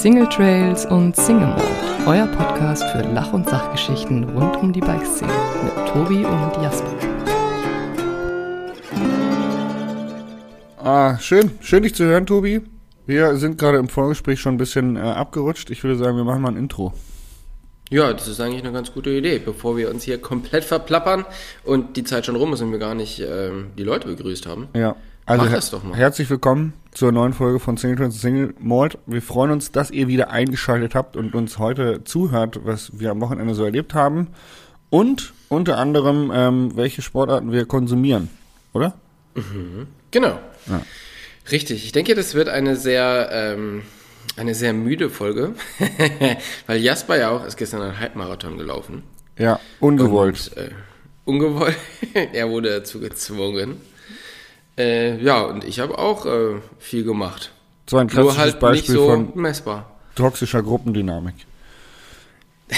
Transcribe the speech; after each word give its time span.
Single 0.00 0.26
Trails 0.30 0.86
und 0.86 1.14
Single 1.14 1.48
Mode, 1.48 1.62
euer 2.06 2.26
Podcast 2.28 2.82
für 2.84 3.02
Lach- 3.02 3.34
und 3.34 3.46
Sachgeschichten 3.46 4.24
rund 4.30 4.56
um 4.56 4.72
die 4.72 4.80
Bikeszene 4.80 5.30
mit 5.62 5.74
Tobi 5.88 6.24
und 6.24 6.62
Jasper. 6.62 6.88
Ah, 10.78 11.18
schön. 11.18 11.50
Schön, 11.60 11.82
dich 11.82 11.94
zu 11.94 12.04
hören, 12.04 12.24
Tobi. 12.24 12.62
Wir 13.04 13.36
sind 13.36 13.58
gerade 13.58 13.76
im 13.76 13.90
Vorgespräch 13.90 14.40
schon 14.40 14.54
ein 14.54 14.56
bisschen 14.56 14.96
äh, 14.96 15.00
abgerutscht. 15.00 15.68
Ich 15.68 15.84
würde 15.84 15.98
sagen, 15.98 16.16
wir 16.16 16.24
machen 16.24 16.40
mal 16.40 16.52
ein 16.52 16.56
Intro. 16.56 16.94
Ja, 17.90 18.10
das 18.10 18.26
ist 18.26 18.40
eigentlich 18.40 18.62
eine 18.62 18.72
ganz 18.72 18.94
gute 18.94 19.10
Idee, 19.10 19.38
bevor 19.38 19.76
wir 19.76 19.90
uns 19.90 20.04
hier 20.04 20.18
komplett 20.18 20.64
verplappern 20.64 21.26
und 21.62 21.98
die 21.98 22.04
Zeit 22.04 22.24
schon 22.24 22.36
rum 22.36 22.54
ist 22.54 22.62
und 22.62 22.72
wir 22.72 22.78
gar 22.78 22.94
nicht 22.94 23.20
ähm, 23.20 23.72
die 23.76 23.82
Leute 23.82 24.08
begrüßt 24.08 24.46
haben. 24.46 24.68
Ja. 24.74 24.96
Also 25.30 25.44
Mach 25.44 25.52
das 25.52 25.70
doch 25.70 25.84
mal. 25.84 25.96
herzlich 25.96 26.28
willkommen 26.28 26.72
zur 26.90 27.12
neuen 27.12 27.32
Folge 27.32 27.60
von 27.60 27.76
Single 27.76 27.98
Trans 27.98 28.20
Single 28.20 28.52
Malt. 28.58 28.98
Wir 29.06 29.22
freuen 29.22 29.52
uns, 29.52 29.70
dass 29.70 29.92
ihr 29.92 30.08
wieder 30.08 30.30
eingeschaltet 30.32 30.96
habt 30.96 31.16
und 31.16 31.36
uns 31.36 31.56
heute 31.58 32.02
zuhört, 32.02 32.58
was 32.64 32.98
wir 32.98 33.12
am 33.12 33.20
Wochenende 33.20 33.54
so 33.54 33.62
erlebt 33.64 33.94
haben. 33.94 34.26
Und 34.88 35.32
unter 35.48 35.78
anderem, 35.78 36.32
ähm, 36.34 36.72
welche 36.74 37.00
Sportarten 37.00 37.52
wir 37.52 37.64
konsumieren, 37.66 38.28
oder? 38.72 38.94
Genau. 40.10 40.40
Ja. 40.66 40.82
Richtig. 41.52 41.84
Ich 41.84 41.92
denke, 41.92 42.16
das 42.16 42.34
wird 42.34 42.48
eine 42.48 42.74
sehr, 42.74 43.28
ähm, 43.30 43.82
eine 44.36 44.56
sehr 44.56 44.72
müde 44.72 45.10
Folge, 45.10 45.54
weil 46.66 46.80
Jasper 46.80 47.16
ja 47.16 47.30
auch 47.30 47.46
ist 47.46 47.56
gestern 47.56 47.82
einen 47.82 48.00
Halbmarathon 48.00 48.58
gelaufen. 48.58 49.04
Ja, 49.38 49.60
ungewollt. 49.78 50.50
Und, 50.56 50.60
äh, 50.60 50.70
ungewollt. 51.24 51.76
er 52.32 52.50
wurde 52.50 52.70
dazu 52.70 52.98
gezwungen. 52.98 53.76
Äh, 54.80 55.22
ja, 55.22 55.42
und 55.42 55.64
ich 55.64 55.80
habe 55.80 55.98
auch 55.98 56.26
äh, 56.26 56.56
viel 56.78 57.04
gemacht. 57.04 57.52
War 57.90 58.00
ein 58.00 58.06
Nur 58.06 58.14
klassisches 58.14 58.38
halt 58.38 58.54
nicht 58.54 58.60
Beispiel 58.60 58.94
so 58.94 59.06
von 59.06 59.32
messbar. 59.34 59.90
toxischer 60.14 60.62
Gruppendynamik. 60.62 61.34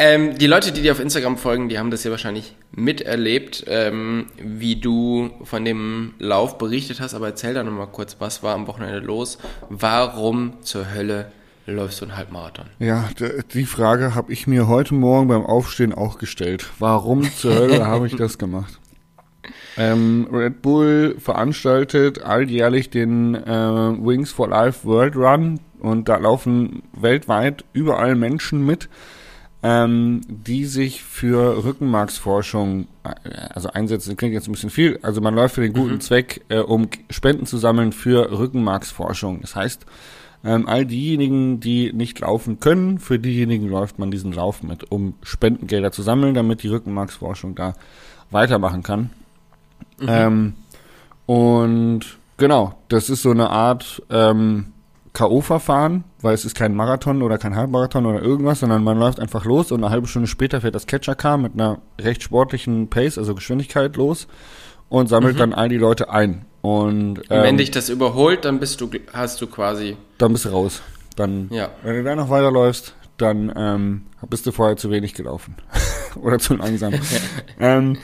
Ähm, 0.00 0.38
die 0.38 0.46
Leute, 0.46 0.70
die 0.70 0.82
dir 0.82 0.92
auf 0.92 1.00
Instagram 1.00 1.36
folgen, 1.36 1.68
die 1.68 1.76
haben 1.76 1.90
das 1.90 2.04
ja 2.04 2.12
wahrscheinlich 2.12 2.54
miterlebt, 2.70 3.64
ähm, 3.66 4.26
wie 4.40 4.76
du 4.76 5.30
von 5.42 5.64
dem 5.64 6.14
Lauf 6.20 6.56
berichtet 6.56 7.00
hast. 7.00 7.14
Aber 7.14 7.26
erzähl 7.26 7.52
da 7.52 7.64
nochmal 7.64 7.88
kurz, 7.88 8.14
was 8.20 8.44
war 8.44 8.54
am 8.54 8.68
Wochenende 8.68 9.00
los? 9.00 9.38
Warum 9.70 10.52
zur 10.62 10.94
Hölle 10.94 11.32
läufst 11.66 12.00
du 12.00 12.04
einen 12.04 12.16
Halbmarathon? 12.16 12.66
Ja, 12.78 13.08
die 13.52 13.66
Frage 13.66 14.14
habe 14.14 14.32
ich 14.32 14.46
mir 14.46 14.68
heute 14.68 14.94
Morgen 14.94 15.26
beim 15.26 15.44
Aufstehen 15.44 15.92
auch 15.92 16.18
gestellt. 16.18 16.70
Warum 16.78 17.28
zur 17.34 17.56
Hölle 17.56 17.84
habe 17.88 18.06
ich 18.06 18.14
das 18.14 18.38
gemacht? 18.38 18.78
Ähm, 19.78 20.26
Red 20.32 20.60
Bull 20.60 21.16
veranstaltet 21.20 22.20
alljährlich 22.20 22.90
den 22.90 23.36
äh, 23.36 23.48
Wings 23.48 24.32
for 24.32 24.48
Life 24.48 24.84
World 24.84 25.14
Run 25.14 25.60
und 25.78 26.08
da 26.08 26.16
laufen 26.16 26.82
weltweit 26.92 27.64
überall 27.72 28.16
Menschen 28.16 28.66
mit, 28.66 28.88
ähm, 29.62 30.22
die 30.26 30.64
sich 30.64 31.04
für 31.04 31.64
Rückenmarksforschung 31.64 32.88
äh, 33.04 33.30
also 33.50 33.70
einsetzen. 33.70 34.16
Klingt 34.16 34.34
jetzt 34.34 34.48
ein 34.48 34.52
bisschen 34.52 34.70
viel. 34.70 34.98
Also 35.02 35.20
man 35.20 35.36
läuft 35.36 35.54
für 35.54 35.60
den 35.60 35.74
guten 35.74 36.00
Zweck, 36.00 36.44
äh, 36.48 36.58
um 36.58 36.88
Spenden 37.08 37.46
zu 37.46 37.56
sammeln 37.56 37.92
für 37.92 38.36
Rückenmarksforschung. 38.36 39.42
Das 39.42 39.54
heißt, 39.54 39.86
ähm, 40.42 40.68
all 40.68 40.86
diejenigen, 40.86 41.60
die 41.60 41.92
nicht 41.92 42.18
laufen 42.18 42.58
können, 42.58 42.98
für 42.98 43.20
diejenigen 43.20 43.68
läuft 43.68 44.00
man 44.00 44.10
diesen 44.10 44.32
Lauf 44.32 44.64
mit, 44.64 44.90
um 44.90 45.14
Spendengelder 45.22 45.92
zu 45.92 46.02
sammeln, 46.02 46.34
damit 46.34 46.64
die 46.64 46.68
Rückenmarksforschung 46.68 47.54
da 47.54 47.74
weitermachen 48.32 48.82
kann. 48.82 49.10
Ähm, 50.06 50.54
und 51.26 52.00
genau, 52.36 52.74
das 52.88 53.10
ist 53.10 53.22
so 53.22 53.30
eine 53.30 53.50
Art 53.50 54.02
ähm, 54.10 54.72
K.O.-Verfahren, 55.12 56.04
weil 56.20 56.34
es 56.34 56.44
ist 56.44 56.54
kein 56.54 56.74
Marathon 56.74 57.22
oder 57.22 57.38
kein 57.38 57.56
Halbmarathon 57.56 58.06
oder 58.06 58.22
irgendwas, 58.22 58.60
sondern 58.60 58.84
man 58.84 58.98
läuft 58.98 59.18
einfach 59.20 59.44
los 59.44 59.72
und 59.72 59.82
eine 59.82 59.90
halbe 59.90 60.06
Stunde 60.06 60.28
später 60.28 60.60
fährt 60.60 60.74
das 60.74 60.86
Catcher-Car 60.86 61.38
mit 61.38 61.54
einer 61.54 61.78
recht 62.00 62.22
sportlichen 62.22 62.88
Pace, 62.88 63.18
also 63.18 63.34
Geschwindigkeit 63.34 63.96
los 63.96 64.28
und 64.88 65.08
sammelt 65.08 65.40
dann 65.40 65.52
all 65.52 65.68
die 65.68 65.76
Leute 65.78 66.10
ein. 66.10 66.44
Und, 66.62 67.18
Und 67.18 67.30
wenn 67.30 67.44
ähm, 67.44 67.56
dich 67.56 67.70
das 67.70 67.88
überholt, 67.88 68.44
dann 68.44 68.58
bist 68.60 68.80
du, 68.80 68.90
hast 69.12 69.40
du 69.40 69.46
quasi, 69.46 69.96
dann 70.18 70.32
bist 70.32 70.44
du 70.44 70.50
raus. 70.50 70.82
Dann, 71.16 71.48
Ja. 71.50 71.70
wenn 71.82 71.96
du 71.96 72.04
da 72.04 72.14
noch 72.14 72.30
weiterläufst, 72.30 72.94
dann 73.16 73.52
ähm, 73.56 74.02
bist 74.28 74.46
du 74.46 74.52
vorher 74.52 74.76
zu 74.76 74.90
wenig 74.90 75.14
gelaufen. 75.14 75.56
Oder 76.22 76.38
zu 76.38 76.54
langsam. 76.54 76.94
ähm, 77.60 77.98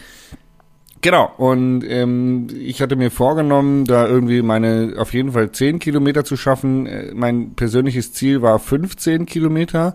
genau, 1.04 1.31
und 1.37 1.84
ähm, 1.84 2.48
ich 2.59 2.82
hatte 2.82 2.97
mir 2.97 3.10
vorgenommen, 3.10 3.84
da 3.84 4.09
irgendwie 4.09 4.42
meine 4.42 4.94
auf 4.97 5.12
jeden 5.12 5.32
Fall 5.32 5.53
10 5.53 5.78
Kilometer 5.78 6.25
zu 6.25 6.37
schaffen. 6.37 6.87
Äh, 6.87 7.12
mein 7.15 7.54
persönliches 7.54 8.12
Ziel 8.12 8.42
war 8.42 8.59
15 8.59 9.26
Kilometer. 9.26 9.94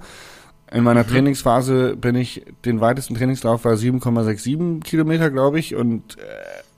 In 0.72 0.84
meiner 0.84 1.06
Trainingsphase 1.06 1.96
bin 1.96 2.16
ich, 2.16 2.46
den 2.64 2.80
weitesten 2.80 3.16
Trainingslauf 3.16 3.66
war 3.66 3.74
7,67 3.74 4.84
Kilometer, 4.84 5.32
glaube 5.32 5.58
ich. 5.58 5.76
Und 5.76 6.18
äh, 6.20 6.22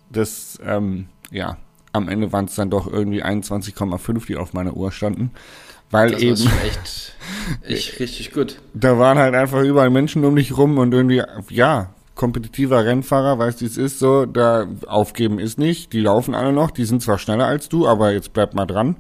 das, 0.10 0.58
ähm, 0.66 1.08
ja, 1.30 1.58
am 1.92 2.08
Ende 2.08 2.32
waren 2.32 2.46
es 2.46 2.56
dann 2.56 2.70
doch 2.70 2.92
irgendwie 2.92 3.22
21,5, 3.22 4.26
die 4.28 4.38
auf 4.38 4.54
meiner 4.54 4.78
Uhr 4.78 4.94
standen. 4.94 5.32
Weil 5.90 6.12
das 6.12 6.22
eben, 6.22 6.50
echt, 6.66 7.18
echt 7.68 8.00
richtig 8.00 8.32
gut. 8.32 8.62
da 8.74 8.98
waren 8.98 9.18
halt 9.18 9.36
einfach 9.36 9.62
überall 9.62 9.90
Menschen 9.90 10.24
um 10.24 10.38
dich 10.38 10.58
rum 10.58 10.78
und 10.78 10.94
irgendwie, 10.94 11.22
ja, 11.50 11.90
kompetitiver 12.16 12.86
Rennfahrer, 12.86 13.40
weißt 13.40 13.62
du, 13.62 13.66
es 13.66 13.78
ist 13.78 14.00
so, 14.00 14.26
da 14.26 14.68
aufgeben 14.88 15.40
ist 15.40 15.58
nicht, 15.58 15.94
die 15.94 16.02
laufen 16.02 16.36
alle 16.36 16.54
noch, 16.54 16.72
die 16.72 16.86
sind 16.86 17.02
zwar 17.02 17.18
schneller 17.18 17.46
als 17.46 17.70
du, 17.70 17.88
aber 17.88 18.12
jetzt 18.12 18.34
bleib 18.34 18.54
mal 18.54 18.66
dran. 18.66 18.96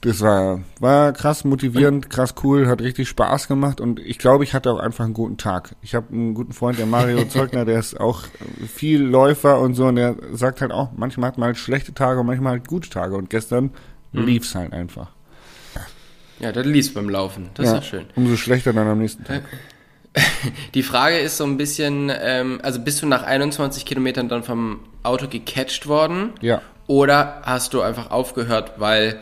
Das 0.00 0.20
war, 0.20 0.60
war 0.80 1.14
krass 1.14 1.44
motivierend, 1.44 2.10
krass 2.10 2.34
cool, 2.42 2.66
hat 2.66 2.82
richtig 2.82 3.08
Spaß 3.08 3.48
gemacht 3.48 3.80
und 3.80 3.98
ich 4.00 4.18
glaube, 4.18 4.44
ich 4.44 4.52
hatte 4.52 4.70
auch 4.70 4.78
einfach 4.78 5.04
einen 5.04 5.14
guten 5.14 5.38
Tag. 5.38 5.76
Ich 5.80 5.94
habe 5.94 6.12
einen 6.12 6.34
guten 6.34 6.52
Freund, 6.52 6.78
der 6.78 6.84
Mario 6.84 7.24
Zeugner, 7.28 7.64
der 7.64 7.78
ist 7.78 7.98
auch 7.98 8.24
viel 8.68 9.00
Läufer 9.00 9.58
und 9.60 9.74
so 9.74 9.86
und 9.86 9.96
der 9.96 10.16
sagt 10.32 10.60
halt 10.60 10.72
auch, 10.72 10.90
manchmal 10.94 11.28
hat 11.28 11.38
man 11.38 11.46
halt 11.46 11.56
schlechte 11.56 11.94
Tage 11.94 12.20
und 12.20 12.26
manchmal 12.26 12.52
halt 12.52 12.68
gute 12.68 12.90
Tage 12.90 13.16
und 13.16 13.30
gestern 13.30 13.70
lief's 14.12 14.54
halt 14.54 14.74
einfach. 14.74 15.08
Ja, 16.38 16.52
das 16.52 16.66
liest 16.66 16.94
beim 16.94 17.08
Laufen. 17.08 17.50
Das 17.54 17.68
ist 17.68 17.72
ja 17.72 17.82
schön. 17.82 18.04
Umso 18.16 18.36
schlechter 18.36 18.72
dann 18.72 18.88
am 18.88 18.98
nächsten 18.98 19.24
Tag. 19.24 19.44
Die 20.74 20.82
Frage 20.82 21.18
ist 21.18 21.36
so 21.36 21.44
ein 21.44 21.56
bisschen, 21.56 22.10
ähm, 22.20 22.60
also 22.62 22.80
bist 22.80 23.02
du 23.02 23.06
nach 23.06 23.22
21 23.22 23.84
Kilometern 23.84 24.28
dann 24.28 24.42
vom 24.42 24.80
Auto 25.02 25.26
gecatcht 25.28 25.86
worden? 25.86 26.32
Ja. 26.40 26.62
Oder 26.86 27.42
hast 27.44 27.74
du 27.74 27.80
einfach 27.80 28.10
aufgehört, 28.10 28.74
weil 28.78 29.18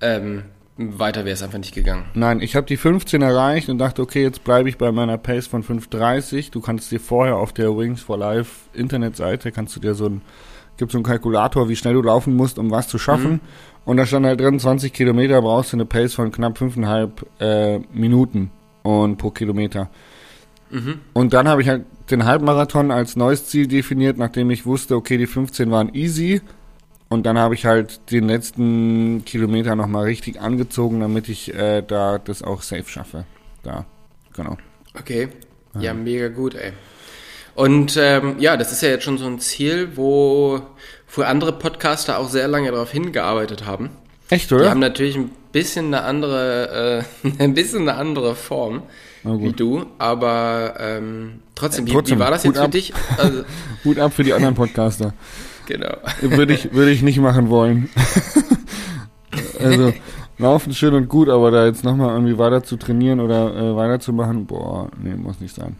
ähm, 0.00 0.44
weiter 0.76 1.24
wäre 1.24 1.34
es 1.34 1.42
einfach 1.42 1.58
nicht 1.58 1.74
gegangen? 1.74 2.04
Nein, 2.14 2.40
ich 2.40 2.56
habe 2.56 2.66
die 2.66 2.76
15 2.76 3.20
erreicht 3.20 3.68
und 3.68 3.78
dachte, 3.78 4.00
okay, 4.02 4.22
jetzt 4.22 4.44
bleibe 4.44 4.68
ich 4.68 4.78
bei 4.78 4.92
meiner 4.92 5.18
Pace 5.18 5.46
von 5.46 5.62
5,30. 5.62 6.50
Du 6.50 6.60
kannst 6.60 6.90
dir 6.90 7.00
vorher 7.00 7.36
auf 7.36 7.52
der 7.52 7.76
Wings 7.76 8.00
for 8.00 8.16
Life 8.16 8.68
Internetseite, 8.72 9.52
kannst 9.52 9.76
du 9.76 9.80
dir 9.80 9.94
so 9.94 10.06
ein, 10.06 10.22
gibt 10.78 10.92
so 10.92 10.98
einen 10.98 11.04
Kalkulator, 11.04 11.68
wie 11.68 11.76
schnell 11.76 11.94
du 11.94 12.02
laufen 12.02 12.34
musst, 12.34 12.58
um 12.58 12.70
was 12.70 12.88
zu 12.88 12.98
schaffen. 12.98 13.40
Und 13.84 13.96
da 13.96 14.06
stand 14.06 14.24
halt 14.24 14.40
drin, 14.40 14.58
20 14.58 14.92
Kilometer 14.92 15.42
brauchst 15.42 15.72
du 15.72 15.76
eine 15.76 15.84
Pace 15.84 16.14
von 16.14 16.30
knapp 16.30 16.58
5,5 16.58 17.10
äh, 17.40 17.80
Minuten 17.92 18.50
und 18.82 19.16
pro 19.16 19.30
Kilometer. 19.30 19.90
Und 21.14 21.32
dann 21.32 21.48
habe 21.48 21.62
ich 21.62 21.68
halt 21.68 21.84
den 22.10 22.24
Halbmarathon 22.24 22.90
als 22.90 23.16
neues 23.16 23.46
Ziel 23.46 23.66
definiert, 23.66 24.18
nachdem 24.18 24.50
ich 24.50 24.66
wusste, 24.66 24.96
okay, 24.96 25.16
die 25.18 25.26
15 25.26 25.70
waren 25.70 25.94
easy. 25.94 26.40
Und 27.08 27.26
dann 27.26 27.38
habe 27.38 27.54
ich 27.54 27.66
halt 27.66 28.12
den 28.12 28.28
letzten 28.28 29.24
Kilometer 29.24 29.74
nochmal 29.74 30.04
richtig 30.04 30.40
angezogen, 30.40 31.00
damit 31.00 31.28
ich 31.28 31.52
äh, 31.52 31.82
da 31.82 32.18
das 32.18 32.42
auch 32.42 32.62
safe 32.62 32.88
schaffe. 32.88 33.24
Da, 33.64 33.84
genau. 34.34 34.56
Okay. 34.98 35.28
Ja, 35.78 35.94
mega 35.94 36.28
gut, 36.28 36.54
ey. 36.54 36.72
Und 37.54 37.96
ähm, 37.96 38.36
ja, 38.38 38.56
das 38.56 38.72
ist 38.72 38.82
ja 38.82 38.88
jetzt 38.90 39.04
schon 39.04 39.18
so 39.18 39.26
ein 39.26 39.40
Ziel, 39.40 39.96
wo, 39.96 40.60
wo 41.14 41.22
andere 41.22 41.52
Podcaster 41.52 42.18
auch 42.18 42.28
sehr 42.28 42.48
lange 42.48 42.70
darauf 42.70 42.90
hingearbeitet 42.90 43.66
haben. 43.66 43.90
Echt, 44.30 44.50
Die 44.50 44.54
oder? 44.54 44.70
haben 44.70 44.80
natürlich 44.80 45.16
ein 45.16 45.30
bisschen 45.52 45.86
eine 45.86 46.04
andere, 46.04 47.04
äh, 47.24 47.28
ein 47.42 47.54
bisschen 47.54 47.82
eine 47.82 47.94
andere 47.94 48.34
Form. 48.36 48.82
Wie 49.22 49.52
du, 49.52 49.86
aber 49.98 50.74
ähm, 50.78 51.40
trotzdem, 51.54 51.86
wie, 51.86 51.92
Trotzdem, 51.92 52.18
wie 52.18 52.20
war 52.22 52.30
das 52.30 52.44
jetzt 52.44 52.56
für 52.56 52.64
ab. 52.64 52.70
dich? 52.70 52.92
Also, 53.18 53.44
Hut 53.84 53.98
ab 53.98 54.12
für 54.12 54.24
die 54.24 54.32
anderen 54.32 54.54
Podcaster. 54.54 55.12
genau. 55.66 55.96
Würde 56.22 56.54
ich, 56.54 56.72
würde 56.72 56.90
ich 56.90 57.02
nicht 57.02 57.18
machen 57.18 57.50
wollen. 57.50 57.90
also, 59.58 59.92
laufen 60.38 60.74
schön 60.74 60.94
und 60.94 61.08
gut, 61.08 61.28
aber 61.28 61.50
da 61.50 61.66
jetzt 61.66 61.84
nochmal 61.84 62.10
irgendwie 62.10 62.38
weiter 62.38 62.62
zu 62.62 62.76
trainieren 62.76 63.20
oder 63.20 63.54
äh, 63.54 63.76
weiterzumachen, 63.76 64.46
boah, 64.46 64.90
nee, 65.02 65.14
muss 65.14 65.40
nicht 65.40 65.54
sein. 65.54 65.76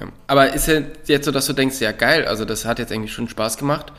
Ja. 0.00 0.06
Aber 0.26 0.52
ist 0.52 0.66
ja 0.66 0.80
jetzt 1.06 1.26
so, 1.26 1.30
dass 1.30 1.46
du 1.46 1.52
denkst, 1.52 1.80
ja 1.80 1.92
geil, 1.92 2.24
also 2.26 2.44
das 2.44 2.64
hat 2.64 2.78
jetzt 2.78 2.92
eigentlich 2.92 3.12
schon 3.12 3.28
Spaß 3.28 3.56
gemacht. 3.56 3.92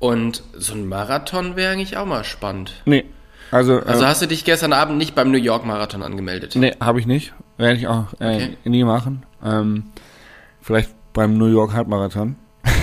Und 0.00 0.44
so 0.56 0.74
ein 0.74 0.86
Marathon 0.86 1.56
wäre 1.56 1.72
eigentlich 1.72 1.96
auch 1.96 2.06
mal 2.06 2.22
spannend. 2.22 2.72
Nee, 2.84 3.04
also, 3.50 3.80
Also 3.80 4.04
äh, 4.04 4.06
hast 4.06 4.22
du 4.22 4.26
dich 4.26 4.44
gestern 4.44 4.72
Abend 4.72 4.98
nicht 4.98 5.14
beim 5.14 5.30
New 5.30 5.38
York 5.38 5.64
Marathon 5.64 6.02
angemeldet? 6.02 6.54
nee, 6.56 6.74
habe 6.80 7.00
ich 7.00 7.06
nicht. 7.06 7.32
Werde 7.58 7.76
ich 7.76 7.86
auch 7.86 8.06
äh, 8.20 8.34
Okay. 8.36 8.56
nie 8.64 8.84
machen. 8.84 9.24
Ähm, 9.44 9.84
vielleicht 10.62 10.90
beim 11.12 11.36
New 11.36 11.46
York 11.46 11.72
Halbmarathon. 11.74 12.36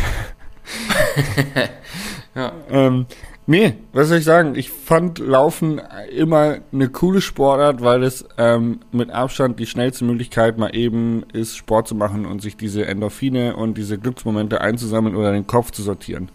Ja. 2.36 2.52
Ähm, 2.70 3.06
Nee, 3.48 3.76
was 3.94 4.08
soll 4.10 4.18
ich 4.18 4.24
sagen? 4.26 4.56
Ich 4.56 4.72
fand 4.72 5.20
Laufen 5.20 5.80
immer 6.12 6.58
eine 6.74 6.90
coole 6.90 7.22
Sportart, 7.22 7.80
weil 7.84 8.02
es 8.02 8.26
ähm, 8.40 8.80
mit 8.92 9.12
Abstand 9.12 9.60
die 9.60 9.68
schnellste 9.68 10.04
Möglichkeit 10.04 10.58
mal 10.58 10.76
eben 10.76 11.22
ist, 11.32 11.56
Sport 11.56 11.88
zu 11.88 11.94
machen 11.94 12.26
und 12.26 12.42
sich 12.42 12.58
diese 12.58 12.88
Endorphine 12.88 13.56
und 13.56 13.78
diese 13.78 14.00
Glücksmomente 14.00 14.62
einzusammeln 14.62 15.16
oder 15.16 15.32
den 15.32 15.46
Kopf 15.46 15.70
zu 15.70 15.84
sortieren. 15.84 16.30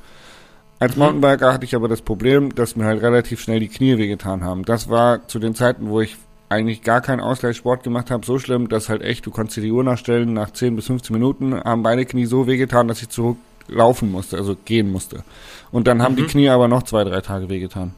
Als 0.78 0.94
Mhm. 0.94 1.02
Mountainbiker 1.02 1.52
hatte 1.52 1.64
ich 1.64 1.74
aber 1.74 1.88
das 1.88 2.00
Problem, 2.00 2.54
dass 2.54 2.76
mir 2.76 2.84
halt 2.84 3.02
relativ 3.02 3.40
schnell 3.40 3.58
die 3.58 3.66
Knie 3.68 3.98
wehgetan 3.98 4.44
haben. 4.44 4.64
Das 4.64 4.88
war 4.88 5.26
zu 5.26 5.40
den 5.40 5.56
Zeiten, 5.56 5.88
wo 5.90 6.00
ich 6.00 6.16
eigentlich 6.50 6.82
gar 6.82 7.00
keinen 7.00 7.20
Ausgleichssport 7.20 7.84
gemacht 7.84 8.10
habe, 8.10 8.26
so 8.26 8.38
schlimm, 8.38 8.68
dass 8.68 8.88
halt 8.88 9.02
echt, 9.02 9.24
du 9.24 9.30
konntest 9.30 9.56
dir 9.56 9.62
die 9.62 9.72
Uhr 9.72 9.84
nachstellen, 9.84 10.34
nach 10.34 10.50
10 10.50 10.76
bis 10.76 10.86
15 10.88 11.14
Minuten 11.14 11.54
haben 11.54 11.82
beide 11.82 12.04
Knie 12.04 12.26
so 12.26 12.46
wehgetan, 12.46 12.88
dass 12.88 13.00
ich 13.00 13.08
zurücklaufen 13.08 14.10
musste, 14.10 14.36
also 14.36 14.56
gehen 14.64 14.90
musste. 14.90 15.22
Und 15.70 15.86
dann 15.86 16.02
haben 16.02 16.16
die 16.16 16.24
Knie 16.24 16.48
aber 16.48 16.66
noch 16.66 16.82
zwei, 16.82 17.04
drei 17.04 17.20
Tage 17.20 17.48
wehgetan. 17.48 17.94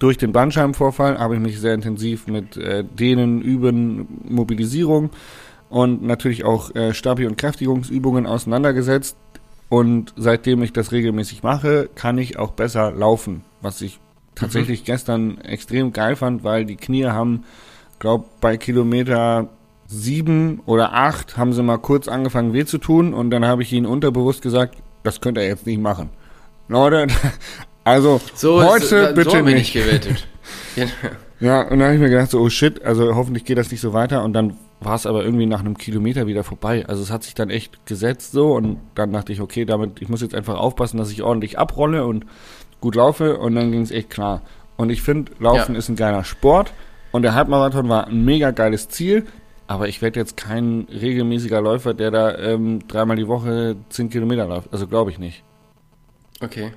Durch 0.00 0.18
den 0.18 0.32
Bandscheibenvorfall 0.32 1.18
habe 1.20 1.36
ich 1.36 1.40
mich 1.40 1.60
sehr 1.60 1.74
intensiv 1.74 2.26
mit 2.26 2.56
äh, 2.56 2.82
Dehnen, 2.82 3.40
Üben, 3.40 4.08
Mobilisierung 4.28 5.10
und 5.70 6.02
natürlich 6.02 6.44
auch 6.44 6.74
äh, 6.74 6.92
Stabi- 6.92 7.26
und 7.26 7.38
Kräftigungsübungen 7.38 8.26
auseinandergesetzt. 8.26 9.16
Und 9.68 10.12
seitdem 10.16 10.62
ich 10.64 10.72
das 10.72 10.90
regelmäßig 10.90 11.44
mache, 11.44 11.88
kann 11.94 12.18
ich 12.18 12.38
auch 12.38 12.50
besser 12.50 12.90
laufen, 12.90 13.44
was 13.60 13.80
ich 13.80 14.00
tatsächlich 14.34 14.84
gestern 14.84 15.38
extrem 15.40 15.92
geil 15.92 16.16
fand, 16.16 16.44
weil 16.44 16.64
die 16.64 16.76
Knie 16.76 17.06
haben, 17.06 17.44
glaub, 17.98 18.40
bei 18.40 18.56
Kilometer 18.56 19.48
sieben 19.86 20.60
oder 20.66 20.94
acht 20.94 21.36
haben 21.36 21.52
sie 21.52 21.62
mal 21.62 21.78
kurz 21.78 22.08
angefangen 22.08 22.52
weh 22.54 22.64
zu 22.64 22.78
tun 22.78 23.12
und 23.12 23.30
dann 23.30 23.44
habe 23.44 23.62
ich 23.62 23.72
ihnen 23.72 23.86
unterbewusst 23.86 24.42
gesagt, 24.42 24.76
das 25.02 25.20
könnt 25.20 25.36
ihr 25.36 25.46
jetzt 25.46 25.66
nicht 25.66 25.80
machen. 25.80 26.10
Leute, 26.68 27.06
also 27.84 28.20
So 28.34 28.62
heute 28.62 28.96
ist, 28.96 29.14
bitte 29.14 29.30
so 29.30 29.36
bin 29.36 29.48
ich 29.48 29.54
nicht. 29.54 29.72
gewettet. 29.74 30.26
Genau. 30.74 30.90
Ja, 31.40 31.62
und 31.62 31.80
dann 31.80 31.82
habe 31.82 31.94
ich 31.94 32.00
mir 32.00 32.08
gedacht, 32.08 32.30
so, 32.30 32.38
oh 32.38 32.48
shit, 32.48 32.84
also 32.84 33.16
hoffentlich 33.16 33.44
geht 33.44 33.58
das 33.58 33.72
nicht 33.72 33.80
so 33.80 33.92
weiter. 33.92 34.22
Und 34.22 34.32
dann 34.32 34.56
war 34.78 34.94
es 34.94 35.06
aber 35.06 35.24
irgendwie 35.24 35.46
nach 35.46 35.58
einem 35.58 35.76
Kilometer 35.76 36.28
wieder 36.28 36.44
vorbei. 36.44 36.86
Also 36.86 37.02
es 37.02 37.10
hat 37.10 37.24
sich 37.24 37.34
dann 37.34 37.50
echt 37.50 37.84
gesetzt 37.84 38.30
so 38.30 38.52
und 38.54 38.78
dann 38.94 39.12
dachte 39.12 39.32
ich, 39.32 39.40
okay, 39.40 39.64
damit, 39.64 40.00
ich 40.00 40.08
muss 40.08 40.20
jetzt 40.20 40.36
einfach 40.36 40.56
aufpassen, 40.56 40.98
dass 40.98 41.10
ich 41.10 41.24
ordentlich 41.24 41.58
abrolle 41.58 42.06
und 42.06 42.26
gut 42.82 42.94
laufe 42.96 43.38
und 43.38 43.54
dann 43.54 43.72
ging 43.72 43.80
es 43.80 43.90
echt 43.90 44.10
klar. 44.10 44.42
Und 44.76 44.90
ich 44.90 45.00
finde, 45.00 45.32
Laufen 45.38 45.72
Ja. 45.72 45.78
ist 45.78 45.88
ein 45.88 45.96
geiler 45.96 46.24
Sport 46.24 46.72
und 47.12 47.22
der 47.22 47.34
Halbmarathon 47.34 47.88
war 47.88 48.08
ein 48.08 48.24
mega 48.24 48.50
geiles 48.50 48.90
Ziel. 48.90 49.24
Aber 49.68 49.88
ich 49.88 50.02
werde 50.02 50.20
jetzt 50.20 50.36
kein 50.36 50.86
regelmäßiger 50.92 51.62
Läufer, 51.62 51.94
der 51.94 52.10
da 52.10 52.36
ähm, 52.36 52.86
dreimal 52.88 53.16
die 53.16 53.28
Woche 53.28 53.76
10 53.88 54.10
Kilometer 54.10 54.46
läuft. 54.46 54.70
Also 54.72 54.86
glaube 54.86 55.10
ich 55.10 55.18
nicht. 55.18 55.42
Okay. 56.42 56.72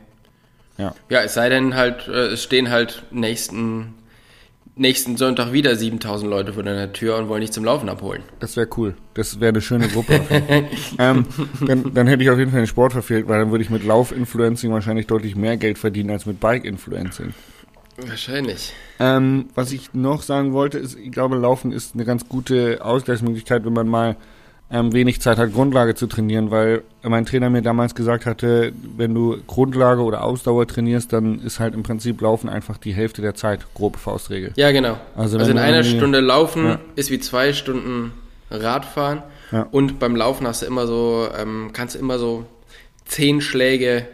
Ja. 0.78 0.94
Ja, 1.10 1.22
es 1.24 1.34
sei 1.34 1.50
denn 1.50 1.76
halt, 1.76 2.08
äh, 2.08 2.28
es 2.28 2.44
stehen 2.44 2.70
halt 2.70 3.04
nächsten, 3.12 3.96
nächsten 4.76 5.18
Sonntag 5.18 5.54
wieder 5.54 5.76
7000 5.76 6.30
Leute 6.30 6.54
vor 6.54 6.64
deiner 6.64 6.92
Tür 6.92 7.18
und 7.18 7.30
wollen 7.30 7.42
dich 7.42 7.52
zum 7.52 7.64
Laufen 7.64 7.90
abholen. 7.90 8.24
Das 8.40 8.58
wäre 8.58 8.68
cool. 8.78 8.96
Das 9.14 9.40
wäre 9.40 9.50
eine 9.50 9.62
schöne 9.62 9.88
Gruppe. 9.88 10.22
ähm, 11.00 11.26
dann, 11.66 11.94
dann 11.94 12.08
hätte 12.08 12.24
ich 12.24 12.30
auf 12.30 12.38
jeden 12.38 12.52
Fall 12.52 12.62
den 12.62 12.68
Sport 12.68 12.94
verfehlt, 12.94 13.28
weil 13.28 13.40
dann 13.40 13.52
würde 13.52 13.64
ich 13.64 13.70
mit 13.70 13.84
Lauf-Influencing 13.84 14.72
wahrscheinlich 14.72 15.08
deutlich 15.08 15.36
mehr 15.36 15.58
Geld 15.58 15.78
verdienen 15.78 16.12
als 16.12 16.26
mit 16.26 16.40
Bike-Influencing. 16.40 17.34
Wahrscheinlich. 17.98 18.74
Ähm, 19.00 19.46
was 19.56 19.72
ich 19.72 19.94
noch 19.94 20.22
sagen 20.22 20.52
wollte, 20.52 20.78
ist, 20.78 20.98
ich 20.98 21.12
glaube, 21.12 21.38
Laufen 21.38 21.72
ist 21.72 21.96
eine 21.96 22.04
ganz 22.04 22.28
gute 22.28 22.84
Ausgleichsmöglichkeit, 22.84 23.66
wenn 23.66 23.74
man 23.74 23.88
mal 23.88 24.18
ähm, 24.72 24.94
wenig 24.94 25.22
Zeit 25.22 25.38
hat, 25.38 25.54
Grundlage 25.54 25.94
zu 25.96 26.08
trainieren, 26.08 26.50
weil 26.52 26.82
mein 27.04 27.26
Trainer 27.26 27.50
mir 27.50 27.62
damals 27.62 27.94
gesagt 27.94 28.26
hatte, 28.26 28.74
wenn 28.98 29.14
du 29.14 29.38
Grundlage 29.46 30.02
oder 30.02 30.24
Ausdauer 30.24 30.66
trainierst, 30.68 31.14
dann 31.14 31.40
ist 31.40 31.60
halt 31.60 31.76
im 31.76 31.84
Prinzip 31.84 32.20
Laufen 32.22 32.50
einfach 32.50 32.78
die 32.78 32.92
Hälfte 32.94 33.22
der 33.22 33.36
Zeit, 33.36 33.60
grobe 33.76 34.00
Faustregel. 34.00 34.52
Ja, 34.56 34.72
genau. 34.72 34.98
Also 35.16 35.38
Also, 35.38 35.52
in 35.52 35.60
einer 35.60 35.84
Stunde 35.84 36.20
Laufen 36.20 36.66
Ja. 36.66 36.80
ist 36.96 37.12
wie 37.12 37.20
zwei 37.20 37.54
Stunden 37.54 38.12
Radfahren. 38.50 39.22
Ja. 39.52 39.68
Und 39.72 40.00
beim 40.00 40.16
Laufen 40.16 40.48
hast 40.48 40.62
du 40.64 40.66
immer 40.66 40.88
so, 40.88 41.28
ähm, 41.40 41.70
kannst 41.74 41.96
du 41.96 42.00
immer 42.00 42.18
so 42.18 42.46
zehn 43.06 43.42
Schläge, 43.42 44.08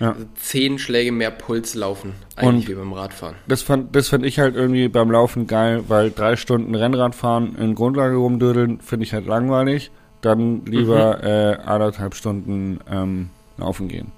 Ja. 0.00 0.12
also 0.12 0.26
zehn 0.36 0.78
Schläge 0.78 1.10
mehr 1.10 1.30
Puls 1.32 1.74
laufen, 1.74 2.14
eigentlich 2.36 2.66
Und- 2.66 2.68
wie 2.68 2.74
beim 2.78 2.92
Radfahren. 2.92 3.34
Das 3.48 3.62
fand, 3.62 3.96
das 3.96 4.08
fand 4.08 4.24
ich 4.24 4.38
halt 4.38 4.54
irgendwie 4.54 4.88
beim 4.88 5.10
Laufen 5.10 5.46
geil, 5.48 5.82
weil 5.88 6.10
drei 6.12 6.36
Stunden 6.36 6.74
Rennrad 6.74 7.14
fahren 7.16 7.56
in 7.58 7.74
Grundlage 7.74 8.14
rumdödeln, 8.16 8.80
finde 8.80 9.04
ich 9.04 9.12
halt 9.12 9.26
langweilig. 9.26 9.90
Dann 10.20 10.64
lieber 10.66 11.22
äh, 11.22 11.56
anderthalb 11.64 12.14
Stunden 12.14 12.80
ähm, 12.90 13.30
laufen 13.56 13.88
gehen. 13.88 14.12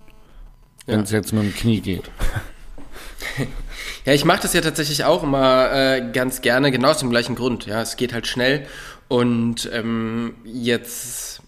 Ja. 0.86 0.94
Wenn 0.94 1.00
es 1.02 1.10
jetzt 1.10 1.32
mit 1.32 1.42
dem 1.42 1.54
Knie 1.54 1.80
geht. 1.80 2.10
Ja, 4.04 4.14
ich 4.14 4.24
mache 4.24 4.40
das 4.42 4.54
ja 4.54 4.60
tatsächlich 4.62 5.04
auch 5.04 5.22
immer 5.22 5.70
äh, 5.72 6.10
ganz 6.12 6.40
gerne, 6.40 6.70
genau 6.70 6.88
aus 6.90 6.98
dem 6.98 7.10
gleichen 7.10 7.34
Grund. 7.34 7.66
Ja, 7.66 7.82
es 7.82 7.96
geht 7.96 8.12
halt 8.14 8.26
schnell 8.26 8.66
und 9.08 9.70
ähm, 9.72 10.34
jetzt 10.44 11.42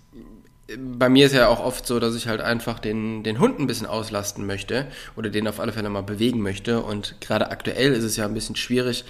bei 0.78 1.08
mir 1.08 1.26
ist 1.26 1.34
ja 1.34 1.48
auch 1.48 1.60
oft 1.60 1.86
so, 1.86 2.00
dass 2.00 2.14
ich 2.14 2.28
halt 2.28 2.40
einfach 2.40 2.78
den, 2.78 3.22
den 3.22 3.38
Hund 3.38 3.58
ein 3.58 3.66
bisschen 3.66 3.86
auslasten 3.86 4.46
möchte 4.46 4.86
oder 5.16 5.30
den 5.30 5.48
auf 5.48 5.60
alle 5.60 5.72
Fälle 5.72 5.88
mal 5.88 6.02
bewegen 6.02 6.40
möchte. 6.40 6.80
Und 6.80 7.16
gerade 7.20 7.50
aktuell 7.50 7.92
ist 7.92 8.04
es 8.04 8.16
ja 8.16 8.24
ein 8.24 8.34
bisschen 8.34 8.56
schwierig, 8.56 9.04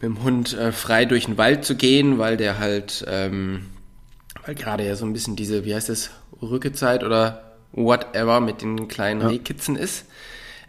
mit 0.00 0.10
dem 0.10 0.22
Hund 0.22 0.56
äh, 0.56 0.72
frei 0.72 1.04
durch 1.04 1.26
den 1.26 1.38
Wald 1.38 1.64
zu 1.64 1.76
gehen, 1.76 2.18
weil 2.18 2.36
der 2.36 2.58
halt, 2.58 3.04
ähm, 3.08 3.66
weil 4.44 4.54
gerade 4.54 4.86
ja 4.86 4.96
so 4.96 5.04
ein 5.06 5.12
bisschen 5.12 5.36
diese, 5.36 5.64
wie 5.64 5.74
heißt 5.74 5.88
das, 5.88 6.10
Rückezeit 6.42 7.04
oder 7.04 7.56
whatever 7.72 8.40
mit 8.40 8.62
den 8.62 8.88
kleinen 8.88 9.22
Rehkitzen 9.22 9.76
ist. 9.76 10.06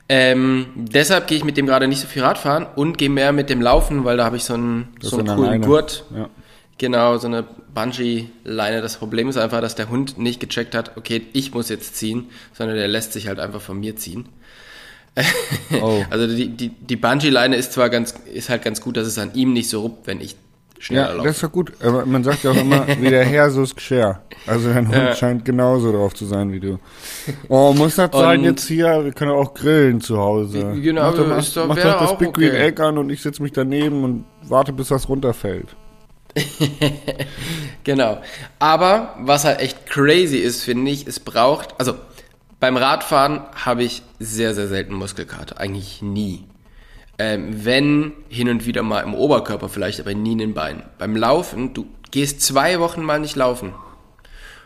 Ähm, 0.07 0.67
deshalb 0.75 1.27
gehe 1.27 1.38
ich 1.38 1.44
mit 1.44 1.57
dem 1.57 1.65
gerade 1.65 1.88
nicht 1.88 2.00
so 2.00 2.07
viel 2.07 2.23
Radfahren 2.23 2.67
und 2.75 2.97
gehe 2.97 3.09
mehr 3.09 3.31
mit 3.31 3.50
dem 3.50 3.62
Laufen, 3.62 4.06
weil 4.06 4.17
da 4.17 4.25
habe 4.25 4.38
ich 4.38 4.44
so 4.44 4.53
einen, 4.53 4.94
Das 5.01 5.09
so 5.09 5.17
einen 5.17 5.29
eine 5.29 5.35
coolen 5.35 5.51
Leine. 5.51 5.65
Gurt. 5.65 6.06
Ja. 6.15 6.29
Genau, 6.77 7.18
so 7.18 7.27
eine 7.27 7.44
Bungee-Leine. 7.74 8.81
Das 8.81 8.98
Problem 8.98 9.30
ist 9.30 9.38
einfach, 9.38 9.62
dass 9.62 9.75
der 9.75 9.89
Hund 9.89 10.18
nicht 10.18 10.39
gecheckt 10.42 10.75
hat, 10.75 10.98
okay, 10.98 11.22
ich 11.33 11.54
muss 11.54 11.69
jetzt 11.69 11.95
ziehen, 11.95 12.30
sondern 12.54 12.75
der 12.75 12.88
lässt 12.89 13.13
sich 13.13 13.27
halt 13.27 13.39
einfach 13.39 13.62
von 13.62 13.80
mir 13.80 13.95
ziehen. 13.95 14.27
Oh. 15.81 16.04
Also 16.10 16.27
die, 16.27 16.50
die, 16.50 16.69
die 16.69 16.95
Bungee-Leine 16.98 17.56
ist 17.56 17.72
zwar 17.74 17.89
ganz, 17.89 18.13
ist 18.33 18.50
halt 18.50 18.63
ganz 18.63 18.81
gut, 18.81 18.98
dass 18.98 19.07
es 19.07 19.18
an 19.18 19.31
ihm 19.33 19.54
nicht 19.54 19.69
so 19.69 19.81
ruppt, 19.81 20.07
wenn 20.07 20.19
ich 20.22 20.36
schneller 20.80 21.07
Ja, 21.07 21.13
laufe. 21.13 21.27
das 21.27 21.38
ist 21.38 21.44
doch 21.44 21.51
gut. 21.51 21.72
Aber 21.81 22.06
man 22.06 22.24
sagt 22.24 22.44
ja 22.44 22.51
auch 22.51 22.56
immer, 22.56 22.86
wie 23.00 23.10
der 23.10 23.24
Herr, 23.25 23.50
so 23.50 23.63
ist 23.63 23.75
Geschirr. 23.75 24.22
Also 24.45 24.69
dein 24.74 24.88
Hund 24.88 24.98
Ja. 24.98 25.16
scheint 25.16 25.45
genauso 25.45 25.92
drauf 25.94 26.13
zu 26.13 26.25
sein 26.25 26.51
wie 26.51 26.60
du. 26.60 26.80
Oh, 27.48 27.74
muss 27.74 27.95
das 27.95 28.12
sein 28.12 28.44
jetzt 28.44 28.68
hier? 28.68 29.04
Wir 29.06 29.13
können 29.13 29.31
auch 29.31 29.54
grillen 29.54 30.01
zu 30.01 30.18
Hause. 30.18 30.74
Genau, 30.81 31.04
mach 31.12 31.16
doch, 31.16 31.38
ist 31.38 31.55
doch- 31.58 31.67
mach 31.67 31.77
doch 31.77 32.00
das 32.01 32.17
Big 32.17 32.34
Green 32.34 32.50
okay. 32.51 32.67
Egg 32.67 32.82
an 32.84 32.98
und 32.98 33.10
ich 33.10 33.22
setze 33.22 33.41
mich 33.41 33.53
daneben 33.53 34.03
und 34.03 34.25
warte, 34.44 34.74
bis 34.74 34.89
das 34.89 35.08
runterfällt. 35.08 35.70
Genau. 37.86 38.20
Aber 38.60 39.15
was 39.20 39.46
halt 39.46 39.60
echt 39.60 39.86
crazy 39.86 40.38
ist, 40.38 40.63
finde 40.63 40.92
ich, 40.92 41.08
es 41.08 41.20
braucht, 41.20 41.80
also 41.80 41.94
beim 42.60 42.77
Radfahren 42.77 43.42
habe 43.54 43.84
ich 43.84 44.01
sehr, 44.20 44.54
sehr 44.56 44.68
selten 44.68 44.96
Muskelkater. 44.96 45.60
Eigentlich 45.60 46.01
nie. 46.01 46.46
Ähm, 47.18 47.63
wenn 47.63 48.13
hin 48.27 48.50
und 48.50 48.65
wieder 48.65 48.82
mal 48.82 49.01
im 49.01 49.13
Oberkörper 49.13 49.70
vielleicht, 49.70 50.00
aber 50.00 50.13
nie 50.15 50.34
in 50.34 50.39
den 50.39 50.54
Beinen. 50.54 50.84
Beim 50.98 51.15
Laufen, 51.15 51.74
du 51.74 51.86
gehst 52.12 52.42
zwei 52.42 52.80
Wochen 52.80 53.04
mal 53.04 53.20
nicht 53.20 53.36
laufen. 53.36 53.74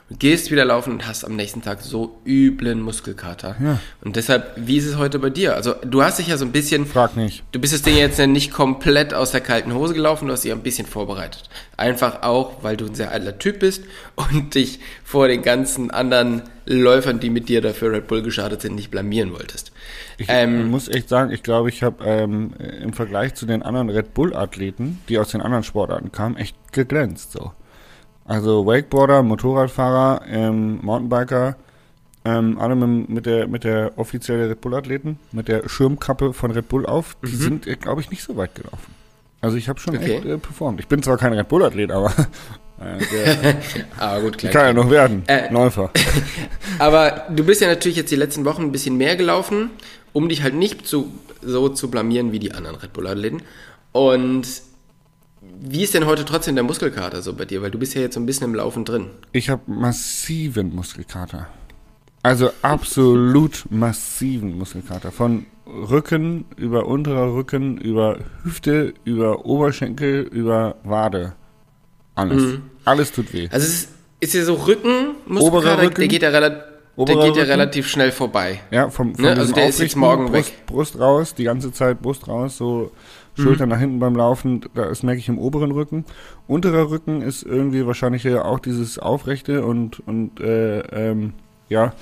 Du 0.10 0.16
gehst 0.18 0.50
wieder 0.50 0.66
laufen 0.66 0.92
und 0.94 1.08
hast 1.08 1.24
am 1.24 1.36
nächsten 1.36 1.62
Tag 1.62 1.82
so 1.82 2.20
üblen 2.26 2.82
Muskelkater. 2.82 3.56
Ja. 3.64 3.80
Und 4.02 4.16
deshalb, 4.16 4.54
wie 4.56 4.78
ist 4.78 4.88
es 4.88 4.98
heute 4.98 5.20
bei 5.20 5.30
dir? 5.30 5.56
Also 5.56 5.76
du 5.86 6.02
hast 6.02 6.18
dich 6.18 6.28
ja 6.28 6.38
so 6.38 6.46
ein 6.46 6.52
bisschen 6.52 6.88
Frag 6.88 7.16
nicht. 7.16 7.44
Du 7.52 7.60
bist 7.60 7.74
das 7.74 7.84
Ding 7.84 7.96
jetzt 7.96 8.18
nicht 8.20 8.52
komplett 8.52 9.14
aus 9.14 9.32
der 9.32 9.42
kalten 9.42 9.72
Hose 9.76 9.94
gelaufen, 9.94 10.26
du 10.28 10.34
hast 10.34 10.44
dich 10.44 10.52
ein 10.52 10.64
bisschen 10.64 10.88
vorbereitet. 10.88 11.48
Einfach 11.78 12.24
auch, 12.24 12.64
weil 12.64 12.76
du 12.76 12.88
ein 12.88 12.96
sehr 12.96 13.12
eitler 13.12 13.38
Typ 13.38 13.60
bist 13.60 13.84
und 14.16 14.56
dich 14.56 14.80
vor 15.04 15.28
den 15.28 15.44
ganzen 15.44 15.92
anderen 15.92 16.42
Läufern, 16.66 17.20
die 17.20 17.30
mit 17.30 17.48
dir 17.48 17.62
dafür 17.62 17.92
Red 17.92 18.08
Bull 18.08 18.24
gestartet 18.24 18.62
sind, 18.62 18.74
nicht 18.76 18.90
blamieren 18.90 19.32
wolltest. 19.32 19.72
Ich 20.18 20.26
Ähm, 20.28 20.72
muss 20.72 20.88
echt 20.88 21.08
sagen, 21.10 21.32
ich 21.32 21.44
glaube, 21.44 21.70
ich 21.70 21.84
habe 21.84 22.04
ähm, 22.04 22.54
im 22.82 22.94
Vergleich 22.94 23.36
zu 23.36 23.46
den 23.46 23.62
anderen 23.62 23.90
Red 23.90 24.16
Bull-Athleten, 24.16 25.00
die 25.08 25.20
aus 25.20 25.30
den 25.30 25.42
anderen 25.42 25.64
Sportarten 25.64 26.12
kamen, 26.12 26.36
echt 26.36 26.56
geglänzt. 26.72 27.32
So. 27.32 27.52
Also 28.30 28.64
Wakeboarder, 28.68 29.24
Motorradfahrer, 29.24 30.22
ähm, 30.30 30.78
Mountainbiker, 30.84 31.56
ähm, 32.26 32.60
alle 32.60 32.76
mit, 32.76 33.10
mit 33.10 33.26
der 33.26 33.48
mit 33.48 33.64
der 33.64 33.94
offiziellen 33.98 34.50
Red 34.50 34.62
Bull-Athleten, 34.62 35.18
mit 35.32 35.48
der 35.48 35.68
Schirmkappe 35.68 36.34
von 36.34 36.52
Red 36.52 36.70
Bull 36.70 36.86
auf, 36.86 37.18
die 37.26 37.36
sind, 37.36 37.66
äh, 37.66 37.76
glaube 37.76 38.02
ich, 38.02 38.12
nicht 38.12 38.22
so 38.22 38.38
weit 38.38 38.54
gelaufen. 38.54 38.94
Also 39.42 39.58
ich 39.58 39.68
habe 39.68 39.80
schon 39.80 39.96
Okay. 39.98 40.18
echt 40.18 40.26
äh, 40.26 40.38
performt. 40.38 40.80
Ich 40.80 40.88
bin 40.88 41.02
zwar 41.02 41.18
kein 41.18 41.34
Red 41.34 41.48
Bull-Athlet, 41.48 41.92
aber 41.92 42.12
äh, 42.80 43.04
der, 43.12 43.56
aber 43.98 44.22
gut, 44.26 44.44
der 44.44 44.52
klar. 44.52 44.66
kann 44.66 44.76
ja 44.78 44.84
noch 44.84 44.92
werden. 44.92 45.24
Äh, 45.26 45.52
Läufer. 45.52 45.90
Aber 46.78 47.26
du 47.36 47.44
bist 47.44 47.62
ja 47.62 47.68
natürlich 47.68 47.98
jetzt 47.98 48.12
die 48.12 48.16
letzten 48.16 48.46
Wochen 48.46 48.62
ein 48.62 48.72
bisschen 48.72 48.96
mehr 48.96 49.16
gelaufen, 49.16 49.72
um 50.14 50.30
dich 50.30 50.44
halt 50.44 50.54
nicht 50.54 50.86
zu, 50.88 51.12
so 51.42 51.68
zu 51.68 51.90
blamieren 51.90 52.32
wie 52.32 52.40
die 52.40 52.52
anderen 52.54 52.76
Red 52.78 52.94
Bull-Athleten. 52.94 53.42
Und 53.92 54.46
wie 55.62 55.84
ist 55.84 55.94
denn 55.94 56.06
heute 56.06 56.26
trotzdem 56.26 56.56
der 56.56 56.64
Muskelkater 56.64 57.22
so 57.22 57.34
bei 57.34 57.46
dir? 57.46 57.62
Weil 57.62 57.72
du 57.72 57.80
bist 57.80 57.94
ja 57.94 58.02
jetzt 58.02 58.14
so 58.14 58.20
ein 58.20 58.26
bisschen 58.26 58.46
im 58.46 58.56
Laufen 58.56 58.86
drin. 58.86 59.08
Ich 59.34 59.50
habe 59.50 59.62
massiven 59.68 60.74
Muskelkater. 60.74 61.48
Also 62.24 62.52
absolut 62.62 63.66
massiven 63.70 64.58
Muskelkater. 64.58 65.12
Von 65.12 65.46
Rücken 65.68 66.46
über 66.56 66.88
unterer 66.88 67.34
Rücken, 67.34 67.78
über 67.78 68.20
Hüfte, 68.44 68.94
über 69.04 69.46
Oberschenkel, 69.46 70.22
über 70.22 70.76
Wade. 70.84 71.34
Alles. 72.16 72.42
Mhm. 72.42 72.62
Alles 72.86 73.12
tut 73.12 73.34
weh. 73.34 73.48
Also 73.52 73.68
es 73.68 73.88
ist, 74.20 74.34
ja 74.34 74.44
so 74.44 74.56
Rücken, 74.56 75.16
Oberer 75.26 75.34
Muskelkater, 75.34 75.82
Rücken, 75.84 75.96
der 75.96 76.08
geht 76.08 76.22
ja, 76.24 76.30
rela 76.30 76.50
der 76.98 77.16
geht 77.16 77.36
ja 77.38 77.44
relativ 77.44 77.88
schnell 77.88 78.12
vorbei. 78.12 78.62
Ja, 78.72 78.90
vom, 78.90 79.16
vom 79.16 79.24
Ne, 79.24 79.32
also 79.32 79.54
der 79.54 79.70
ist 79.70 79.80
jetzt 79.80 79.96
morgen 79.96 80.32
Brust, 80.32 80.52
weg. 80.52 80.66
Brust 80.66 81.00
raus, 81.00 81.34
die 81.34 81.46
ganze 81.46 81.72
Zeit 81.72 82.02
Brust 82.02 82.28
raus, 82.28 82.58
so 82.58 82.92
Schultern 83.40 83.70
nach 83.70 83.80
hinten 83.80 84.00
beim 84.00 84.16
Laufen, 84.16 84.66
das 84.74 85.04
merke 85.04 85.20
ich 85.20 85.30
im 85.30 85.38
oberen 85.38 85.72
Rücken. 85.72 86.06
Unterer 86.48 86.90
Rücken 86.90 87.22
ist 87.22 87.44
irgendwie 87.44 87.86
wahrscheinlich 87.86 88.24
ja 88.24 88.44
auch 88.44 88.60
dieses 88.60 89.00
aufrechte 89.00 89.66
und, 89.66 90.00
und 90.08 90.40
äh, 90.40 90.80
ähm, 90.80 91.34
ja, 91.70 91.94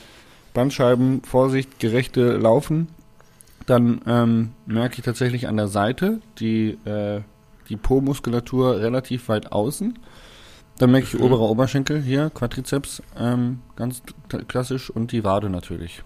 Bandscheiben, 0.54 1.22
Vorsicht, 1.24 1.80
gerechte 1.80 2.38
Laufen. 2.38 2.88
Dann 3.66 4.02
ähm, 4.08 4.54
merke 4.66 4.96
ich 4.98 5.04
tatsächlich 5.04 5.48
an 5.48 5.58
der 5.58 5.68
Seite 5.68 6.20
die, 6.40 6.78
äh, 6.86 7.22
die 7.70 7.78
Po-Muskulatur 7.78 8.80
relativ 8.80 9.30
weit 9.30 9.52
außen. 9.52 10.00
Dann 10.80 10.92
merke 10.92 11.08
ich 11.08 11.20
oberer 11.20 11.50
Oberschenkel 11.50 12.02
hier, 12.02 12.30
Quadrizeps, 12.30 13.02
ähm, 13.20 13.60
ganz 13.76 14.04
klassisch 14.48 14.90
und 14.90 15.12
die 15.12 15.24
Wade 15.24 15.50
natürlich. 15.50 16.04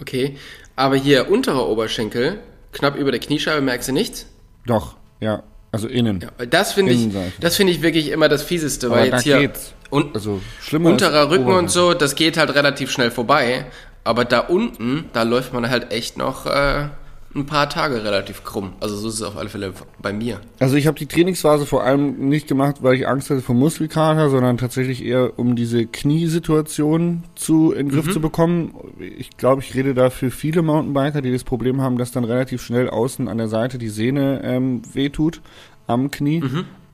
Okay, 0.00 0.36
aber 0.74 0.96
hier 0.96 1.30
unterer 1.30 1.68
Oberschenkel, 1.68 2.40
knapp 2.72 2.96
über 2.96 3.12
der 3.12 3.20
Kniescheibe, 3.20 3.60
merkst 3.60 3.88
du 3.88 3.92
nichts? 3.92 4.26
Doch, 4.66 4.96
ja, 5.20 5.42
also 5.72 5.88
innen. 5.88 6.20
Ja, 6.38 6.46
das 6.46 6.72
finde 6.72 6.92
ich, 6.92 7.08
das 7.40 7.56
finde 7.56 7.72
ich 7.72 7.82
wirklich 7.82 8.10
immer 8.10 8.28
das 8.28 8.42
Fieseste, 8.42 8.86
Aber 8.86 8.96
weil 8.96 9.06
jetzt 9.10 9.22
hier 9.22 9.38
geht's. 9.40 9.74
un 9.90 10.10
Also 10.14 10.40
schlimmer 10.60 10.90
unterer 10.90 11.30
Rücken 11.30 11.44
Oberseite. 11.44 11.58
und 11.58 11.70
so, 11.70 11.94
das 11.94 12.14
geht 12.14 12.36
halt 12.36 12.54
relativ 12.54 12.90
schnell 12.90 13.10
vorbei, 13.10 13.66
aber 14.04 14.24
da 14.24 14.40
unten, 14.40 15.10
da 15.12 15.22
läuft 15.22 15.52
man 15.52 15.68
halt 15.70 15.92
echt 15.92 16.16
noch 16.16 16.46
äh, 16.46 16.88
ein 17.34 17.46
paar 17.46 17.68
Tage 17.68 18.04
relativ 18.04 18.44
krumm. 18.44 18.72
Also 18.80 18.96
so 18.96 19.08
ist 19.08 19.14
es 19.14 19.22
auf 19.22 19.36
alle 19.36 19.48
Fälle 19.48 19.72
bei 20.00 20.12
mir. 20.12 20.40
Also 20.60 20.76
ich 20.76 20.86
habe 20.86 20.98
die 20.98 21.06
Trainingsphase 21.06 21.66
vor 21.66 21.82
allem 21.82 22.28
nicht 22.28 22.46
gemacht, 22.46 22.76
weil 22.80 22.94
ich 22.94 23.08
Angst 23.08 23.30
hatte 23.30 23.42
vor 23.42 23.54
Muskelkater, 23.54 24.30
sondern 24.30 24.56
tatsächlich 24.56 25.04
eher 25.04 25.38
um 25.38 25.56
diese 25.56 25.86
Kniesituation 25.86 27.24
zu 27.34 27.72
in 27.72 27.88
den 27.88 27.94
Griff 27.94 28.12
zu 28.12 28.20
bekommen. 28.20 28.74
Ich 29.18 29.36
glaube, 29.36 29.62
ich 29.62 29.74
rede 29.74 29.94
da 29.94 30.10
für 30.10 30.30
viele 30.30 30.62
Mountainbiker, 30.62 31.22
die 31.22 31.32
das 31.32 31.44
Problem 31.44 31.80
haben, 31.80 31.98
dass 31.98 32.12
dann 32.12 32.24
relativ 32.24 32.62
schnell 32.62 32.88
außen 32.88 33.28
an 33.28 33.38
der 33.38 33.48
Seite 33.48 33.78
die 33.78 33.88
Sehne 33.88 34.40
ähm, 34.44 34.82
wehtut 34.92 35.40
am 35.86 36.10
Knie. 36.10 36.42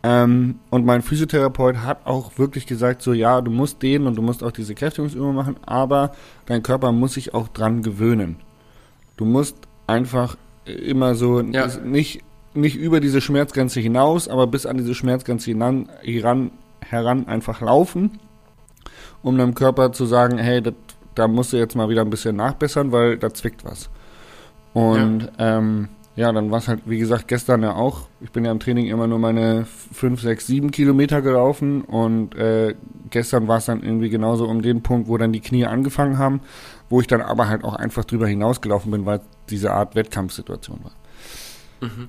Ähm, 0.03 0.61
und 0.71 0.87
mein 0.87 1.03
Physiotherapeut 1.03 1.79
hat 1.79 2.07
auch 2.07 2.39
wirklich 2.39 2.67
gesagt, 2.67 3.03
so 3.03 3.13
ja, 3.13 3.41
du 3.43 3.51
musst 3.51 3.83
dehnen 3.83 4.07
und 4.07 4.17
du 4.17 4.23
musst 4.23 4.43
auch 4.43 4.53
diese 4.53 4.75
Kräftigungsübungen 4.75 5.37
machen, 5.37 5.57
aber 5.67 6.13
dein 6.47 6.63
Körper 6.63 6.91
muss 6.93 7.15
sich 7.15 7.35
auch 7.35 7.49
dran 7.49 7.83
gewöhnen. 7.83 8.37
Du 9.19 9.27
musst 9.27 9.57
einfach 9.91 10.37
immer 10.65 11.15
so 11.15 11.41
Ja. 11.41 11.67
nicht, 11.85 12.23
nicht 12.55 12.77
über 12.77 13.01
diese 13.01 13.21
Schmerzgrenze 13.21 13.81
hinaus, 13.81 14.29
aber 14.29 14.47
bis 14.47 14.67
an 14.67 14.77
diese 14.79 14.95
Schmerzgrenze 14.95 15.51
hinan, 15.51 15.89
heran, 16.03 16.51
heran 16.81 17.27
einfach 17.29 17.61
laufen, 17.61 18.19
um 19.23 19.37
deinem 19.37 19.55
Körper 19.55 19.93
zu 19.93 20.07
sagen, 20.07 20.39
hey, 20.39 20.63
das, 20.63 20.75
da 21.15 21.29
musst 21.29 21.53
du 21.53 21.57
jetzt 21.57 21.75
mal 21.77 21.89
wieder 21.89 22.03
ein 22.03 22.11
bisschen 22.11 22.37
nachbessern, 22.37 22.93
weil 22.93 23.19
da 23.19 23.33
zwickt 23.35 23.65
was. 23.65 23.91
Und 24.73 25.29
ja, 25.39 25.59
ähm, 25.59 25.89
ja 26.21 26.31
dann 26.33 26.51
war 26.51 26.59
es 26.59 26.69
halt, 26.69 26.83
wie 26.85 26.99
gesagt, 26.99 27.29
gestern 27.29 27.63
ja 27.63 27.75
auch. 27.75 28.09
Ich 28.21 28.31
bin 28.31 28.45
ja 28.45 28.53
im 28.53 28.61
Training 28.61 28.87
immer 28.87 29.07
nur 29.07 29.19
meine 29.19 29.65
5, 29.65 30.21
6, 30.21 30.47
7 30.47 30.71
Kilometer 30.71 31.23
gelaufen 31.23 31.81
und 31.81 32.35
äh, 32.35 32.75
gestern 33.09 33.49
war 33.49 33.57
es 33.57 33.65
dann 33.65 33.83
irgendwie 33.83 34.11
genauso 34.11 34.47
um 34.47 34.61
den 34.61 34.83
Punkt, 34.83 35.09
wo 35.09 35.17
dann 35.17 35.33
die 35.33 35.41
Knie 35.41 35.65
angefangen 35.65 36.19
haben, 36.19 36.43
wo 36.91 37.01
ich 37.01 37.07
dann 37.07 37.23
aber 37.23 37.49
halt 37.49 37.65
auch 37.65 37.75
einfach 37.75 38.05
drüber 38.05 38.27
hinausgelaufen 38.29 38.91
bin, 38.91 39.07
weil 39.07 39.23
diese 39.49 39.73
Art 39.73 39.95
Wettkampfsituation 39.95 40.85
war. 40.85 40.93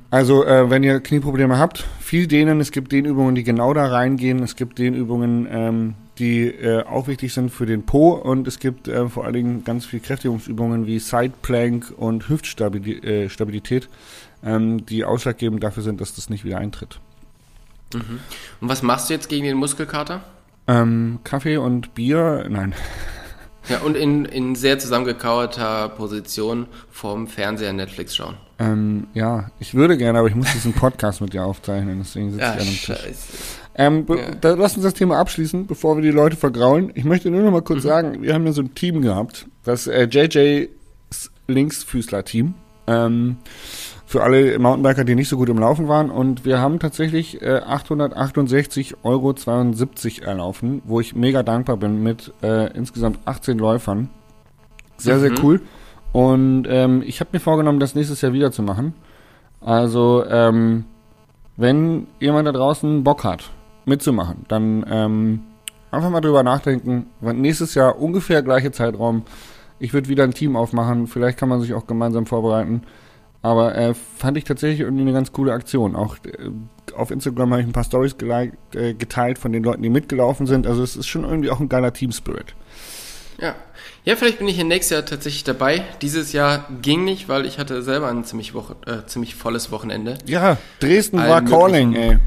Also, 0.10 0.46
äh, 0.46 0.70
wenn 0.70 0.84
ihr 0.84 1.00
Knieprobleme 1.00 1.58
habt, 1.58 1.86
viel 2.00 2.28
dehnen. 2.28 2.60
Es 2.60 2.72
gibt 2.72 2.92
Dehnübungen, 2.92 3.36
die 3.36 3.44
genau 3.44 3.74
da 3.74 3.88
reingehen. 3.88 4.44
Es 4.44 4.56
gibt 4.56 4.80
Dehnübungen, 4.80 5.48
ähm, 5.50 5.94
die 6.20 6.48
äh, 6.48 6.84
auch 6.84 7.08
wichtig 7.08 7.34
sind 7.34 7.52
für 7.52 7.66
den 7.66 7.84
Po. 7.86 8.12
Und 8.12 8.48
es 8.48 8.60
gibt 8.60 8.88
äh, 8.88 9.08
vor 9.08 9.24
allen 9.24 9.34
Dingen 9.34 9.64
ganz 9.64 9.86
viel 9.86 10.02
Kräftigungsübungen 10.02 10.88
wie 10.88 11.00
Side 11.00 11.34
Plank 11.42 11.94
und 11.96 12.28
Hüftstabilität, 12.28 13.90
äh, 14.44 14.56
ähm, 14.56 14.86
die 14.86 15.06
ausschlaggebend 15.06 15.64
dafür 15.64 15.84
sind, 15.84 16.02
dass 16.02 16.16
das 16.16 16.30
nicht 16.30 16.44
wieder 16.44 16.58
eintritt. 16.58 17.00
Und 17.94 18.70
was 18.70 18.84
machst 18.84 19.10
du 19.10 19.14
jetzt 19.14 19.28
gegen 19.30 19.46
den 19.46 19.58
Muskelkater? 19.58 20.24
Ähm, 20.68 21.20
Kaffee 21.24 21.58
und 21.58 21.94
Bier, 21.94 22.46
nein. 22.50 22.74
Ja, 23.70 23.80
und 23.80 23.96
in, 23.96 24.26
in 24.26 24.56
sehr 24.56 24.80
zusammengekauerter 24.80 25.90
Position 25.90 26.68
vorm 26.90 27.28
Fernseher 27.28 27.74
Netflix 27.74 28.16
schauen. 28.16 28.36
Ähm, 28.62 29.08
ja, 29.16 29.50
ich 29.60 29.74
würde 29.74 29.98
gerne, 29.98 30.20
aber 30.20 30.28
ich 30.28 30.36
muss 30.36 30.52
diesen 30.54 30.74
Podcast 30.74 31.20
mit 31.20 31.34
dir 31.34 31.44
aufzeichnen, 31.44 31.98
deswegen 32.00 32.30
sitze 32.32 32.44
Ja, 32.44 32.54
ich 32.56 32.62
an 32.62 32.68
dem 32.68 32.76
Tisch. 32.76 33.24
Ähm, 33.74 34.06
Ja. 34.08 34.36
da, 34.40 34.54
lass 34.54 34.76
uns 34.76 34.84
das 34.84 34.94
Thema 34.94 35.18
abschließen, 35.18 35.66
bevor 35.66 35.96
wir 35.96 36.04
die 36.04 36.12
Leute 36.12 36.36
vergraulen. 36.36 36.92
Ich 36.94 37.04
möchte 37.04 37.32
nur 37.32 37.42
noch 37.42 37.52
mal 37.52 37.64
kurz 37.64 37.82
sagen, 37.82 38.22
wir 38.22 38.36
haben 38.36 38.46
ja 38.46 38.52
so 38.52 38.62
ein 38.62 38.76
Team 38.76 39.02
gehabt, 39.02 39.48
das 39.64 39.88
äh, 39.88 40.04
JJ's 40.04 41.32
Linksfüßler-Team. 41.48 42.54
Ähm, 42.86 43.38
für 44.06 44.22
alle 44.24 44.60
Mountainbiker, 44.60 45.06
die 45.06 45.16
nicht 45.16 45.30
so 45.30 45.38
gut 45.38 45.48
im 45.50 45.58
Laufen 45.58 45.88
waren. 45.88 46.12
Und 46.12 46.44
wir 46.44 46.60
haben 46.60 46.80
tatsächlich 46.80 47.42
äh, 47.42 47.62
868,72 47.62 48.96
Euro 49.04 49.34
erlaufen, 50.22 50.82
wo 50.86 51.00
ich 51.00 51.16
mega 51.16 51.42
dankbar 51.44 51.78
bin 51.78 52.04
mit 52.04 52.34
äh, 52.44 52.72
insgesamt 52.76 53.20
18 53.26 53.58
Läufern. 53.58 54.10
Sehr, 54.98 55.20
sehr 55.20 55.32
cool. 55.42 55.62
Und 56.12 56.66
ähm, 56.68 57.04
ich 57.06 57.20
habe 57.20 57.30
mir 57.34 57.40
vorgenommen, 57.40 57.80
das 57.80 57.96
nächstes 57.96 58.22
Jahr 58.22 58.34
wieder 58.34 58.52
zu 58.52 58.64
machen. 58.64 58.94
Also, 59.62 60.26
ähm, 60.26 60.86
wenn 61.58 62.08
jemand 62.20 62.48
da 62.48 62.52
draußen 62.52 63.04
Bock 63.04 63.24
hat, 63.24 63.52
mitzumachen, 63.86 64.46
dann 64.48 64.86
ähm, 64.90 65.42
einfach 65.92 66.10
mal 66.10 66.22
drüber 66.22 66.44
nachdenken. 66.44 67.08
Nächstes 67.22 67.76
Jahr 67.76 68.00
ungefähr 68.00 68.42
gleiche 68.42 68.72
Zeitraum. 68.72 69.24
Ich 69.80 69.94
würde 69.94 70.10
wieder 70.10 70.24
ein 70.24 70.34
Team 70.34 70.56
aufmachen. 70.56 71.08
Vielleicht 71.08 71.38
kann 71.38 71.50
man 71.50 71.62
sich 71.62 71.74
auch 71.74 71.88
gemeinsam 71.88 72.26
vorbereiten. 72.26 72.84
Aber 73.42 73.76
äh, 73.76 73.94
fand 73.94 74.38
ich 74.38 74.44
tatsächlich 74.44 74.82
irgendwie 74.82 75.02
eine 75.02 75.14
ganz 75.14 75.32
coole 75.32 75.54
Aktion. 75.54 75.96
Auch 75.96 76.18
äh, 76.26 76.52
auf 76.96 77.10
Instagram 77.10 77.52
habe 77.52 77.62
ich 77.62 77.68
ein 77.68 77.74
paar 77.74 77.84
Stories 77.84 78.16
äh, 78.20 78.94
geteilt 78.94 79.40
von 79.40 79.52
den 79.52 79.64
Leuten, 79.64 79.82
die 79.82 79.90
mitgelaufen 79.90 80.46
sind. 80.46 80.68
Also 80.68 80.84
es 80.84 80.96
ist 80.96 81.08
schon 81.08 81.24
irgendwie 81.24 81.50
auch 81.50 81.60
ein 81.60 81.70
geiler 81.70 81.92
Team-Spirit. 81.92 82.54
Ja. 83.40 83.56
Ja, 84.04 84.16
vielleicht 84.16 84.40
bin 84.40 84.48
ich 84.48 84.56
hier 84.56 84.64
nächstes 84.64 84.96
Jahr 84.96 85.06
tatsächlich 85.06 85.44
dabei. 85.44 85.84
Dieses 86.02 86.34
Jahr 86.34 86.66
ging 86.82 87.04
nicht, 87.04 87.30
weil 87.30 87.46
ich 87.46 87.60
hatte 87.60 87.84
selber 87.84 88.08
ein 88.10 88.24
ziemlich, 88.24 88.56
Woche, 88.56 88.76
äh, 88.88 89.06
ziemlich 89.06 89.36
volles 89.36 89.72
Wochenende. 89.72 90.16
Ja, 90.26 90.58
Dresden 90.80 91.20
Allen 91.20 91.30
war 91.30 91.42
Calling, 91.44 91.94
ey. 91.94 92.18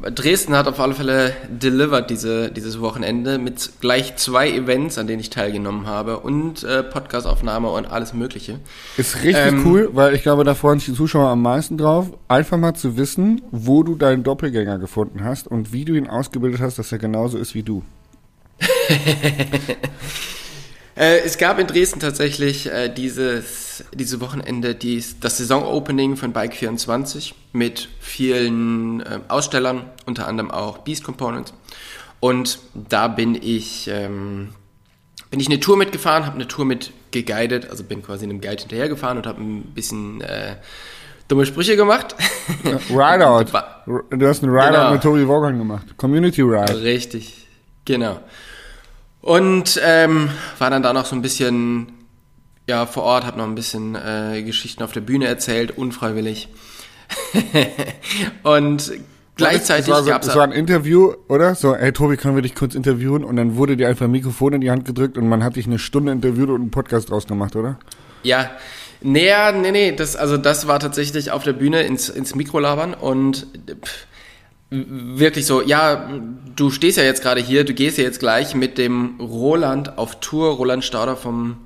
Dresden 0.00 0.54
hat 0.56 0.68
auf 0.68 0.78
alle 0.78 0.94
Fälle 0.94 1.32
delivered 1.48 2.08
diese, 2.08 2.52
dieses 2.52 2.80
Wochenende 2.80 3.38
mit 3.38 3.80
gleich 3.80 4.14
zwei 4.14 4.48
Events, 4.48 4.96
an 4.96 5.08
denen 5.08 5.18
ich 5.18 5.28
teilgenommen 5.28 5.86
habe 5.86 6.20
und 6.20 6.62
äh, 6.62 6.84
Podcastaufnahme 6.84 7.68
und 7.68 7.84
alles 7.84 8.14
Mögliche. 8.14 8.60
Ist 8.96 9.16
richtig 9.16 9.36
Ähm, 9.36 9.66
cool, 9.66 9.90
weil 9.92 10.14
ich 10.14 10.22
glaube, 10.22 10.44
da 10.44 10.54
freuen 10.54 10.78
sich 10.78 10.90
die 10.90 10.94
Zuschauer 10.94 11.28
am 11.30 11.42
meisten 11.42 11.76
drauf, 11.76 12.12
einfach 12.28 12.56
mal 12.56 12.74
zu 12.74 12.96
wissen, 12.96 13.42
wo 13.50 13.82
du 13.82 13.96
deinen 13.96 14.22
Doppelgänger 14.22 14.78
gefunden 14.78 15.24
hast 15.24 15.48
und 15.48 15.72
wie 15.72 15.84
du 15.84 15.94
ihn 15.94 16.06
ausgebildet 16.06 16.60
hast, 16.60 16.78
dass 16.78 16.92
er 16.92 16.98
genauso 16.98 17.36
ist 17.36 17.56
wie 17.56 17.64
du. 17.64 17.82
Äh, 20.98 21.20
es 21.20 21.38
gab 21.38 21.60
in 21.60 21.68
Dresden 21.68 22.00
tatsächlich 22.00 22.66
äh, 22.66 22.88
dieses, 22.88 23.84
diese 23.94 24.20
Wochenende 24.20 24.74
dies, 24.74 25.20
das 25.20 25.38
Saisonopening 25.38 26.16
von 26.16 26.32
Bike 26.32 26.54
24 26.54 27.34
mit 27.52 27.88
vielen 28.00 29.00
äh, 29.00 29.20
Ausstellern, 29.28 29.84
unter 30.06 30.26
anderem 30.26 30.50
auch 30.50 30.78
Beast 30.78 31.04
Components. 31.04 31.54
Und 32.18 32.58
da 32.74 33.06
bin 33.06 33.36
ich, 33.40 33.88
ähm, 33.92 34.48
bin 35.30 35.38
ich 35.38 35.46
eine 35.46 35.60
Tour 35.60 35.76
mitgefahren, 35.76 36.26
habe 36.26 36.34
eine 36.34 36.48
Tour 36.48 36.64
mit 36.64 36.90
geguidet, 37.12 37.70
also 37.70 37.84
bin 37.84 38.02
quasi 38.02 38.24
einem 38.24 38.40
Guide 38.40 38.62
hinterhergefahren 38.62 39.18
und 39.18 39.26
habe 39.28 39.40
ein 39.40 39.62
bisschen 39.74 40.20
äh, 40.22 40.56
dumme 41.28 41.46
Sprüche 41.46 41.76
gemacht. 41.76 42.16
Rideout. 42.90 43.52
Du 44.10 44.26
hast 44.26 44.42
einen 44.42 44.52
Rideout 44.52 44.72
Genau. 44.72 44.92
mit 44.92 45.02
Tobi 45.02 45.28
Wogan 45.28 45.56
gemacht. 45.58 45.86
Community 45.96 46.42
Ride. 46.42 46.82
Richtig, 46.82 47.46
genau. 47.84 48.20
Und 49.28 49.78
ähm, 49.84 50.30
war 50.58 50.70
dann 50.70 50.82
da 50.82 50.94
noch 50.94 51.04
so 51.04 51.14
ein 51.14 51.20
bisschen 51.20 51.92
ja 52.66 52.86
vor 52.86 53.02
Ort, 53.02 53.26
habe 53.26 53.36
noch 53.36 53.44
ein 53.44 53.54
bisschen 53.54 53.94
äh, 53.94 54.42
Geschichten 54.42 54.82
auf 54.82 54.92
der 54.92 55.02
Bühne 55.02 55.26
erzählt, 55.26 55.76
unfreiwillig. 55.76 56.48
und 58.42 58.90
gleichzeitig 59.36 59.84
das 59.84 59.94
war, 59.94 60.02
so, 60.02 60.08
gab's 60.08 60.26
das 60.28 60.34
war 60.34 60.44
ein 60.44 60.52
Interview, 60.52 61.12
oder? 61.28 61.54
So, 61.54 61.76
hey 61.76 61.92
Tobi, 61.92 62.16
können 62.16 62.36
wir 62.36 62.42
dich 62.42 62.54
kurz 62.54 62.74
interviewen? 62.74 63.22
Und 63.22 63.36
dann 63.36 63.56
wurde 63.56 63.76
dir 63.76 63.90
einfach 63.90 64.06
ein 64.06 64.12
Mikrofon 64.12 64.54
in 64.54 64.60
die 64.62 64.70
Hand 64.70 64.86
gedrückt 64.86 65.18
und 65.18 65.28
man 65.28 65.44
hat 65.44 65.56
dich 65.56 65.66
eine 65.66 65.78
Stunde 65.78 66.10
interviewt 66.10 66.48
und 66.48 66.62
einen 66.62 66.70
Podcast 66.70 67.10
draus 67.10 67.26
gemacht, 67.26 67.54
oder? 67.54 67.78
Ja, 68.22 68.50
nee, 69.02 69.30
nee, 69.60 69.72
nee, 69.72 69.92
das, 69.92 70.16
also 70.16 70.38
das 70.38 70.66
war 70.66 70.80
tatsächlich 70.80 71.32
auf 71.32 71.44
der 71.44 71.52
Bühne 71.52 71.82
ins, 71.82 72.08
ins 72.08 72.34
Mikro 72.34 72.60
labern 72.60 72.94
und 72.94 73.46
pff, 73.66 74.06
wirklich 74.70 75.46
so, 75.46 75.62
ja, 75.62 76.10
du 76.56 76.70
stehst 76.70 76.98
ja 76.98 77.04
jetzt 77.04 77.22
gerade 77.22 77.40
hier, 77.40 77.64
du 77.64 77.72
gehst 77.72 77.98
ja 77.98 78.04
jetzt 78.04 78.20
gleich 78.20 78.54
mit 78.54 78.76
dem 78.78 79.18
Roland 79.20 79.96
auf 79.96 80.20
Tour, 80.20 80.50
Roland 80.56 80.84
Stauder 80.84 81.16
vom, 81.16 81.58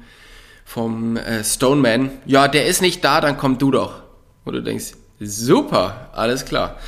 vom 0.64 1.16
äh, 1.16 1.42
Stoneman. 1.42 2.10
Ja, 2.26 2.48
der 2.48 2.66
ist 2.66 2.80
nicht 2.80 3.04
da, 3.04 3.20
dann 3.20 3.36
komm 3.36 3.58
du 3.58 3.70
doch. 3.70 4.02
Und 4.44 4.54
du 4.54 4.62
denkst, 4.62 4.92
super, 5.20 6.10
alles 6.12 6.44
klar. 6.44 6.78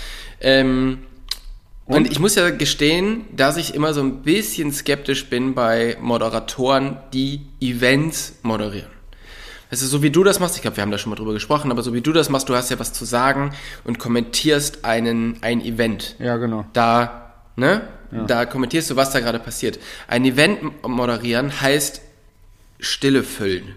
Ähm, 0.40 0.98
und? 1.86 1.96
und 1.96 2.12
ich 2.12 2.18
muss 2.18 2.34
ja 2.34 2.50
gestehen, 2.50 3.24
dass 3.34 3.56
ich 3.56 3.74
immer 3.74 3.92
so 3.92 4.00
ein 4.00 4.22
bisschen 4.22 4.72
skeptisch 4.72 5.26
bin 5.26 5.54
bei 5.54 5.96
Moderatoren, 6.00 6.96
die 7.12 7.42
Events 7.60 8.38
moderieren. 8.42 8.90
Also 9.74 9.88
so 9.88 10.04
wie 10.04 10.10
du 10.10 10.22
das 10.22 10.38
machst, 10.38 10.54
ich 10.54 10.62
glaube, 10.62 10.76
wir 10.76 10.82
haben 10.82 10.92
da 10.92 10.98
schon 10.98 11.10
mal 11.10 11.16
drüber 11.16 11.32
gesprochen, 11.32 11.72
aber 11.72 11.82
so 11.82 11.92
wie 11.92 12.00
du 12.00 12.12
das 12.12 12.28
machst, 12.28 12.48
du 12.48 12.54
hast 12.54 12.70
ja 12.70 12.78
was 12.78 12.92
zu 12.92 13.04
sagen 13.04 13.52
und 13.82 13.98
kommentierst 13.98 14.84
einen, 14.84 15.38
ein 15.40 15.60
Event. 15.60 16.14
Ja, 16.20 16.36
genau. 16.36 16.64
Da, 16.74 17.32
ne? 17.56 17.82
Ja. 18.12 18.24
Da 18.24 18.46
kommentierst 18.46 18.88
du, 18.90 18.94
was 18.94 19.10
da 19.10 19.18
gerade 19.18 19.40
passiert. 19.40 19.80
Ein 20.06 20.24
Event 20.24 20.86
moderieren 20.86 21.60
heißt 21.60 22.02
Stille 22.78 23.24
füllen. 23.24 23.74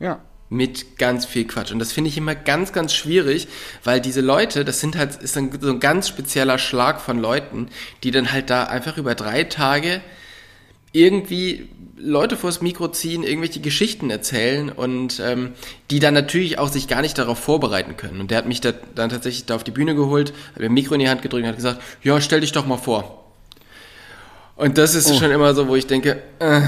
Ja. 0.00 0.18
Mit 0.48 0.98
ganz 0.98 1.26
viel 1.26 1.46
Quatsch. 1.46 1.70
Und 1.70 1.78
das 1.78 1.92
finde 1.92 2.08
ich 2.08 2.18
immer 2.18 2.34
ganz, 2.34 2.72
ganz 2.72 2.92
schwierig, 2.92 3.46
weil 3.84 4.00
diese 4.00 4.22
Leute, 4.22 4.64
das 4.64 4.80
sind 4.80 4.96
halt, 4.96 5.14
ist 5.14 5.36
ein, 5.36 5.56
so 5.60 5.70
ein 5.70 5.78
ganz 5.78 6.08
spezieller 6.08 6.58
Schlag 6.58 7.00
von 7.00 7.20
Leuten, 7.20 7.68
die 8.02 8.10
dann 8.10 8.32
halt 8.32 8.50
da 8.50 8.64
einfach 8.64 8.98
über 8.98 9.14
drei 9.14 9.44
Tage 9.44 10.00
irgendwie 10.90 11.68
Leute 12.02 12.36
vors 12.36 12.62
Mikro 12.62 12.88
ziehen, 12.88 13.22
irgendwelche 13.22 13.60
Geschichten 13.60 14.10
erzählen 14.10 14.70
und 14.70 15.20
ähm, 15.24 15.52
die 15.90 15.98
dann 15.98 16.14
natürlich 16.14 16.58
auch 16.58 16.68
sich 16.68 16.88
gar 16.88 17.02
nicht 17.02 17.18
darauf 17.18 17.38
vorbereiten 17.38 17.96
können. 17.96 18.20
Und 18.20 18.30
der 18.30 18.38
hat 18.38 18.46
mich 18.46 18.60
da, 18.60 18.72
dann 18.94 19.10
tatsächlich 19.10 19.44
da 19.46 19.56
auf 19.56 19.64
die 19.64 19.70
Bühne 19.70 19.94
geholt, 19.94 20.32
hat 20.54 20.60
mir 20.60 20.66
ein 20.66 20.72
Mikro 20.72 20.94
in 20.94 21.00
die 21.00 21.08
Hand 21.08 21.22
gedrückt 21.22 21.42
und 21.42 21.48
hat 21.48 21.56
gesagt, 21.56 21.82
ja, 22.02 22.20
stell 22.20 22.40
dich 22.40 22.52
doch 22.52 22.66
mal 22.66 22.78
vor. 22.78 23.24
Und 24.56 24.76
das 24.76 24.94
ist 24.94 25.10
oh. 25.10 25.18
schon 25.18 25.30
immer 25.30 25.54
so, 25.54 25.68
wo 25.68 25.76
ich 25.76 25.86
denke, 25.86 26.22
äh, 26.38 26.60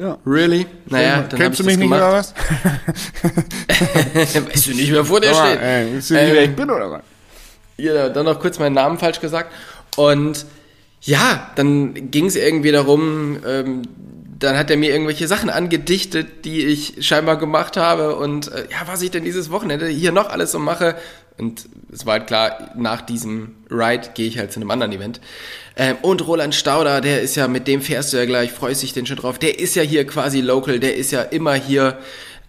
ja. 0.00 0.18
really? 0.26 0.66
Naja, 0.86 1.24
dann 1.28 1.38
Kennst 1.38 1.60
du 1.60 1.64
mich 1.64 1.76
nicht 1.76 1.90
oder 1.90 2.12
was? 2.12 2.34
weißt 4.14 4.66
du 4.66 4.70
nicht, 4.70 4.92
wer 4.92 5.04
vor 5.04 5.20
dir 5.20 5.34
steht? 5.34 5.60
Ey, 5.60 5.96
weißt 5.96 6.10
du 6.10 6.14
nicht, 6.14 6.32
wer 6.32 6.42
ich 6.42 6.48
ähm, 6.48 6.56
bin 6.56 6.70
oder 6.70 6.90
was? 6.90 7.02
Ja, 7.76 8.08
dann 8.08 8.24
noch 8.24 8.40
kurz 8.40 8.58
meinen 8.58 8.74
Namen 8.74 8.98
falsch 8.98 9.20
gesagt. 9.20 9.52
Und 9.96 10.46
ja, 11.02 11.50
dann 11.56 12.10
ging 12.10 12.26
es 12.26 12.36
irgendwie 12.36 12.72
darum, 12.72 13.38
ähm, 13.46 13.82
dann 14.38 14.56
hat 14.56 14.70
er 14.70 14.76
mir 14.76 14.90
irgendwelche 14.90 15.28
Sachen 15.28 15.50
angedichtet, 15.50 16.44
die 16.44 16.64
ich 16.64 17.06
scheinbar 17.06 17.38
gemacht 17.38 17.76
habe 17.76 18.16
und 18.16 18.50
äh, 18.50 18.66
ja, 18.70 18.86
was 18.86 19.02
ich 19.02 19.10
denn 19.10 19.24
dieses 19.24 19.50
Wochenende 19.50 19.86
hier 19.86 20.12
noch 20.12 20.30
alles 20.30 20.52
so 20.52 20.58
mache. 20.58 20.96
Und 21.36 21.68
es 21.92 22.06
war 22.06 22.14
halt 22.14 22.26
klar, 22.26 22.70
nach 22.76 23.00
diesem 23.00 23.56
Ride 23.70 24.10
gehe 24.14 24.28
ich 24.28 24.38
halt 24.38 24.52
zu 24.52 24.60
einem 24.60 24.70
anderen 24.70 24.92
Event. 24.92 25.20
Ähm, 25.76 25.96
und 26.02 26.26
Roland 26.26 26.54
Stauder, 26.54 27.00
der 27.00 27.22
ist 27.22 27.34
ja, 27.34 27.48
mit 27.48 27.66
dem 27.66 27.82
fährst 27.82 28.12
du 28.12 28.16
ja 28.16 28.24
gleich, 28.24 28.52
freust 28.52 28.82
dich 28.82 28.92
denn 28.92 29.06
schon 29.06 29.16
drauf. 29.16 29.38
Der 29.38 29.58
ist 29.58 29.74
ja 29.74 29.82
hier 29.82 30.06
quasi 30.06 30.40
local, 30.40 30.78
der 30.78 30.96
ist 30.96 31.10
ja 31.10 31.22
immer 31.22 31.54
hier 31.54 31.98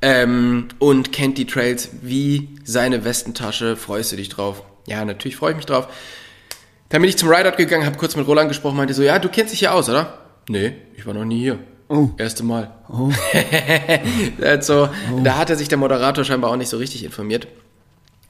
ähm, 0.01 0.67
und 0.79 1.11
kennt 1.11 1.37
die 1.37 1.47
Trails 1.47 1.89
wie 2.01 2.49
seine 2.63 3.03
Westentasche. 3.05 3.75
Freust 3.75 4.11
du 4.11 4.15
dich 4.15 4.29
drauf? 4.29 4.63
Ja, 4.87 5.03
natürlich 5.03 5.35
freue 5.35 5.51
ich 5.51 5.57
mich 5.57 5.65
drauf. 5.65 5.87
Dann 6.89 7.01
bin 7.01 7.09
ich 7.09 7.17
zum 7.17 7.29
Rideout 7.29 7.57
gegangen, 7.57 7.85
habe 7.85 7.97
kurz 7.97 8.15
mit 8.15 8.27
Roland 8.27 8.49
gesprochen, 8.49 8.77
meinte 8.77 8.93
so, 8.93 9.01
ja, 9.01 9.17
du 9.17 9.29
kennst 9.29 9.51
dich 9.51 9.59
hier 9.59 9.73
aus, 9.73 9.89
oder? 9.89 10.19
Nee, 10.47 10.73
ich 10.95 11.07
war 11.07 11.15
noch 11.15 11.25
nie 11.25 11.39
hier. 11.39 11.59
Oh. 11.87 12.09
Erste 12.17 12.43
Mal. 12.43 12.71
Oh. 12.89 13.11
also, 14.41 14.89
oh. 15.13 15.19
Da 15.23 15.37
hat 15.37 15.49
er 15.49 15.55
sich 15.55 15.67
der 15.67 15.77
Moderator 15.77 16.23
scheinbar 16.23 16.51
auch 16.51 16.55
nicht 16.55 16.69
so 16.69 16.77
richtig 16.77 17.03
informiert. 17.03 17.47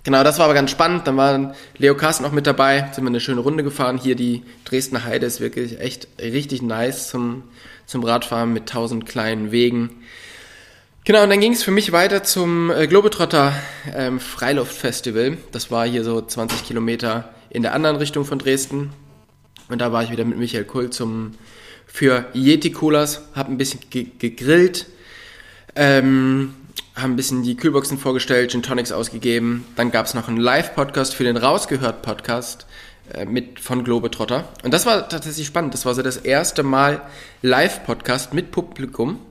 Genau, 0.03 0.23
das 0.23 0.37
war 0.37 0.45
aber 0.45 0.53
ganz 0.53 0.71
spannend. 0.71 1.07
Dann 1.07 1.17
war 1.17 1.55
Leo 1.77 1.95
Carsten 1.95 2.25
auch 2.25 2.31
mit 2.31 2.45
dabei. 2.45 2.89
Sind 2.91 3.03
wir 3.03 3.09
eine 3.09 3.19
schöne 3.19 3.41
Runde 3.41 3.63
gefahren. 3.63 3.97
Hier 3.97 4.15
die 4.15 4.43
Dresdner 4.65 5.03
Heide 5.03 5.25
ist 5.25 5.39
wirklich 5.39 5.79
echt 5.79 6.07
richtig 6.19 6.61
nice 6.61 7.09
zum, 7.09 7.43
zum 7.85 8.03
Radfahren 8.03 8.53
mit 8.53 8.67
tausend 8.67 9.05
kleinen 9.05 9.51
Wegen. 9.51 10.03
Genau, 11.05 11.23
und 11.23 11.29
dann 11.29 11.39
ging 11.39 11.53
es 11.53 11.63
für 11.63 11.71
mich 11.71 11.91
weiter 11.91 12.23
zum 12.23 12.71
äh, 12.71 12.87
Globetrotter 12.87 13.53
ähm, 13.95 14.19
Freiluftfestival. 14.19 15.37
Das 15.51 15.71
war 15.71 15.87
hier 15.87 16.03
so 16.03 16.21
20 16.21 16.65
Kilometer 16.65 17.29
in 17.49 17.61
der 17.61 17.73
anderen 17.73 17.95
Richtung 17.95 18.25
von 18.25 18.37
Dresden. 18.37 18.91
Und 19.69 19.81
da 19.81 19.91
war 19.91 20.03
ich 20.03 20.11
wieder 20.11 20.25
mit 20.25 20.37
Michael 20.37 20.65
Kull 20.65 20.89
zum, 20.89 21.35
für 21.95 22.25
Yeti 22.33 22.71
Coolers, 22.71 23.21
habe 23.35 23.53
ein 23.53 23.57
bisschen 23.57 23.79
ge 23.89 24.07
gegrillt, 24.19 24.87
ähm, 25.77 26.53
haben 26.93 27.13
ein 27.13 27.15
bisschen 27.15 27.41
die 27.41 27.55
Kühlboxen 27.55 27.97
vorgestellt, 27.97 28.51
Gin 28.51 28.63
Tonics 28.63 28.91
ausgegeben. 28.91 29.63
Dann 29.77 29.91
gab 29.91 30.05
es 30.05 30.13
noch 30.13 30.27
einen 30.27 30.35
Live-Podcast 30.35 31.15
für 31.15 31.23
den 31.23 31.37
Rausgehört-Podcast 31.37 32.65
äh, 33.13 33.23
mit 33.23 33.61
von 33.61 33.85
Globetrotter. 33.85 34.43
Und 34.61 34.73
das 34.73 34.85
war 34.85 35.07
tatsächlich 35.07 35.47
spannend. 35.47 35.73
Das 35.73 35.85
war 35.85 35.95
so 35.95 36.01
das 36.01 36.17
erste 36.17 36.63
Mal 36.63 37.01
Live-Podcast 37.41 38.33
mit 38.33 38.51
Publikum. 38.51 39.21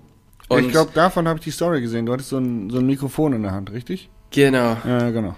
Und 0.49 0.65
ich 0.65 0.71
glaube, 0.71 0.93
davon 0.95 1.29
habe 1.29 1.41
ich 1.41 1.45
die 1.45 1.51
Story 1.51 1.83
gesehen. 1.83 2.07
Du 2.07 2.15
hattest 2.15 2.31
so 2.31 2.39
ein, 2.39 2.71
so 2.71 2.79
ein 2.79 2.87
Mikrofon 2.87 3.35
in 3.35 3.43
der 3.43 3.53
Hand, 3.53 3.73
richtig? 3.73 4.09
Genau. 4.31 4.79
Ja, 4.87 5.11
genau. 5.11 5.37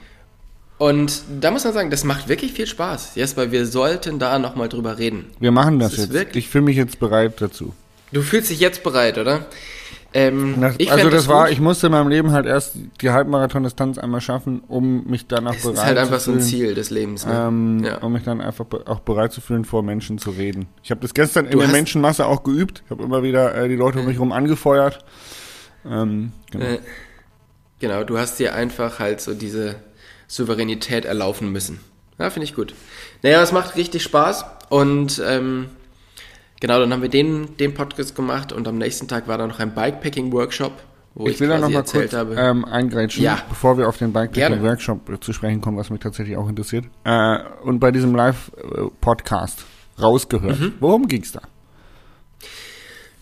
Und 0.79 1.23
da 1.41 1.51
muss 1.51 1.65
man 1.65 1.73
sagen, 1.73 1.91
das 1.91 2.05
macht 2.05 2.29
wirklich 2.29 2.53
viel 2.53 2.67
Spaß. 2.67 3.15
Jesper, 3.15 3.51
wir 3.51 3.67
sollten 3.67 4.19
da 4.19 4.39
nochmal 4.39 4.69
drüber 4.69 4.99
reden. 4.99 5.27
Wir 5.41 5.51
machen 5.51 5.79
das, 5.79 5.97
das 5.97 6.13
jetzt. 6.13 6.37
Ich 6.37 6.49
fühle 6.49 6.65
mich 6.65 6.77
jetzt 6.77 6.99
bereit 6.99 7.41
dazu. 7.41 7.73
Du 8.13 8.23
fühlst 8.23 8.51
dich 8.51 8.61
jetzt 8.61 8.83
bereit, 8.83 9.19
oder? 9.19 9.47
Ähm, 10.13 10.61
das, 10.61 10.77
also 10.89 11.11
das, 11.11 11.29
war, 11.29 11.51
ich 11.51 11.61
musste 11.61 11.87
in 11.87 11.93
meinem 11.93 12.09
Leben 12.09 12.31
halt 12.33 12.47
erst 12.47 12.77
die 13.01 13.11
Halbmarathon-Distanz 13.11 13.99
einmal 13.99 14.21
schaffen, 14.21 14.63
um 14.69 15.05
mich 15.05 15.27
danach 15.27 15.51
bereit 15.51 15.61
zu 15.61 15.63
fühlen. 15.63 15.75
Das 15.75 15.83
ist 15.83 15.89
halt 15.89 15.99
einfach 15.99 16.21
so 16.21 16.33
ein 16.33 16.41
Ziel 16.41 16.75
des 16.75 16.91
Lebens. 16.91 17.27
Ne? 17.27 17.35
Ähm, 17.35 17.85
ja. 17.85 17.99
Um 17.99 18.13
mich 18.13 18.23
dann 18.23 18.41
einfach 18.41 18.67
auch 18.87 19.01
bereit 19.01 19.33
zu 19.33 19.41
fühlen, 19.41 19.65
vor 19.65 19.83
Menschen 19.83 20.19
zu 20.19 20.31
reden. 20.31 20.69
Ich 20.83 20.91
habe 20.91 21.01
das 21.01 21.13
gestern 21.13 21.47
du 21.47 21.53
in 21.53 21.59
der 21.59 21.69
Menschenmasse 21.69 22.25
auch 22.27 22.45
geübt. 22.45 22.83
Ich 22.85 22.91
habe 22.91 23.03
immer 23.03 23.23
wieder 23.23 23.55
äh, 23.55 23.69
die 23.69 23.77
Leute 23.77 23.99
um 23.99 24.07
mich 24.07 24.15
herum 24.15 24.33
angefeuert. 24.33 25.05
Ähm, 25.85 26.33
genau. 26.51 26.65
Äh, 26.65 26.79
genau, 27.81 28.05
du 28.05 28.17
hast 28.17 28.39
dir 28.39 28.55
einfach 28.55 28.99
halt 28.99 29.21
so 29.21 29.35
diese 29.35 29.77
Souveränität 30.27 31.05
erlaufen 31.05 31.51
müssen. 31.53 31.81
Ja, 32.19 32.31
finde 32.31 32.45
ich 32.45 32.55
gut. 32.55 32.75
Naja, 33.23 33.43
es 33.43 33.53
macht 33.53 33.77
richtig 33.77 34.03
Spaß 34.03 34.45
und 34.71 35.23
ähm, 35.25 35.67
genau, 36.61 36.81
dann 36.81 36.93
haben 36.93 37.03
wir 37.03 37.09
den, 37.09 37.57
den 37.59 37.75
Podcast 37.75 38.15
gemacht 38.15 38.53
und 38.53 38.67
am 38.67 38.79
nächsten 38.79 39.07
Tag 39.09 39.29
war 39.29 39.39
da 39.39 39.47
noch 39.47 39.61
ein 39.61 39.75
Bikepacking-Workshop, 39.75 40.73
wo 41.15 41.27
ich, 41.27 41.35
ich 41.35 41.41
will 41.41 41.49
da 41.49 41.59
noch 41.59 41.69
mal 41.69 41.85
kurz 41.85 42.13
habe. 42.15 42.35
Ähm, 42.37 42.65
eingreifen, 42.65 43.23
ja. 43.23 43.43
bevor 43.49 43.77
wir 43.77 43.89
auf 43.89 43.99
den 43.99 44.13
Bikepacking-Workshop 44.13 45.23
zu 45.23 45.33
sprechen 45.33 45.61
kommen, 45.61 45.77
was 45.77 45.91
mich 45.91 46.01
tatsächlich 46.01 46.37
auch 46.37 46.49
interessiert. 46.49 46.87
Äh, 47.05 47.39
und 47.63 47.81
bei 47.81 47.91
diesem 47.91 48.15
Live-Podcast 48.15 49.65
rausgehört. 50.01 50.59
Mhm. 50.59 50.75
Worum 50.81 51.09
ging's 51.09 51.33
da? 51.33 51.43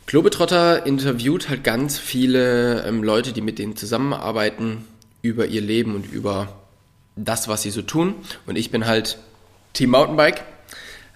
Globetrotter 0.06 0.86
interviewt 0.86 1.48
halt 1.48 1.64
ganz 1.64 1.98
viele 1.98 2.84
ähm, 2.86 3.02
Leute, 3.02 3.32
die 3.32 3.40
mit 3.40 3.58
denen 3.58 3.74
zusammenarbeiten, 3.74 4.84
über 5.22 5.46
ihr 5.46 5.62
Leben 5.62 5.94
und 5.94 6.12
über 6.12 6.63
das, 7.16 7.48
was 7.48 7.62
sie 7.62 7.70
so 7.70 7.82
tun. 7.82 8.14
Und 8.46 8.56
ich 8.56 8.70
bin 8.70 8.86
halt 8.86 9.18
Team 9.72 9.90
Mountainbike. 9.90 10.42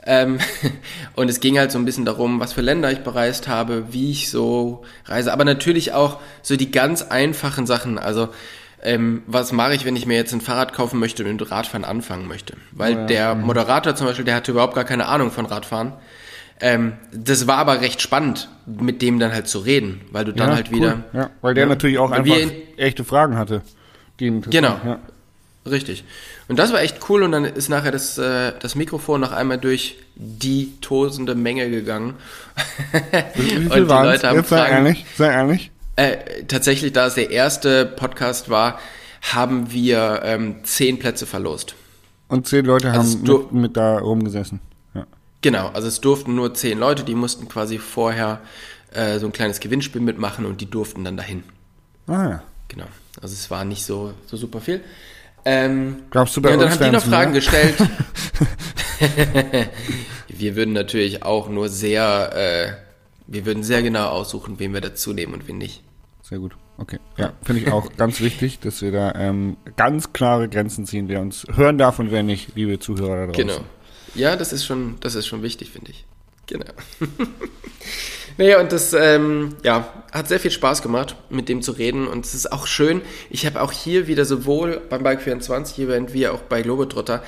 Ähm, 0.07 0.39
und 1.17 1.29
es 1.29 1.41
ging 1.41 1.59
halt 1.59 1.73
so 1.73 1.79
ein 1.79 1.85
bisschen 1.85 2.05
darum, 2.05 2.41
was 2.41 2.53
für 2.53 2.63
Länder 2.63 2.91
ich 2.91 3.01
bereist 3.01 3.49
habe, 3.49 3.93
wie 3.93 4.11
ich 4.11 4.31
so 4.31 4.85
reise, 5.05 5.33
aber 5.33 5.45
natürlich 5.45 5.93
auch 5.93 6.19
so 6.43 6.57
die 6.57 6.71
ganz 6.71 7.03
einfachen 7.03 7.67
Sachen. 7.67 7.99
Also 7.99 8.29
ähm, 8.83 9.23
was 9.27 9.53
mache 9.53 9.75
ich, 9.75 9.85
wenn 9.85 9.97
ich 9.97 10.07
mir 10.07 10.17
jetzt 10.17 10.33
ein 10.33 10.41
Fahrrad 10.41 10.73
kaufen 10.73 11.01
möchte 11.01 11.25
und 11.25 11.41
mit 11.41 11.51
Radfahren 11.51 11.85
anfangen 11.85 12.29
möchte? 12.29 12.55
Weil 12.71 12.95
oh 12.95 12.99
ja, 13.01 13.07
der 13.07 13.35
mhm. 13.35 13.43
Moderator 13.43 13.95
zum 13.97 14.07
Beispiel, 14.07 14.25
der 14.25 14.37
hatte 14.37 14.53
überhaupt 14.53 14.75
gar 14.75 14.85
keine 14.85 15.07
Ahnung 15.07 15.31
von 15.31 15.47
Radfahren. 15.47 15.95
Ähm, 16.61 16.95
das 17.13 17.47
war 17.47 17.59
aber 17.59 17.81
recht 17.81 18.03
spannend, 18.03 18.49
mit 18.67 19.03
dem 19.03 19.19
dann 19.19 19.33
halt 19.33 19.47
zu 19.47 19.59
reden, 19.59 20.01
weil 20.11 20.25
du 20.25 20.33
dann 20.33 20.51
ja, 20.51 20.55
halt 20.57 20.71
wieder. 20.71 21.05
Cool. 21.13 21.21
Ja, 21.21 21.31
weil 21.41 21.55
der 21.55 21.65
ja, 21.65 21.69
natürlich 21.69 21.99
auch 21.99 22.11
einfach 22.11 22.37
echte 22.77 23.05
Fragen 23.05 23.37
hatte. 23.37 23.63
genau. 24.17 24.81
Ja. 24.85 25.01
Richtig. 25.67 26.05
Und 26.49 26.59
das 26.59 26.73
war 26.73 26.81
echt 26.81 26.99
cool 27.09 27.23
und 27.23 27.33
dann 27.33 27.45
ist 27.45 27.69
nachher 27.69 27.91
das, 27.91 28.17
äh, 28.19 28.53
das 28.59 28.75
Mikrofon 28.75 29.21
noch 29.21 29.33
einmal 29.33 29.59
durch 29.59 29.99
die 30.15 30.73
tosende 30.81 31.35
Menge 31.35 31.71
gegangen. 31.71 32.15
Und 33.37 33.75
die 33.75 33.81
Leute 33.81 34.29
haben 34.29 34.37
Jetzt 34.37 34.49
sei 34.49 34.69
ehrlich, 34.69 35.07
sei 35.17 35.33
ehrlich. 35.33 35.71
Äh, 35.97 36.45
tatsächlich, 36.47 36.93
da 36.93 37.07
es 37.07 37.15
der 37.15 37.31
erste 37.31 37.85
Podcast 37.85 38.49
war, 38.49 38.79
haben 39.21 39.73
wir 39.73 40.23
ähm, 40.25 40.57
zehn 40.63 40.99
Plätze 40.99 41.27
verlost. 41.27 41.75
Und 42.29 42.47
zehn 42.47 42.65
Leute 42.65 42.91
also 42.91 43.19
haben 43.19 43.23
mit, 43.23 43.53
mit, 43.53 43.77
da 43.77 43.99
rumgesessen. 43.99 44.61
Ja. 44.95 45.07
Genau, 45.43 45.69
also 45.69 45.89
es 45.89 46.01
durften 46.01 46.35
nur 46.35 46.55
zehn 46.55 46.79
Leute, 46.79 47.05
die 47.05 47.15
mussten 47.15 47.49
quasi 47.49 47.79
vorher 47.79 48.41
äh, 48.93 49.19
so 49.19 49.27
ein 49.27 49.33
kleines 49.33 49.61
Gewinnspiel 49.61 50.01
mitmachen 50.01 50.47
und 50.47 50.61
die 50.61 50.71
durften 50.71 51.05
dann 51.05 51.17
dahin. 51.17 51.43
Ah 52.07 52.29
ja. 52.29 52.43
Genau. 52.69 52.87
Also 53.21 53.35
es 53.35 53.51
war 53.51 53.65
nicht 53.65 53.85
so, 53.85 54.15
so 54.27 54.37
super 54.37 54.61
viel. 54.61 54.83
Ähm, 55.45 56.03
Glaubst 56.11 56.37
du 56.37 56.43
bei 56.43 56.51
ja, 56.51 56.57
uns 56.57 56.65
dann 56.65 56.73
haben 56.73 56.85
die 56.85 56.97
noch 56.97 57.05
Fragen 57.05 57.33
mehr? 57.33 57.41
gestellt. 57.41 57.77
wir 60.29 60.57
würden 60.57 60.75
natürlich 60.75 61.23
auch 61.23 61.49
nur 61.49 61.69
sehr, 61.69 62.33
äh, 62.35 62.73
wir 63.27 63.47
würden 63.47 63.63
sehr 63.63 63.83
genau 63.83 64.09
aussuchen, 64.09 64.59
wen 64.59 64.75
wir 64.75 64.81
dazu 64.81 65.13
nehmen 65.13 65.35
und 65.35 65.49
wen 65.49 65.59
nicht. 65.59 65.83
Sehr 66.23 66.39
gut. 66.39 66.57
Okay. 66.77 66.99
Ja, 67.17 67.33
finde 67.43 67.63
ich 67.63 67.73
auch 67.73 67.97
ganz 67.97 68.21
wichtig, 68.21 68.61
dass 68.61 68.83
wir 68.83 68.93
da 68.93 69.13
ähm, 69.15 69.57
ganz 69.77 70.13
klare 70.13 70.49
Grenzen 70.49 70.87
ziehen, 70.87 71.09
wer 71.09 71.21
uns 71.21 71.47
hören 71.55 71.77
darf 71.79 71.99
und 71.99 72.11
wer 72.11 72.23
nicht, 72.23 72.55
liebe 72.55 72.79
Zuhörer 72.79 73.27
da 73.27 73.33
draußen. 73.33 73.47
Genau. 73.49 73.61
Ja, 74.15 74.37
das 74.37 74.53
ist 74.53 74.65
schon, 74.65 74.97
das 75.01 75.15
ist 75.15 75.27
schon 75.27 75.43
wichtig, 75.43 75.71
finde 75.71 75.91
ich. 75.91 76.05
Genau. 76.47 76.73
naja, 78.39 78.61
und 78.61 78.73
das 78.73 78.95
ähm, 78.95 79.57
ja, 79.63 79.93
hat 80.11 80.29
sehr 80.29 80.41
viel 80.41 80.51
Spaß 80.51 80.81
gemacht, 80.81 81.17
mit 81.29 81.49
dem 81.49 81.61
zu 81.61 81.73
reden. 81.73 82.09
Und 82.09 82.25
es 82.25 82.35
ist 82.35 82.51
auch 82.51 82.67
schön. 82.67 83.03
Ich 83.29 83.45
habe 83.45 83.61
auch 83.61 83.73
hier 83.73 84.07
wieder 84.07 84.25
sowohl 84.25 84.81
beim 84.89 85.03
Bike 85.03 85.21
24 85.21 85.79
Event 85.81 86.15
wie 86.15 86.27
auch 86.29 86.41
bei 86.41 86.63
Globetrotter 86.63 87.23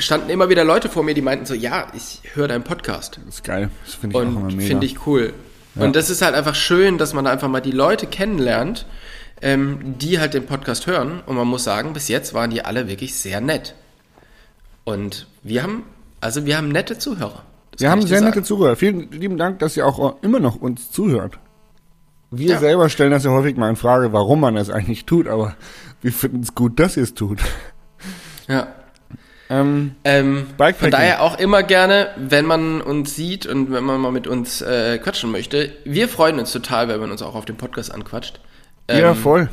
standen 0.00 0.30
immer 0.30 0.48
wieder 0.48 0.64
Leute 0.64 0.88
vor 0.88 1.02
mir, 1.02 1.14
die 1.14 1.22
meinten 1.22 1.46
so, 1.46 1.54
ja, 1.54 1.88
ich 1.94 2.20
höre 2.34 2.48
deinen 2.48 2.64
Podcast. 2.64 3.20
Das 3.26 3.36
ist 3.36 3.44
geil. 3.44 3.70
Das 3.84 3.94
finde 3.94 4.16
ich 4.16 4.22
auch 4.22 4.28
immer 4.28 4.40
Und 4.40 4.56
mega. 4.56 4.68
finde 4.68 4.86
ich 4.86 5.06
cool. 5.06 5.32
Ja. 5.74 5.84
Und 5.84 5.96
das 5.96 6.10
ist 6.10 6.22
halt 6.22 6.34
einfach 6.34 6.54
schön, 6.54 6.98
dass 6.98 7.14
man 7.14 7.24
da 7.24 7.30
einfach 7.30 7.48
mal 7.48 7.60
die 7.60 7.70
Leute 7.72 8.06
kennenlernt, 8.06 8.86
ähm, 9.42 9.98
die 9.98 10.18
halt 10.18 10.34
den 10.34 10.46
Podcast 10.46 10.86
hören. 10.86 11.22
Und 11.26 11.36
man 11.36 11.46
muss 11.46 11.64
sagen, 11.64 11.92
bis 11.92 12.08
jetzt 12.08 12.34
waren 12.34 12.50
die 12.50 12.64
alle 12.64 12.88
wirklich 12.88 13.14
sehr 13.14 13.40
nett. 13.40 13.74
Und 14.84 15.26
wir 15.42 15.62
haben, 15.62 15.84
also 16.20 16.46
wir 16.46 16.56
haben 16.56 16.68
nette 16.68 16.98
Zuhörer. 16.98 17.44
Das 17.80 17.86
Wir 17.86 17.90
haben 17.92 18.06
sehr 18.06 18.20
nette 18.20 18.42
Zuhörer. 18.42 18.76
Vielen 18.76 19.10
lieben 19.10 19.38
Dank, 19.38 19.58
dass 19.60 19.74
ihr 19.74 19.86
auch 19.86 20.22
immer 20.22 20.38
noch 20.38 20.56
uns 20.56 20.90
zuhört. 20.90 21.38
Wir 22.30 22.50
Ja. 22.50 22.58
selber 22.58 22.90
stellen 22.90 23.10
das 23.10 23.24
ja 23.24 23.30
häufig 23.30 23.56
mal 23.56 23.70
in 23.70 23.76
Frage, 23.76 24.12
warum 24.12 24.40
man 24.40 24.54
das 24.54 24.68
eigentlich 24.68 25.06
tut, 25.06 25.26
aber 25.26 25.56
wir 26.02 26.12
finden 26.12 26.40
es 26.42 26.54
gut, 26.54 26.78
dass 26.78 26.98
ihr 26.98 27.04
es 27.04 27.14
tut. 27.14 27.40
Ja. 28.48 28.68
Ähm, 29.48 29.92
Ähm, 30.04 30.46
von 30.78 30.90
daher 30.90 31.22
auch 31.22 31.38
immer 31.38 31.62
gerne, 31.62 32.10
wenn 32.18 32.44
man 32.44 32.82
uns 32.82 33.16
sieht 33.16 33.46
und 33.46 33.72
wenn 33.72 33.82
man 33.82 33.98
mal 33.98 34.12
mit 34.12 34.26
uns 34.26 34.60
äh, 34.60 34.98
quatschen 34.98 35.32
möchte. 35.32 35.72
Wir 35.84 36.06
freuen 36.06 36.38
uns 36.38 36.52
total, 36.52 36.86
wenn 36.88 37.00
man 37.00 37.10
uns 37.10 37.22
auch 37.22 37.34
auf 37.34 37.46
dem 37.46 37.56
Podcast 37.56 37.92
anquatscht. 37.92 38.40
Ähm, 38.88 39.00
ja, 39.00 39.14
voll. 39.14 39.48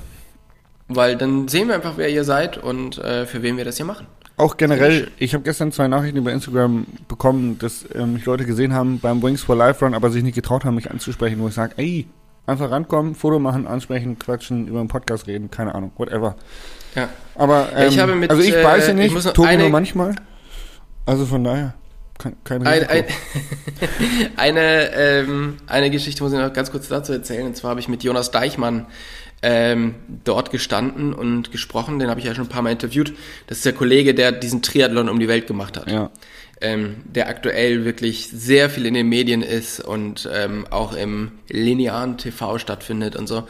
Weil 0.90 1.16
dann 1.16 1.48
sehen 1.48 1.70
wir 1.70 1.76
einfach, 1.76 1.94
wer 1.96 2.10
ihr 2.10 2.26
seid 2.26 2.58
und 2.58 2.98
äh, 3.00 3.26
für 3.26 3.42
wen 3.42 3.56
wir 3.58 3.63
das 3.66 3.78
hier 3.78 3.86
machen. 3.86 4.06
Auch 4.39 4.56
generell, 4.56 5.10
ich 5.17 5.34
habe 5.34 5.43
gestern 5.43 5.71
zwei 5.71 5.88
Nachrichten 5.88 6.17
über 6.17 6.32
Instagram 6.32 6.86
bekommen, 7.08 7.58
dass 7.58 7.84
ähm, 7.95 8.13
mich 8.13 8.26
Leute 8.26 8.45
gesehen 8.45 8.71
haben 8.71 9.00
beim 9.00 9.23
Wings 9.23 9.41
for 9.41 9.56
Life 9.56 9.84
Run, 9.84 9.95
aber 9.95 10.12
sich 10.12 10.21
nicht 10.21 10.36
getraut 10.36 10.63
haben, 10.63 10.76
mich 10.76 10.91
anzusprechen, 10.91 11.39
wo 11.39 11.47
ich 11.47 11.56
sage, 11.56 11.73
ey, 11.78 12.06
einfach 12.45 12.69
rankommen, 12.69 13.15
Foto 13.15 13.39
machen, 13.39 13.65
ansprechen, 13.65 14.19
quatschen, 14.19 14.67
über 14.67 14.80
den 14.80 14.89
Podcast 14.89 15.26
reden, 15.26 15.50
keine 15.50 15.73
Ahnung, 15.73 15.91
whatever. 15.97 16.36
Ja. 16.93 17.10
Aber 17.34 17.69
ähm, 17.76 17.89
Ich 17.89 18.06
mit, 18.06 18.30
also 18.30 18.43
ich 18.43 18.56
äh, 18.56 18.62
beiße 18.62 18.91
ich 18.91 19.13
nicht, 19.13 19.34
Tobi 19.34 19.58
nur 19.58 19.69
manchmal. 19.69 20.13
Also 21.08 21.26
von 21.26 21.43
daher, 21.43 21.73
kein, 22.19 22.36
kein 22.43 22.67
Ein, 22.67 22.84
ein, 22.88 23.06
eine, 24.38 24.91
ähm, 24.93 25.58
eine 25.65 25.89
Geschichte 25.89 26.23
muss 26.23 26.32
ich 26.32 26.39
noch 26.39 26.54
ganz 26.54 26.71
kurz 26.71 26.88
dazu 26.88 27.12
erzählen. 27.12 27.47
Und 27.47 27.56
zwar 27.58 27.71
habe 27.71 27.80
ich 27.80 27.88
mit 27.88 28.04
Jonas 28.04 28.30
Deichmann 28.30 28.86
ähm, 29.41 29.95
dort 30.23 30.52
gestanden 30.52 31.13
und 31.13 31.52
gesprochen. 31.52 32.00
Den 32.00 32.10
habe 32.10 32.19
ich 32.19 32.26
ja 32.26 32.34
schon 32.34 32.45
ein 32.45 32.50
paar 32.50 32.62
Mal 32.62 32.71
interviewt. 32.71 33.13
Das 33.47 33.58
ist 33.58 33.65
der 33.65 33.73
Kollege, 33.73 34.13
der 34.13 34.32
diesen 34.32 34.62
Triathlon 34.62 35.10
um 35.10 35.19
die 35.19 35.28
Welt 35.28 35.47
gemacht 35.47 35.78
hat. 35.78 35.89
Ja. 35.89 36.10
Ähm, 36.60 37.04
der 37.06 37.30
aktuell 37.30 37.86
wirklich 37.86 38.30
sehr 38.34 38.71
viel 38.71 38.88
in 38.88 38.95
den 38.95 39.08
Medien 39.08 39.43
ist 39.43 39.80
und 39.80 40.28
ähm, 40.34 40.65
auch 40.71 40.93
im 40.93 41.34
linearen 41.50 42.17
TV 42.17 42.58
stattfindet 42.58 43.15
und 43.15 43.28
so. 43.28 43.38
Und 43.38 43.47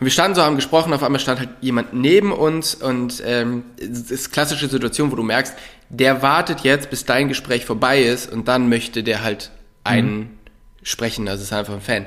wir 0.00 0.10
standen 0.10 0.34
so, 0.34 0.42
haben 0.42 0.56
gesprochen, 0.56 0.92
auf 0.92 1.04
einmal 1.04 1.20
stand 1.20 1.38
halt 1.38 1.50
jemand 1.60 1.94
neben 1.94 2.32
uns 2.32 2.74
und 2.74 3.22
ähm, 3.24 3.62
es 3.78 4.10
ist 4.10 4.32
klassische 4.32 4.66
Situation, 4.66 5.12
wo 5.12 5.16
du 5.16 5.22
merkst, 5.22 5.54
der 5.88 6.20
wartet 6.20 6.60
jetzt, 6.60 6.90
bis 6.90 7.04
dein 7.04 7.28
Gespräch 7.28 7.64
vorbei 7.64 8.02
ist 8.02 8.30
und 8.32 8.48
dann 8.48 8.68
möchte 8.68 9.04
der 9.04 9.22
halt 9.22 9.52
einen 9.84 10.37
sprechen, 10.82 11.26
das 11.26 11.40
ist 11.40 11.52
einfach 11.52 11.74
ein 11.74 11.80
Fan. 11.80 12.06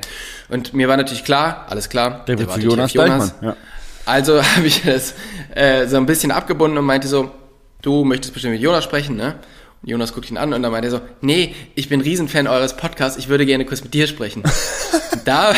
Und 0.50 0.74
mir 0.74 0.88
war 0.88 0.98
natürlich 0.98 1.24
klar, 1.24 1.66
alles 1.70 1.90
klar, 1.90 2.24
Der 2.28 2.38
wird 2.40 2.50
zu 2.50 2.56
wartet 2.56 2.64
Jonas 2.72 2.94
Deichmann. 2.94 3.32
Ja. 3.42 3.58
also 4.06 4.42
habe 4.56 4.68
ich 4.68 4.82
das 4.84 5.14
äh, 5.56 5.88
so 5.88 5.98
ein 5.98 6.06
bisschen 6.06 6.32
abgebunden 6.32 6.78
und 6.78 6.86
meinte 6.86 7.08
so, 7.08 7.32
du 7.82 8.04
möchtest 8.04 8.34
bestimmt 8.34 8.54
mit 8.54 8.62
Jonas 8.62 8.84
sprechen, 8.84 9.16
ne? 9.16 9.36
Und 9.84 9.90
Jonas 9.90 10.14
guckt 10.14 10.30
ihn 10.30 10.38
an 10.38 10.54
und 10.54 10.62
dann 10.62 10.72
meinte 10.72 10.88
er 10.90 10.92
so, 10.92 11.02
nee, 11.22 11.56
ich 11.74 11.90
bin 11.90 12.02
Riesenfan 12.02 12.46
eures 12.48 12.78
Podcasts, 12.78 13.18
ich 13.18 13.30
würde 13.30 13.48
gerne 13.48 13.66
kurz 13.66 13.84
mit 13.84 13.94
dir 13.96 14.06
sprechen. 14.06 14.44
da, 15.26 15.54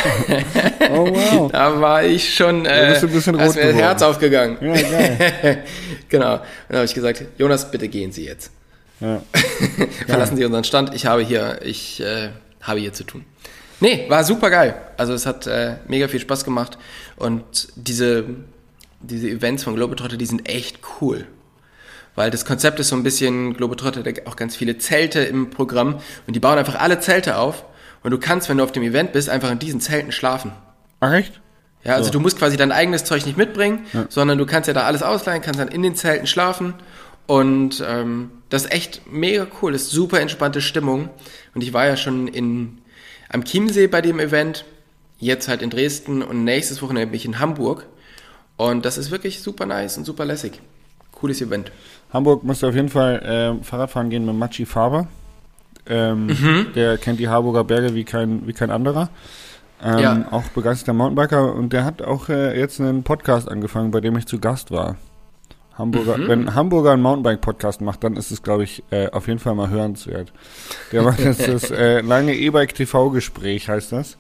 Oh 0.91 1.07
wow. 1.13 1.51
da 1.51 1.81
war 1.81 2.03
ich 2.05 2.33
schon, 2.33 2.63
Da 2.63 2.71
äh, 2.71 2.89
bist 2.91 3.03
du 3.03 3.07
ein 3.07 3.13
bisschen 3.13 3.37
da 3.37 3.43
ist 3.43 3.57
rot 3.57 3.63
mir 3.65 3.71
das. 3.73 3.81
Herz 3.81 4.01
aufgegangen. 4.01 4.57
Ja, 4.61 4.81
geil. 4.81 5.63
genau. 6.09 6.35
Und 6.35 6.41
dann 6.69 6.77
habe 6.77 6.85
ich 6.85 6.93
gesagt, 6.93 7.23
Jonas, 7.37 7.69
bitte 7.69 7.89
gehen 7.89 8.11
Sie 8.13 8.25
jetzt. 8.25 8.51
Ja. 9.01 9.21
Verlassen 10.07 10.37
Sie 10.37 10.45
unseren 10.45 10.63
Stand, 10.63 10.93
ich 10.95 11.05
habe 11.05 11.21
hier, 11.23 11.59
ich 11.63 11.99
äh, 11.99 12.29
habe 12.63 12.79
hier 12.79 12.93
zu 12.93 13.03
tun. 13.03 13.23
Nee, 13.79 14.05
war 14.09 14.23
super 14.23 14.49
geil. 14.49 14.75
Also 14.97 15.13
es 15.13 15.25
hat 15.25 15.45
äh, 15.47 15.75
mega 15.87 16.07
viel 16.07 16.19
Spaß 16.19 16.43
gemacht 16.45 16.77
und 17.17 17.43
diese, 17.75 18.25
diese 19.01 19.29
Events 19.29 19.63
von 19.63 19.75
Globetrotter, 19.75 20.17
die 20.17 20.25
sind 20.25 20.47
echt 20.49 20.79
cool. 21.01 21.25
Weil 22.15 22.29
das 22.31 22.45
Konzept 22.45 22.79
ist 22.79 22.89
so 22.89 22.95
ein 22.95 23.03
bisschen, 23.03 23.55
Globetrotter 23.55 24.03
hat 24.03 24.27
auch 24.27 24.35
ganz 24.35 24.55
viele 24.55 24.77
Zelte 24.77 25.19
im 25.21 25.49
Programm 25.49 25.99
und 26.27 26.35
die 26.35 26.39
bauen 26.39 26.57
einfach 26.57 26.79
alle 26.79 26.99
Zelte 26.99 27.37
auf 27.37 27.65
und 28.03 28.11
du 28.11 28.17
kannst, 28.19 28.49
wenn 28.49 28.57
du 28.57 28.63
auf 28.63 28.71
dem 28.71 28.83
Event 28.83 29.11
bist, 29.13 29.29
einfach 29.29 29.51
in 29.51 29.59
diesen 29.59 29.81
Zelten 29.81 30.11
schlafen. 30.11 30.51
Ach 30.99 31.11
echt? 31.13 31.41
Ja, 31.83 31.93
also 31.95 32.05
So. 32.05 32.11
du 32.11 32.19
musst 32.21 32.37
quasi 32.37 32.55
dein 32.55 32.71
eigenes 32.71 33.03
Zeug 33.03 33.25
nicht 33.25 33.37
mitbringen, 33.37 33.85
sondern 34.09 34.37
du 34.37 34.45
kannst 34.45 34.67
ja 34.67 34.73
da 34.73 34.83
alles 34.83 35.03
ausleihen, 35.03 35.41
kannst 35.41 35.59
dann 35.59 35.67
in 35.67 35.81
den 35.81 35.95
Zelten 35.95 36.27
schlafen 36.27 36.75
und 37.27 37.83
ähm, 37.85 38.31
das 38.53 38.65
ist 38.65 38.71
echt 38.71 39.01
mega 39.11 39.47
cool, 39.61 39.71
das 39.71 39.83
ist 39.83 39.91
super 39.91 40.19
entspannte 40.21 40.61
Stimmung 40.61 41.09
und 41.55 41.63
ich 41.63 41.73
war 41.73 41.87
ja 41.87 41.97
schon 41.97 42.27
in 42.27 42.77
am 43.29 43.43
Chiemsee 43.45 43.87
bei 43.87 44.01
dem 44.01 44.19
Event, 44.19 44.63
jetzt 45.17 45.47
halt 45.47 45.63
in 45.63 45.71
Dresden 45.71 46.21
und 46.21 46.43
nächstes 46.43 46.81
Wochenende 46.83 47.07
bin 47.07 47.15
ich 47.15 47.25
in 47.25 47.39
Hamburg 47.39 47.87
und 48.57 48.85
das 48.85 48.99
ist 48.99 49.09
wirklich 49.09 49.41
super 49.41 49.65
nice 49.65 49.97
und 49.97 50.05
super 50.05 50.23
lässig. 50.25 50.61
Cooles 51.13 51.41
Event. 51.41 51.71
Hamburg 52.11 52.43
musst 52.43 52.61
du 52.61 52.67
auf 52.67 52.75
jeden 52.75 52.89
Fall 52.89 53.21
ähm, 53.25 53.63
Fahrradfahren 53.63 54.11
gehen 54.11 54.25
mit 54.25 54.35
Machi 54.35 54.65
Faber. 54.67 55.07
Ähm, 55.87 56.27
Mhm. 56.27 56.67
Der 56.75 56.97
kennt 56.99 57.19
die 57.19 57.27
Harburger 57.29 57.63
Berge 57.63 57.95
wie 57.95 58.03
kein, 58.03 58.45
wie 58.45 58.53
kein 58.53 58.69
anderer. 58.69 59.09
Ähm, 59.83 59.97
Ja. 59.99 60.27
Auch 60.29 60.43
begeisterter 60.49 60.93
Mountainbiker 60.93 61.55
und 61.55 61.73
der 61.73 61.85
hat 61.85 62.03
auch 62.03 62.29
äh, 62.29 62.57
jetzt 62.59 62.79
einen 62.79 63.01
Podcast 63.03 63.49
angefangen, 63.49 63.89
bei 63.89 63.99
dem 63.99 64.15
ich 64.15 64.27
zu 64.27 64.37
Gast 64.39 64.69
war. 64.69 64.95
Hamburger, 65.77 66.17
Mhm. 66.17 66.27
Wenn 66.27 66.39
ein 66.49 66.55
Hamburger 66.55 66.91
einen 66.91 67.01
Mountainbike-Podcast 67.01 67.81
macht, 67.81 68.03
dann 68.03 68.15
ist 68.15 68.29
es, 68.31 68.43
glaube 68.43 68.63
ich, 68.63 68.83
äh, 68.91 69.09
auf 69.09 69.27
jeden 69.27 69.39
Fall 69.39 69.55
mal 69.55 69.69
hörenswert. 69.69 70.31
Der 70.91 71.01
macht 71.01 71.19
jetzt 71.19 71.47
das 71.47 71.71
äh, 71.71 72.01
lange 72.01 72.35
E-Bike-TV-Gespräch, 72.35 73.69
heißt 73.69 73.91
das. 73.91 74.17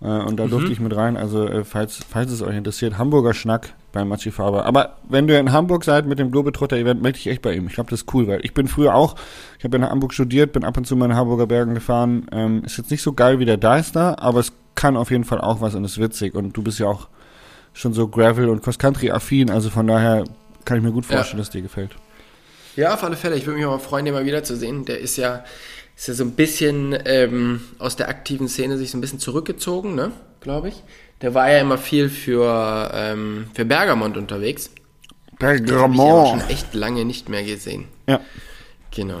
Äh, 0.00 0.06
und 0.06 0.36
da 0.38 0.46
Mhm. 0.46 0.50
durfte 0.50 0.72
ich 0.72 0.80
mit 0.80 0.94
rein. 0.96 1.16
Also, 1.16 1.46
äh, 1.46 1.64
falls, 1.64 2.00
falls 2.08 2.30
es 2.32 2.42
euch 2.42 2.56
interessiert, 2.56 2.98
Hamburger 2.98 3.34
Schnack 3.34 3.74
bei 3.92 4.04
Machi 4.04 4.30
Faber. 4.30 4.64
Aber 4.66 4.96
wenn 5.08 5.28
ihr 5.28 5.38
in 5.38 5.52
Hamburg 5.52 5.84
seid 5.84 6.06
mit 6.06 6.18
dem 6.18 6.30
Globetrotter-Event, 6.30 7.00
melde 7.02 7.18
ich 7.18 7.26
echt 7.28 7.42
bei 7.42 7.52
ihm. 7.54 7.66
Ich 7.68 7.74
glaube, 7.74 7.90
das 7.90 8.00
ist 8.02 8.14
cool, 8.14 8.26
weil 8.26 8.40
ich 8.42 8.54
bin 8.54 8.66
früher 8.66 8.94
auch, 8.94 9.14
ich 9.58 9.64
habe 9.64 9.76
in 9.76 9.84
Hamburg 9.88 10.12
studiert, 10.14 10.52
bin 10.52 10.64
ab 10.64 10.76
und 10.76 10.86
zu 10.86 10.96
mal 10.96 11.06
in 11.06 11.14
Hamburger 11.16 11.46
Bergen 11.46 11.74
gefahren. 11.74 12.26
Ähm, 12.32 12.62
ist 12.64 12.76
jetzt 12.78 12.90
nicht 12.90 13.02
so 13.02 13.12
geil 13.12 13.38
wie 13.38 13.44
der 13.44 13.56
Deister, 13.56 14.20
aber 14.22 14.40
es 14.40 14.52
kann 14.74 14.96
auf 14.96 15.10
jeden 15.10 15.24
Fall 15.24 15.40
auch 15.40 15.60
was 15.60 15.74
und 15.76 15.84
ist 15.84 16.00
witzig. 16.00 16.34
Und 16.34 16.56
du 16.56 16.62
bist 16.62 16.78
ja 16.80 16.86
auch 16.86 17.08
schon 17.72 17.92
so 17.92 18.08
Gravel- 18.08 18.48
und 18.48 18.62
Cross-Country-affin, 18.62 19.50
also 19.50 19.68
von 19.70 19.86
daher 19.86 20.24
kann 20.64 20.76
ich 20.78 20.82
mir 20.82 20.92
gut 20.92 21.04
Ja. 21.08 21.16
vorstellen, 21.16 21.38
dass 21.38 21.50
dir 21.50 21.62
gefällt. 21.62 21.92
Ja, 22.76 22.94
auf 22.94 23.04
alle 23.04 23.16
Fälle. 23.16 23.36
Ich 23.36 23.46
würde 23.46 23.58
mich 23.58 23.66
auch 23.66 23.72
mal 23.72 23.78
freuen, 23.78 24.04
den 24.04 24.14
mal 24.14 24.24
wiederzusehen. 24.24 24.84
Der 24.84 24.98
ist 24.98 25.16
ja, 25.16 25.44
ist 25.96 26.08
ja 26.08 26.14
so 26.14 26.24
ein 26.24 26.32
bisschen 26.32 26.96
ähm, 27.04 27.60
aus 27.78 27.94
der 27.96 28.08
aktiven 28.08 28.48
Szene 28.48 28.76
sich 28.78 28.90
so 28.90 28.98
ein 28.98 29.00
bisschen 29.00 29.20
zurückgezogen, 29.20 29.94
ne? 29.94 30.10
Glaube 30.40 30.68
ich. 30.68 30.82
Der 31.20 31.34
war 31.34 31.50
ja 31.50 31.60
immer 31.60 31.78
viel 31.78 32.08
für, 32.08 32.90
ähm, 32.92 33.46
für 33.54 33.64
Bergamont 33.64 34.16
unterwegs. 34.16 34.70
Habe 35.40 35.54
ich 35.56 35.60
aber 35.62 35.70
auch 35.84 35.88
Bergamont. 35.88 36.40
schon 36.42 36.50
echt 36.50 36.74
lange 36.74 37.04
nicht 37.04 37.28
mehr 37.28 37.44
gesehen. 37.44 37.86
Ja. 38.08 38.20
Genau. 38.90 39.20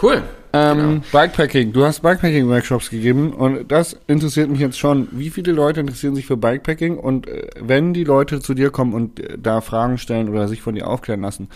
Cool. 0.00 0.22
Ähm, 0.54 0.78
Genau. 0.78 1.02
Bikepacking. 1.10 1.72
Du 1.72 1.84
hast 1.84 2.00
Bikepacking-Workshops 2.02 2.88
gegeben 2.88 3.32
und 3.32 3.72
das 3.72 3.96
interessiert 4.06 4.48
mich 4.48 4.60
jetzt 4.60 4.78
schon. 4.78 5.08
Wie 5.10 5.30
viele 5.30 5.50
Leute 5.50 5.80
interessieren 5.80 6.14
sich 6.14 6.26
für 6.26 6.36
Bikepacking 6.36 6.96
und 6.96 7.26
äh, 7.26 7.48
wenn 7.60 7.92
die 7.92 8.04
Leute 8.04 8.40
zu 8.40 8.54
dir 8.54 8.70
kommen 8.70 8.94
und 8.94 9.18
äh, 9.18 9.36
da 9.36 9.60
Fragen 9.60 9.98
stellen 9.98 10.28
oder 10.28 10.46
sich 10.46 10.62
von 10.62 10.76
dir 10.76 10.86
aufklären 10.86 11.22
lassen, 11.22 11.48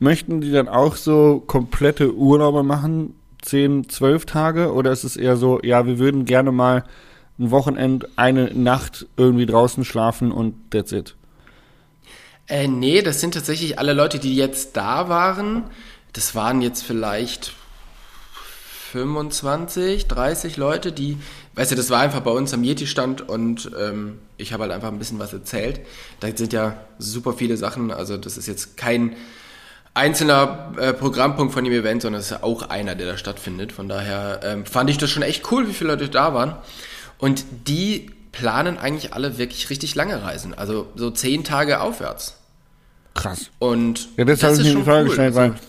möchten 0.00 0.42
die 0.42 0.52
dann 0.52 0.68
auch 0.68 0.96
so 0.96 1.42
komplette 1.46 2.14
Urlaube 2.14 2.62
machen? 2.62 3.14
10, 3.40 3.88
12 3.88 4.26
Tage 4.26 4.72
oder 4.72 4.92
ist 4.92 5.04
es 5.04 5.16
eher 5.16 5.36
so, 5.36 5.60
ja, 5.62 5.86
wir 5.86 5.98
würden 5.98 6.26
gerne 6.26 6.52
mal 6.52 6.84
ein 7.38 7.50
Wochenend, 7.50 8.06
eine 8.16 8.52
Nacht 8.52 9.06
irgendwie 9.16 9.46
draußen 9.46 9.82
schlafen 9.84 10.30
und 10.30 10.70
that's 10.70 10.92
it? 10.92 11.14
Äh, 12.48 12.68
nee, 12.68 13.00
das 13.00 13.22
sind 13.22 13.32
tatsächlich 13.32 13.78
alle 13.78 13.94
Leute, 13.94 14.18
die 14.18 14.36
jetzt 14.36 14.76
da 14.76 15.08
waren. 15.08 15.64
Das 16.12 16.34
waren 16.34 16.60
jetzt 16.60 16.82
vielleicht 16.82 17.54
25, 18.92 20.06
30 20.06 20.56
Leute, 20.56 20.92
die, 20.92 21.18
weißt 21.54 21.72
du, 21.72 21.76
das 21.76 21.90
war 21.90 22.00
einfach 22.00 22.20
bei 22.20 22.30
uns 22.30 22.52
am 22.54 22.62
Yeti-Stand 22.64 23.28
und 23.28 23.70
ähm, 23.78 24.18
ich 24.36 24.52
habe 24.52 24.62
halt 24.64 24.72
einfach 24.72 24.88
ein 24.88 24.98
bisschen 24.98 25.18
was 25.18 25.32
erzählt. 25.32 25.80
Da 26.20 26.28
sind 26.34 26.52
ja 26.52 26.76
super 26.98 27.32
viele 27.32 27.56
Sachen, 27.56 27.90
also 27.90 28.16
das 28.16 28.36
ist 28.36 28.46
jetzt 28.46 28.76
kein 28.76 29.16
einzelner 29.94 30.72
äh, 30.78 30.92
Programmpunkt 30.92 31.54
von 31.54 31.64
dem 31.64 31.72
Event, 31.72 32.02
sondern 32.02 32.20
es 32.20 32.26
ist 32.26 32.32
ja 32.32 32.42
auch 32.42 32.68
einer, 32.68 32.94
der 32.94 33.06
da 33.06 33.16
stattfindet. 33.16 33.72
Von 33.72 33.88
daher 33.88 34.40
ähm, 34.44 34.66
fand 34.66 34.90
ich 34.90 34.98
das 34.98 35.10
schon 35.10 35.22
echt 35.22 35.50
cool, 35.50 35.68
wie 35.68 35.72
viele 35.72 35.90
Leute 35.92 36.08
da 36.08 36.34
waren. 36.34 36.54
Und 37.18 37.44
die 37.66 38.10
planen 38.32 38.76
eigentlich 38.76 39.14
alle 39.14 39.38
wirklich 39.38 39.70
richtig 39.70 39.94
lange 39.94 40.22
Reisen, 40.22 40.52
also 40.52 40.88
so 40.96 41.10
zehn 41.10 41.44
Tage 41.44 41.80
aufwärts. 41.80 42.36
Krass. 43.14 43.50
Und 43.58 44.08
Ja, 44.18 44.26
das, 44.26 44.42
habe 44.42 44.52
ich 44.52 44.58
mir 44.58 44.64
die 44.64 44.72
schon 44.72 44.84
Frage 44.84 45.04
cool. 45.04 45.08
gestellt, 45.08 45.34
Also, 45.34 45.54
weil 45.54 45.60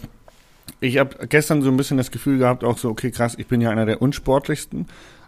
ich 0.80 0.98
habe 0.98 1.28
gestern 1.28 1.62
so 1.62 1.70
ein 1.70 1.78
bisschen 1.78 1.98
das 1.98 2.12
Gefühl 2.12 2.38
gehabt, 2.38 2.64
auch 2.64 2.78
so, 2.78 2.90
okay, 2.90 3.12
krass, 3.12 3.36
ich 3.38 3.48
bin 3.48 3.62
ja 3.62 3.70
einer 3.70 3.86
der 3.86 4.02
unsportlichsten, 4.02 4.86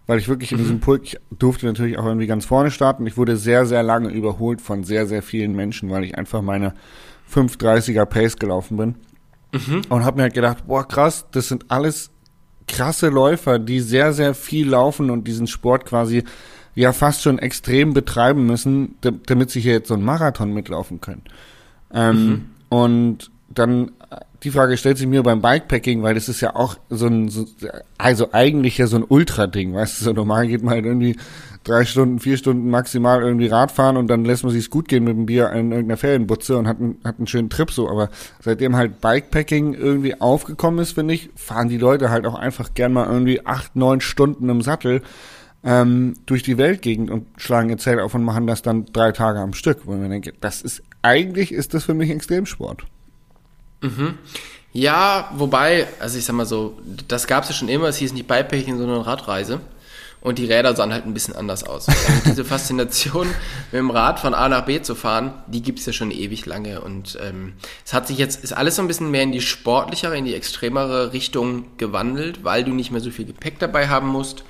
weil 0.08 0.20
ich 0.20 0.28
wirklich 0.28 0.52
in 0.52 0.58
Mhm. 0.58 0.62
diesem 0.64 0.80
Pulk, 0.80 1.04
ich 1.06 1.18
durfte 1.38 1.66
natürlich 1.66 1.98
auch 1.98 2.06
irgendwie 2.06 2.28
ganz 2.28 2.46
vorne 2.46 2.72
starten. 2.72 3.06
Ich 3.08 3.18
wurde 3.18 3.38
sehr, 3.38 3.66
sehr 3.66 3.84
lange 3.84 4.10
überholt 4.10 4.62
von 4.62 4.84
sehr, 4.84 5.06
sehr 5.08 5.22
vielen 5.22 5.56
Menschen, 5.56 5.90
weil 5.90 6.04
ich 6.04 6.18
einfach 6.18 6.42
meine 6.42 6.74
530er 7.32 8.06
Pace 8.06 8.38
gelaufen 8.38 8.78
bin. 8.78 8.96
Mhm. 9.52 9.82
Und 9.90 10.06
habe 10.06 10.18
mir 10.18 10.24
halt 10.24 10.34
gedacht, 10.34 10.68
boah, 10.68 10.88
krass, 10.88 11.26
das 11.32 11.48
sind 11.48 11.66
alles 11.70 12.12
krasse 12.68 13.10
Läufer, 13.10 13.58
die 13.60 13.80
sehr, 13.80 14.14
sehr 14.14 14.36
viel 14.36 14.70
laufen 14.70 15.10
und 15.10 15.28
diesen 15.28 15.48
Sport 15.48 15.86
quasi 15.86 16.24
ja 16.76 16.94
fast 16.94 17.24
schon 17.24 17.40
extrem 17.40 17.94
betreiben 17.94 18.46
müssen, 18.46 18.96
da- 19.02 19.12
damit 19.26 19.50
sie 19.50 19.60
hier 19.60 19.74
jetzt 19.74 19.88
so 19.88 19.96
einen 19.96 20.04
Marathon 20.04 20.54
mitlaufen 20.54 21.02
können. 21.02 21.24
Ähm, 21.94 22.46
Und 22.70 23.32
dann 23.50 23.92
die 24.44 24.52
Frage 24.52 24.78
stellt 24.78 24.98
sich 24.98 25.08
mir 25.08 25.24
beim 25.24 25.42
Bikepacking, 25.42 26.02
weil 26.02 26.14
das 26.14 26.30
ist 26.30 26.42
ja 26.42 26.56
auch 26.56 26.78
so 26.90 27.08
ein, 27.08 27.30
so, 27.30 27.46
also 27.98 28.30
eigentlich 28.32 28.78
ja 28.78 28.88
so 28.88 28.98
ein 28.98 29.06
Ultra-Ding, 29.08 29.74
weißt 29.74 30.00
du, 30.00 30.06
so 30.06 30.14
normal 30.14 30.48
geht 30.48 30.64
man 30.64 30.76
halt 30.76 30.86
irgendwie 30.86 31.18
drei 31.64 31.84
Stunden, 31.84 32.20
vier 32.20 32.38
Stunden 32.38 32.70
maximal 32.70 33.22
irgendwie 33.22 33.48
Radfahren 33.48 33.98
und 33.98 34.08
dann 34.08 34.24
lässt 34.24 34.44
man 34.44 34.54
sich's 34.54 34.70
gut 34.70 34.88
gehen 34.88 35.04
mit 35.04 35.16
dem 35.16 35.26
Bier 35.26 35.52
in 35.52 35.72
irgendeiner 35.72 35.98
Ferienbutze 35.98 36.58
und 36.58 36.68
hat 36.68 36.80
einen, 36.80 36.98
hat 37.04 37.18
einen 37.18 37.28
schönen 37.28 37.50
Trip 37.50 37.70
so, 37.70 37.90
aber 37.90 38.10
seitdem 38.42 38.76
halt 38.76 39.02
Bikepacking 39.02 39.74
irgendwie 39.74 40.20
aufgekommen 40.20 40.80
ist, 40.80 40.94
finde 40.94 41.14
ich, 41.14 41.30
fahren 41.36 41.68
die 41.68 41.78
Leute 41.78 42.10
halt 42.10 42.26
auch 42.26 42.36
einfach 42.36 42.74
gern 42.74 42.94
mal 42.94 43.08
irgendwie 43.08 43.46
acht, 43.46 43.76
neun 43.76 44.00
Stunden 44.00 44.50
im 44.50 44.62
Sattel 44.62 45.02
ähm, 45.64 46.14
durch 46.26 46.44
die 46.44 46.58
Weltgegend 46.58 47.12
und 47.12 47.28
schlagen 47.38 47.70
ihr 47.70 47.78
Zelt 47.78 48.00
auf 48.00 48.16
und 48.16 48.24
machen 48.24 48.48
das 48.48 48.62
dann 48.62 48.86
drei 48.86 49.12
Tage 49.12 49.40
am 49.40 49.54
Stück, 49.54 49.80
wo 49.86 49.92
mir 49.92 50.08
denke, 50.08 50.34
das 50.40 50.62
ist, 50.62 50.82
eigentlich 51.02 51.52
ist 51.52 51.74
das 51.74 51.84
für 51.84 51.94
mich 51.94 52.10
Extremsport. 52.10 52.86
Ja, 54.72 55.32
wobei, 55.36 55.88
also 56.00 56.18
ich 56.18 56.26
sag 56.26 56.36
mal 56.36 56.46
so, 56.46 56.80
das 57.08 57.26
gab 57.28 57.44
es 57.44 57.50
ja 57.50 57.56
schon 57.56 57.70
immer, 57.70 57.88
es 57.88 57.98
hieß 57.98 58.14
nicht 58.14 58.28
Bikepacking, 58.28 58.78
sondern 58.78 59.02
Radreise. 59.02 59.62
Und 60.22 60.38
die 60.38 60.46
Räder 60.46 60.76
sahen 60.76 60.92
halt 60.92 61.06
ein 61.06 61.14
bisschen 61.14 61.36
anders 61.36 61.64
aus. 61.64 61.88
Also 62.08 62.22
diese 62.26 62.46
Faszination, 62.46 63.28
mit 63.72 63.80
dem 63.80 63.90
Rad 63.90 64.20
von 64.20 64.34
A 64.34 64.50
nach 64.50 64.66
B 64.66 64.82
zu 64.82 64.94
fahren, 64.94 65.34
die 65.48 65.62
gibt's 65.62 65.86
ja 65.86 65.94
schon 65.94 66.12
ewig 66.12 66.46
lange. 66.46 66.82
Und 66.82 67.18
ähm, 67.22 67.54
es 67.86 67.94
hat 67.94 68.08
sich 68.08 68.18
jetzt, 68.18 68.44
ist 68.44 68.52
alles 68.52 68.76
so 68.76 68.82
ein 68.82 68.88
bisschen 68.88 69.12
mehr 69.12 69.24
in 69.24 69.32
die 69.32 69.42
sportlichere, 69.42 70.18
in 70.18 70.26
die 70.26 70.36
extremere 70.36 71.14
Richtung 71.14 71.66
gewandelt, 71.78 72.44
weil 72.44 72.66
du 72.66 72.74
nicht 72.74 72.92
mehr 72.92 73.02
so 73.02 73.12
viel 73.12 73.26
Gepäck 73.26 73.60
dabei 73.60 73.88
haben 73.88 74.10
musst 74.10 74.44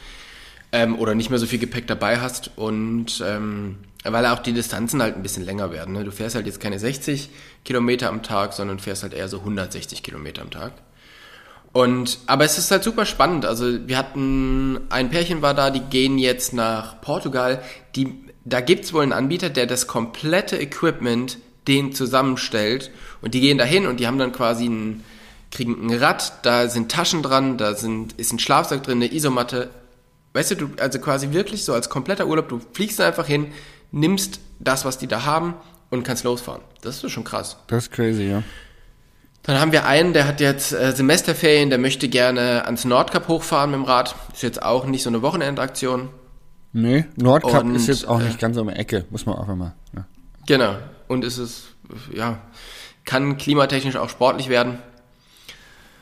ähm, 0.71 0.97
oder 0.97 1.13
nicht 1.13 1.29
mehr 1.29 1.39
so 1.39 1.45
viel 1.45 1.59
Gepäck 1.59 1.87
dabei 1.87 2.19
hast 2.19 2.51
und 2.57 3.23
ähm, 3.25 3.77
weil 4.03 4.25
auch 4.25 4.39
die 4.39 4.53
Distanzen 4.53 5.01
halt 5.01 5.15
ein 5.15 5.23
bisschen 5.23 5.43
länger 5.43 5.71
werden. 5.71 5.93
Ne? 5.93 6.03
Du 6.03 6.11
fährst 6.11 6.35
halt 6.35 6.45
jetzt 6.45 6.59
keine 6.59 6.79
60 6.79 7.29
Kilometer 7.65 8.09
am 8.09 8.23
Tag, 8.23 8.53
sondern 8.53 8.79
fährst 8.79 9.03
halt 9.03 9.13
eher 9.13 9.27
so 9.27 9.39
160 9.39 10.03
Kilometer 10.03 10.41
am 10.41 10.51
Tag. 10.51 10.73
Und, 11.71 12.19
aber 12.25 12.45
es 12.45 12.57
ist 12.57 12.71
halt 12.71 12.83
super 12.83 13.05
spannend. 13.05 13.45
Also 13.45 13.87
wir 13.87 13.97
hatten, 13.97 14.79
ein 14.89 15.09
Pärchen 15.09 15.41
war 15.41 15.53
da, 15.53 15.69
die 15.69 15.81
gehen 15.81 16.17
jetzt 16.17 16.53
nach 16.53 17.01
Portugal. 17.01 17.61
Die, 17.95 18.23
da 18.45 18.61
gibt's 18.61 18.93
wohl 18.93 19.03
einen 19.03 19.13
Anbieter, 19.13 19.49
der 19.49 19.67
das 19.67 19.85
komplette 19.85 20.57
Equipment 20.57 21.37
den 21.67 21.93
zusammenstellt. 21.93 22.91
Und 23.21 23.33
die 23.33 23.41
gehen 23.41 23.57
dahin 23.57 23.85
und 23.85 23.99
die 23.99 24.07
haben 24.07 24.17
dann 24.17 24.31
quasi 24.31 24.67
ein, 24.67 25.03
kriegen 25.51 25.85
ein 25.85 25.97
Rad, 25.97 26.45
da 26.45 26.67
sind 26.69 26.91
Taschen 26.91 27.21
dran, 27.21 27.57
da 27.57 27.75
sind, 27.75 28.13
ist 28.13 28.33
ein 28.33 28.39
Schlafsack 28.39 28.83
drin, 28.83 28.97
eine 28.97 29.13
Isomatte. 29.13 29.69
Weißt 30.33 30.51
du, 30.51 30.55
du, 30.55 30.69
also 30.79 30.99
quasi 30.99 31.31
wirklich 31.31 31.65
so 31.65 31.73
als 31.73 31.89
kompletter 31.89 32.27
Urlaub, 32.27 32.49
du 32.49 32.61
fliegst 32.73 32.99
einfach 33.01 33.27
hin, 33.27 33.47
nimmst 33.91 34.39
das, 34.59 34.85
was 34.85 34.97
die 34.97 35.07
da 35.07 35.25
haben 35.25 35.55
und 35.89 36.03
kannst 36.03 36.23
losfahren. 36.23 36.61
Das 36.81 37.03
ist 37.03 37.11
schon 37.11 37.23
krass. 37.23 37.57
Das 37.67 37.85
ist 37.85 37.91
crazy, 37.91 38.23
ja. 38.23 38.43
Dann 39.43 39.59
haben 39.59 39.71
wir 39.71 39.85
einen, 39.85 40.13
der 40.13 40.27
hat 40.27 40.41
jetzt 40.41 40.73
äh, 40.73 40.91
Semesterferien, 40.95 41.69
der 41.69 41.79
möchte 41.79 42.09
gerne 42.09 42.65
ans 42.65 42.85
Nordkap 42.85 43.27
hochfahren 43.27 43.71
mit 43.71 43.79
dem 43.79 43.85
Rad. 43.85 44.15
Ist 44.33 44.43
jetzt 44.43 44.61
auch 44.61 44.85
nicht 44.85 45.03
so 45.03 45.09
eine 45.09 45.21
Wochenendaktion. 45.21 46.09
Nee, 46.71 47.05
Nordkap 47.15 47.63
Und, 47.63 47.75
ist 47.75 47.87
jetzt 47.87 48.07
auch 48.07 48.19
äh, 48.19 48.25
nicht 48.25 48.39
ganz 48.39 48.57
um 48.57 48.67
die 48.67 48.75
Ecke, 48.75 49.05
muss 49.09 49.25
man 49.25 49.35
auch 49.35 49.49
immer. 49.49 49.73
Ja. 49.95 50.05
Genau. 50.45 50.75
Und 51.07 51.23
es 51.23 51.37
ist, 51.37 51.69
ja, 52.13 52.39
kann 53.05 53.37
klimatechnisch 53.37 53.95
auch 53.95 54.09
sportlich 54.09 54.49
werden. 54.49 54.77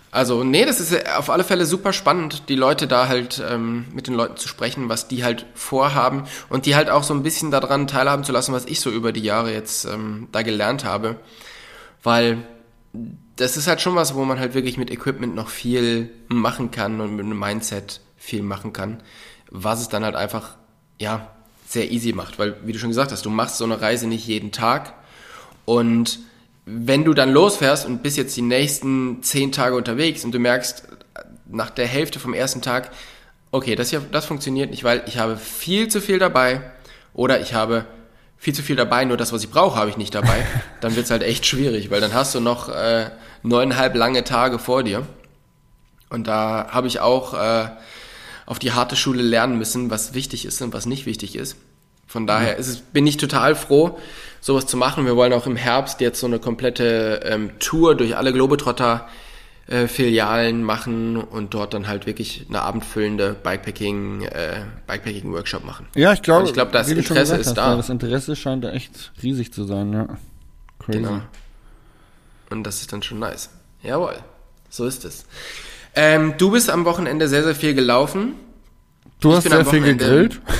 Also, 0.10 0.44
nee, 0.44 0.66
das 0.66 0.80
ist 0.80 0.94
äh, 0.94 1.04
auf 1.18 1.30
alle 1.30 1.44
Fälle 1.44 1.66
super 1.66 1.94
spannend, 1.94 2.44
die 2.50 2.56
Leute 2.56 2.88
da 2.88 3.08
halt 3.08 3.44
ähm, 3.48 3.86
mit 3.94 4.08
den 4.08 4.14
Leuten 4.14 4.38
zu 4.38 4.48
sprechen, 4.48 4.90
was 4.90 5.08
die 5.08 5.24
halt 5.24 5.46
vorhaben 5.54 6.24
und 6.50 6.66
die 6.66 6.76
halt 6.76 6.90
auch 6.90 7.04
so 7.04 7.14
ein 7.14 7.24
bisschen 7.24 7.52
daran 7.52 7.88
teilhaben 7.88 8.24
zu 8.24 8.32
lassen, 8.32 8.54
was 8.54 8.66
ich 8.66 8.80
so 8.80 8.90
über 8.90 9.12
die 9.12 9.22
Jahre 9.22 9.54
jetzt 9.54 9.86
ähm, 9.86 10.28
da 10.32 10.42
gelernt 10.44 10.86
habe. 10.86 11.18
Weil 12.04 12.38
das 13.36 13.58
ist 13.58 13.68
halt 13.68 13.82
schon 13.82 13.96
was, 13.96 14.16
wo 14.16 14.24
man 14.24 14.40
halt 14.40 14.54
wirklich 14.54 14.78
mit 14.78 14.92
Equipment 14.92 15.36
noch 15.36 15.50
viel 15.50 16.10
machen 16.28 16.72
kann 16.72 17.02
und 17.02 17.16
mit 17.16 17.26
einem 17.26 17.38
Mindset 17.38 18.02
viel 18.18 18.42
machen 18.42 18.74
kann, 18.74 19.04
was 19.52 19.82
es 19.82 19.90
dann 19.90 20.04
halt 20.04 20.16
einfach, 20.16 20.56
ja, 21.00 21.32
sehr 21.68 21.92
easy 21.92 22.14
macht. 22.14 22.40
Weil, 22.40 22.58
wie 22.66 22.72
du 22.72 22.80
schon 22.80 22.90
gesagt 22.90 23.12
hast, 23.12 23.26
du 23.26 23.30
machst 23.30 23.58
so 23.58 23.66
eine 23.66 23.82
Reise 23.82 24.08
nicht 24.08 24.26
jeden 24.26 24.52
Tag 24.52 24.94
und 25.66 26.20
wenn 26.70 27.06
du 27.06 27.14
dann 27.14 27.32
losfährst 27.32 27.86
und 27.86 28.04
bist 28.04 28.18
jetzt 28.18 28.36
die 28.36 28.42
nächsten 28.42 29.24
zehn 29.24 29.54
Tage 29.54 29.76
unterwegs 29.76 30.26
und 30.26 30.34
du 30.34 30.40
merkst 30.40 30.84
nach 31.46 31.70
der 31.70 31.88
Hälfte 31.88 32.20
vom 32.20 32.34
ersten 32.34 32.62
Tag, 32.62 32.92
okay, 33.52 33.76
das 33.76 33.90
hier, 33.90 34.02
das 34.12 34.26
funktioniert 34.26 34.72
nicht, 34.72 34.84
weil 34.84 35.02
ich 35.08 35.18
habe 35.18 35.38
viel 35.38 35.88
zu 35.88 36.02
viel 36.02 36.20
dabei 36.20 36.60
oder 37.14 37.40
ich 37.40 37.54
habe 37.54 37.86
viel 38.36 38.54
zu 38.54 38.64
viel 38.64 38.76
dabei, 38.76 39.06
nur 39.06 39.16
das, 39.16 39.32
was 39.32 39.44
ich 39.44 39.50
brauche, 39.50 39.78
habe 39.78 39.90
ich 39.90 39.96
nicht 39.96 40.14
dabei, 40.14 40.46
dann 40.82 40.98
wird's 40.98 41.10
halt 41.10 41.24
echt 41.24 41.46
schwierig, 41.46 41.90
weil 41.90 42.02
dann 42.02 42.14
hast 42.14 42.36
du 42.36 42.42
noch 42.42 42.68
äh, 42.68 43.12
neuneinhalb 43.44 43.96
lange 43.96 44.26
Tage 44.26 44.60
vor 44.60 44.84
dir. 44.84 45.08
Und 46.10 46.28
da 46.28 46.68
habe 46.70 46.88
ich 46.88 47.00
auch 47.00 47.34
äh, 47.34 47.70
auf 48.46 48.60
die 48.60 48.74
harte 48.74 48.98
Schule 48.98 49.24
lernen 49.24 49.58
müssen, 49.58 49.90
was 49.90 50.14
wichtig 50.14 50.46
ist 50.46 50.62
und 50.62 50.74
was 50.74 50.86
nicht 50.86 51.06
wichtig 51.06 51.38
ist. 51.38 51.56
Von 52.08 52.28
daher 52.28 52.58
ist 52.58 52.68
es, 52.68 52.80
bin 52.80 53.08
ich 53.08 53.18
total 53.18 53.56
froh, 53.56 53.98
sowas 54.42 54.66
zu 54.66 54.78
machen. 54.78 55.06
Wir 55.06 55.16
wollen 55.16 55.34
auch 55.34 55.46
im 55.48 55.56
Herbst 55.56 56.02
jetzt 56.02 56.20
so 56.20 56.28
eine 56.28 56.40
komplette 56.40 57.22
ähm, 57.24 57.52
Tour 57.60 57.96
durch 57.96 58.16
alle 58.16 58.34
Globetrotter 58.34 59.08
äh, 59.68 59.88
Filialen 59.88 60.64
machen 60.64 61.18
und 61.18 61.54
dort 61.54 61.74
dann 61.74 61.88
halt 61.88 62.06
wirklich 62.06 62.46
eine 62.48 62.62
abendfüllende 62.62 63.36
Bikepacking, 63.44 64.22
äh, 64.24 64.62
Bikepacking 64.88 65.32
Workshop 65.34 65.66
machen. 65.66 65.88
Ja, 65.96 66.14
ich 66.14 66.22
glaube, 66.22 66.42
Und 66.42 66.48
ich 66.48 66.54
glaube, 66.54 66.72
das 66.72 66.90
Interesse 66.90 67.36
ist 67.36 67.48
hast, 67.48 67.58
da. 67.58 67.72
ja, 67.72 67.76
Das 67.78 67.90
Interesse 67.90 68.36
scheint 68.36 68.64
da 68.64 68.72
echt 68.72 69.12
riesig 69.22 69.52
zu 69.52 69.66
sein, 69.66 69.92
ja. 69.94 70.08
Crazy. 70.80 71.00
Genau. 71.00 71.22
Und 72.50 72.64
das 72.64 72.80
ist 72.82 72.94
dann 72.94 73.04
schon 73.04 73.20
nice. 73.20 73.50
Jawohl, 73.84 74.16
so 74.70 74.86
ist 74.86 75.04
es. 75.04 75.26
Ähm, 75.96 76.36
du 76.38 76.52
bist 76.52 76.70
am 76.70 76.86
Wochenende 76.86 77.28
sehr, 77.28 77.44
sehr 77.44 77.56
viel 77.56 77.74
gelaufen. 77.74 78.36
Du 79.20 79.30
Ich 79.32 79.36
hast 79.38 79.50
sehr 79.50 79.66
viel 79.66 79.82
gegrillt. 79.82 80.40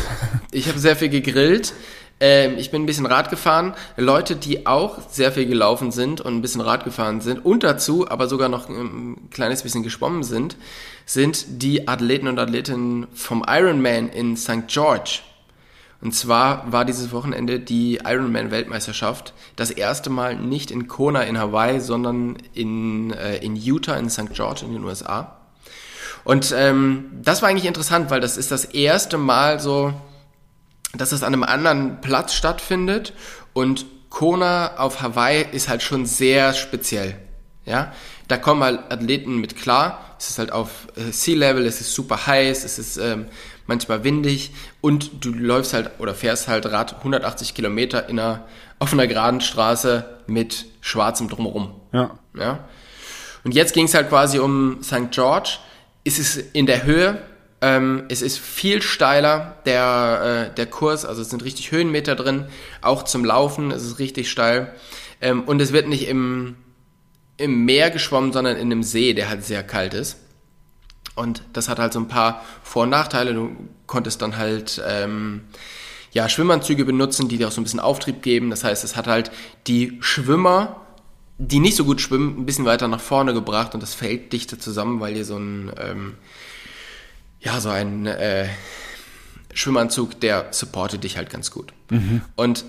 Ich 0.52 0.68
habe 0.70 0.80
sehr 0.80 0.96
viel 0.96 1.10
gegrillt. 1.10 1.74
Ähm, 2.20 2.58
ich 2.58 2.72
bin 2.72 2.84
ein 2.84 2.86
bisschen 2.86 3.06
Rad 3.06 3.30
gefahren. 3.30 3.74
Leute, 3.96 4.36
die 4.36 4.66
auch 4.66 5.00
sehr 5.10 5.32
viel 5.32 5.46
gelaufen 5.46 5.92
sind 5.92 6.22
und 6.22 6.36
ein 6.36 6.42
bisschen 6.42 6.62
Rad 6.62 6.84
gefahren 6.84 7.22
sind 7.22 7.46
und 7.46 7.64
dazu 7.64 8.10
aber 8.10 8.28
sogar 8.28 8.50
noch 8.50 8.70
ein 8.70 9.30
kleines 9.32 9.64
bisschen 9.64 9.84
geschwommen 9.84 10.24
sind, 10.24 10.58
sind 11.06 11.62
die 11.62 11.88
Athleten 11.88 12.28
und 12.28 12.40
Athletinnen 12.40 13.08
vom 13.14 13.46
Ironman 13.48 14.10
in 14.10 14.36
St. 14.36 14.68
George. 14.68 15.20
Und 16.00 16.14
zwar 16.14 16.72
war 16.72 16.86
dieses 16.86 17.12
Wochenende 17.12 17.60
die 17.60 18.00
Ironman-Weltmeisterschaft 18.04 19.34
das 19.56 19.72
erste 19.72 20.10
Mal 20.12 20.36
nicht 20.36 20.70
in 20.70 20.88
Kona 20.88 21.24
in 21.24 21.40
Hawaii, 21.40 21.80
sondern 21.80 22.38
in, 22.54 23.12
äh, 23.14 23.38
in 23.38 23.56
Utah 23.56 23.96
in 23.96 24.10
St. 24.10 24.34
George 24.34 24.62
in 24.64 24.74
den 24.74 24.84
USA. 24.84 25.38
Und 26.24 26.54
ähm, 26.56 27.06
das 27.24 27.42
war 27.42 27.50
eigentlich 27.50 27.66
interessant, 27.66 28.12
weil 28.12 28.20
das 28.20 28.38
ist 28.38 28.52
das 28.52 28.66
erste 28.66 29.18
Mal 29.18 29.60
so, 29.60 29.94
dass 30.98 31.12
es 31.12 31.24
an 31.24 31.34
einem 31.34 31.44
anderen 31.44 32.02
Platz 32.02 32.34
stattfindet 32.34 33.14
und 33.54 33.86
Kona 34.10 34.78
auf 34.78 35.02
Hawaii 35.02 35.46
ist 35.52 35.70
halt 35.70 35.84
schon 35.84 36.06
sehr 36.06 36.54
speziell. 36.54 37.18
Ja, 37.66 37.92
da 38.28 38.38
kommen 38.38 38.64
halt 38.64 38.92
Athleten 38.92 39.38
mit 39.38 39.58
klar. 39.58 40.16
Es 40.18 40.30
ist 40.30 40.40
halt 40.40 40.52
auf 40.52 40.88
äh, 40.96 41.12
Sea 41.12 41.38
Level, 41.38 41.66
es 41.66 41.82
ist 41.82 41.94
super 41.94 42.26
heiß, 42.26 42.64
es 42.64 42.80
ist 42.80 42.98
ähm, 42.98 43.28
manchmal 43.68 44.04
windig 44.04 44.52
und 44.82 45.24
du 45.24 45.32
läufst 45.32 45.74
halt 45.74 45.92
oder 46.00 46.16
fährst 46.16 46.48
halt 46.48 46.66
Rad 46.66 46.96
180 47.00 47.54
Kilometer 47.54 48.10
in 48.10 48.20
einer, 48.20 48.46
auf 48.80 48.94
einer 48.94 49.06
geraden 49.06 49.42
Straße 49.42 50.06
mit 50.28 50.66
schwarzem 50.82 51.28
Drumherum. 51.30 51.76
Ja. 51.92 52.18
Ja. 52.36 52.68
Und 53.44 53.54
jetzt 53.54 53.74
ging 53.74 53.86
es 53.86 53.94
halt 53.94 54.10
quasi 54.10 54.40
um 54.40 54.82
St. 54.82 55.12
George. 55.12 55.58
Es 56.04 56.20
ist 56.20 56.38
in 56.54 56.66
der 56.66 56.84
Höhe, 56.84 57.22
ähm, 57.62 58.04
es 58.10 58.22
ist 58.22 58.40
viel 58.40 58.82
steiler, 58.82 59.58
der, 59.66 60.50
äh, 60.52 60.56
der 60.56 60.66
Kurs, 60.68 61.06
also 61.06 61.22
es 61.22 61.30
sind 61.30 61.44
richtig 61.44 61.72
Höhenmeter 61.72 62.16
drin, 62.16 62.46
auch 62.82 63.04
zum 63.04 63.26
Laufen, 63.26 63.72
es 63.72 63.84
ist 63.84 64.00
richtig 64.00 64.30
steil. 64.30 64.74
Ähm, 65.22 65.44
und 65.44 65.62
es 65.62 65.74
wird 65.74 65.88
nicht 65.88 66.08
im, 66.08 66.56
im 67.38 67.66
Meer 67.66 67.90
geschwommen, 67.90 68.32
sondern 68.32 68.58
in 68.58 68.72
einem 68.72 68.84
See, 68.84 69.14
der 69.14 69.30
halt 69.30 69.44
sehr 69.44 69.64
kalt 69.64 69.94
ist. 69.94 70.18
Und 71.16 71.42
das 71.54 71.68
hat 71.68 71.80
halt 71.80 71.94
so 71.94 72.00
ein 72.00 72.08
paar 72.08 72.44
Vor- 72.62 72.84
und 72.84 72.90
Nachteile. 72.90 73.34
Du 73.34 73.56
konntest 73.88 74.22
dann 74.22 74.38
halt 74.38 74.82
ähm, 74.88 75.46
ja, 76.12 76.30
Schwimmanzüge 76.30 76.86
benutzen, 76.86 77.28
die 77.28 77.38
dir 77.38 77.48
auch 77.48 77.52
so 77.52 77.60
ein 77.60 77.64
bisschen 77.64 77.80
Auftrieb 77.80 78.22
geben. 78.22 78.52
Das 78.52 78.64
heißt, 78.64 78.84
es 78.84 78.96
hat 78.96 79.08
halt 79.08 79.32
die 79.66 79.98
Schwimmer 80.02 80.82
die 81.38 81.60
nicht 81.60 81.76
so 81.76 81.86
gut 81.86 82.02
schwimmen, 82.02 82.40
ein 82.40 82.46
bisschen 82.46 82.66
weiter 82.66 82.88
nach 82.88 83.00
vorne 83.00 83.34
gebracht 83.34 83.74
und 83.74 83.84
das 83.84 83.94
Feld 83.94 84.34
dichter 84.34 84.60
zusammen, 84.60 85.00
weil 85.00 85.16
ihr 85.16 85.26
so 85.26 85.38
ein, 85.38 85.72
ähm, 85.80 86.16
ja, 87.40 87.60
so 87.60 87.70
ein 87.70 88.06
äh, 88.06 88.48
Schwimmanzug, 89.54 90.20
der 90.20 90.48
supportet 90.52 91.04
dich 91.04 91.18
halt 91.18 91.30
ganz 91.30 91.52
gut. 91.52 91.74
Und 92.36 92.66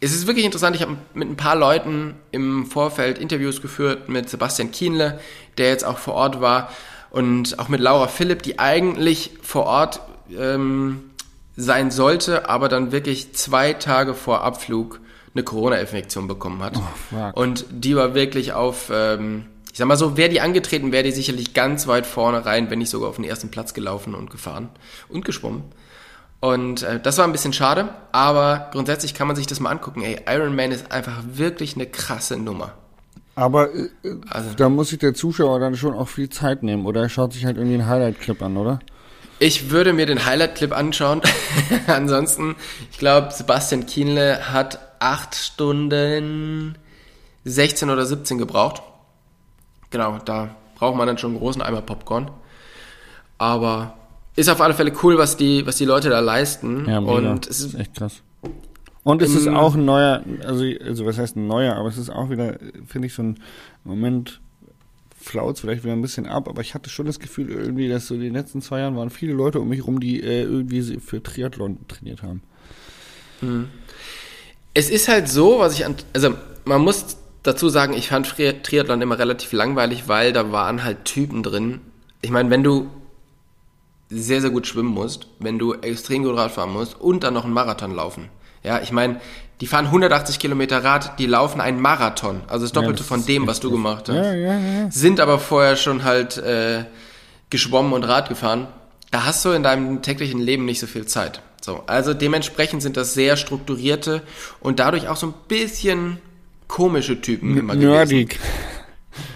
es 0.00 0.14
ist 0.14 0.26
wirklich 0.26 0.44
interessant, 0.44 0.76
ich 0.76 0.82
habe 0.82 0.96
mit 1.14 1.28
ein 1.28 1.36
paar 1.36 1.56
Leuten 1.56 2.14
im 2.30 2.66
Vorfeld 2.66 3.18
Interviews 3.18 3.62
geführt, 3.62 4.08
mit 4.08 4.28
Sebastian 4.28 4.70
Kienle, 4.70 5.20
der 5.58 5.68
jetzt 5.68 5.84
auch 5.84 5.98
vor 5.98 6.14
Ort 6.14 6.40
war, 6.40 6.70
und 7.10 7.58
auch 7.58 7.68
mit 7.68 7.80
Laura 7.80 8.08
Philipp, 8.08 8.42
die 8.42 8.58
eigentlich 8.58 9.30
vor 9.40 9.64
Ort 9.64 10.00
ähm, 10.36 11.10
sein 11.56 11.90
sollte, 11.90 12.48
aber 12.48 12.68
dann 12.68 12.92
wirklich 12.92 13.32
zwei 13.32 13.72
Tage 13.72 14.12
vor 14.12 14.42
Abflug 14.42 15.00
eine 15.34 15.42
Corona-Infektion 15.42 16.28
bekommen 16.28 16.62
hat. 16.62 16.76
fuck. 17.10 17.36
und 17.36 17.64
die 17.70 17.96
war 17.96 18.14
wirklich 18.14 18.52
auf, 18.52 18.90
ähm, 18.92 19.46
ich 19.76 19.78
sag 19.78 19.88
mal 19.88 19.98
so, 19.98 20.16
wäre 20.16 20.30
die 20.30 20.40
angetreten, 20.40 20.90
wäre 20.90 21.02
die 21.04 21.10
sicherlich 21.12 21.52
ganz 21.52 21.86
weit 21.86 22.06
vorne 22.06 22.46
rein, 22.46 22.70
wenn 22.70 22.78
nicht 22.78 22.88
sogar 22.88 23.10
auf 23.10 23.16
den 23.16 23.26
ersten 23.26 23.50
Platz 23.50 23.74
gelaufen 23.74 24.14
und 24.14 24.30
gefahren 24.30 24.70
und 25.10 25.22
geschwommen. 25.26 25.64
Und 26.40 26.82
äh, 26.82 26.98
das 26.98 27.18
war 27.18 27.26
ein 27.26 27.32
bisschen 27.32 27.52
schade, 27.52 27.90
aber 28.10 28.70
grundsätzlich 28.72 29.12
kann 29.12 29.26
man 29.26 29.36
sich 29.36 29.46
das 29.46 29.60
mal 29.60 29.68
angucken. 29.68 30.00
Ey, 30.00 30.18
Iron 30.30 30.56
Man 30.56 30.72
ist 30.72 30.90
einfach 30.90 31.18
wirklich 31.30 31.74
eine 31.74 31.84
krasse 31.84 32.38
Nummer. 32.38 32.72
Aber 33.34 33.68
äh, 33.74 33.88
Also- 34.30 34.54
da 34.56 34.70
muss 34.70 34.88
sich 34.88 34.98
der 34.98 35.12
Zuschauer 35.12 35.60
dann 35.60 35.76
schon 35.76 35.92
auch 35.92 36.08
viel 36.08 36.30
Zeit 36.30 36.62
nehmen. 36.62 36.86
Oder 36.86 37.02
er 37.02 37.08
schaut 37.10 37.34
sich 37.34 37.44
halt 37.44 37.58
irgendwie 37.58 37.74
einen 37.74 37.86
Highlight-Clip 37.86 38.40
an, 38.40 38.56
oder? 38.56 38.78
Ich 39.40 39.70
würde 39.70 39.92
mir 39.92 40.06
den 40.06 40.24
Highlight-Clip 40.24 40.72
anschauen. 40.74 41.20
Ansonsten, 41.86 42.56
ich 42.90 42.96
glaube, 42.96 43.30
Sebastian 43.30 43.84
Kienle 43.84 44.54
hat 44.54 44.78
8 45.00 45.34
Stunden 45.34 46.78
16 47.44 47.90
oder 47.90 48.06
17 48.06 48.38
gebraucht. 48.38 48.80
Genau, 49.90 50.18
da 50.24 50.54
braucht 50.76 50.96
man 50.96 51.06
dann 51.06 51.18
schon 51.18 51.30
einen 51.30 51.40
großen 51.40 51.62
Eimer 51.62 51.82
Popcorn. 51.82 52.30
Aber 53.38 53.94
ist 54.34 54.48
auf 54.48 54.60
alle 54.60 54.74
Fälle 54.74 54.92
cool, 55.02 55.18
was 55.18 55.36
die, 55.36 55.66
was 55.66 55.76
die 55.76 55.84
Leute 55.84 56.10
da 56.10 56.20
leisten. 56.20 56.86
Ja, 56.88 57.00
mega. 57.00 57.30
Und 57.32 57.48
das 57.48 57.60
es 57.60 57.66
ist 57.66 57.74
echt 57.74 57.94
krass. 57.94 58.22
Und 59.02 59.22
es 59.22 59.34
ist 59.34 59.46
auch 59.46 59.76
ein 59.76 59.84
neuer, 59.84 60.24
also, 60.44 60.64
also 60.84 61.06
was 61.06 61.16
heißt 61.16 61.36
ein 61.36 61.46
neuer, 61.46 61.76
aber 61.76 61.88
es 61.88 61.96
ist 61.96 62.10
auch 62.10 62.28
wieder, 62.28 62.58
finde 62.86 63.06
ich, 63.06 63.14
so 63.14 63.22
ein 63.22 63.38
Moment 63.84 64.40
flaut 65.16 65.58
vielleicht 65.58 65.84
wieder 65.84 65.92
ein 65.92 66.02
bisschen 66.02 66.26
ab, 66.26 66.48
aber 66.48 66.60
ich 66.60 66.74
hatte 66.74 66.90
schon 66.90 67.06
das 67.06 67.20
Gefühl 67.20 67.50
irgendwie, 67.50 67.88
dass 67.88 68.08
so 68.08 68.14
in 68.14 68.20
den 68.20 68.32
letzten 68.32 68.62
zwei 68.62 68.80
Jahren 68.80 68.96
waren 68.96 69.10
viele 69.10 69.32
Leute 69.32 69.60
um 69.60 69.68
mich 69.68 69.86
rum, 69.86 70.00
die 70.00 70.20
äh, 70.22 70.42
irgendwie 70.42 70.98
für 70.98 71.22
Triathlon 71.22 71.78
trainiert 71.86 72.22
haben. 72.22 72.42
es 74.74 74.90
ist 74.90 75.08
halt 75.08 75.28
so, 75.28 75.60
was 75.60 75.74
ich 75.74 75.86
an, 75.86 75.94
also 76.12 76.34
man 76.64 76.82
muss 76.82 77.16
dazu 77.46 77.68
sagen, 77.68 77.94
ich 77.94 78.08
fand 78.08 78.26
Tri- 78.26 78.62
Triathlon 78.62 79.00
immer 79.02 79.18
relativ 79.18 79.52
langweilig, 79.52 80.08
weil 80.08 80.32
da 80.32 80.52
waren 80.52 80.84
halt 80.84 81.04
Typen 81.04 81.42
drin. 81.42 81.80
Ich 82.22 82.30
meine, 82.30 82.50
wenn 82.50 82.62
du 82.62 82.88
sehr, 84.08 84.40
sehr 84.40 84.50
gut 84.50 84.66
schwimmen 84.66 84.92
musst, 84.92 85.26
wenn 85.38 85.58
du 85.58 85.74
extrem 85.74 86.22
gut 86.22 86.36
Rad 86.36 86.52
fahren 86.52 86.72
musst 86.72 87.00
und 87.00 87.24
dann 87.24 87.34
noch 87.34 87.44
einen 87.44 87.52
Marathon 87.54 87.94
laufen. 87.94 88.28
Ja, 88.62 88.80
ich 88.80 88.92
meine, 88.92 89.20
die 89.60 89.66
fahren 89.66 89.86
180 89.86 90.38
Kilometer 90.38 90.84
Rad, 90.84 91.18
die 91.18 91.26
laufen 91.26 91.60
einen 91.60 91.80
Marathon, 91.80 92.42
also 92.46 92.64
das 92.64 92.72
Doppelte 92.72 92.98
das 92.98 93.06
von 93.06 93.24
dem, 93.24 93.46
was 93.46 93.60
du 93.60 93.70
gemacht 93.70 94.08
hast. 94.08 94.16
Ja, 94.16 94.34
ja, 94.34 94.58
ja. 94.58 94.90
Sind 94.90 95.18
aber 95.20 95.38
vorher 95.38 95.76
schon 95.76 96.04
halt 96.04 96.36
äh, 96.38 96.84
geschwommen 97.50 97.92
und 97.92 98.04
Rad 98.04 98.28
gefahren. 98.28 98.68
Da 99.10 99.24
hast 99.24 99.44
du 99.44 99.50
in 99.50 99.62
deinem 99.62 100.02
täglichen 100.02 100.40
Leben 100.40 100.64
nicht 100.64 100.80
so 100.80 100.86
viel 100.86 101.06
Zeit. 101.06 101.40
So, 101.60 101.82
also 101.86 102.12
dementsprechend 102.14 102.82
sind 102.82 102.96
das 102.96 103.14
sehr 103.14 103.36
strukturierte 103.36 104.22
und 104.60 104.78
dadurch 104.78 105.08
auch 105.08 105.16
so 105.16 105.28
ein 105.28 105.34
bisschen 105.48 106.18
komische 106.68 107.20
Typen 107.20 107.56
immer 107.56 107.74
gewesen. 107.74 107.90
Nerdig. 107.90 108.40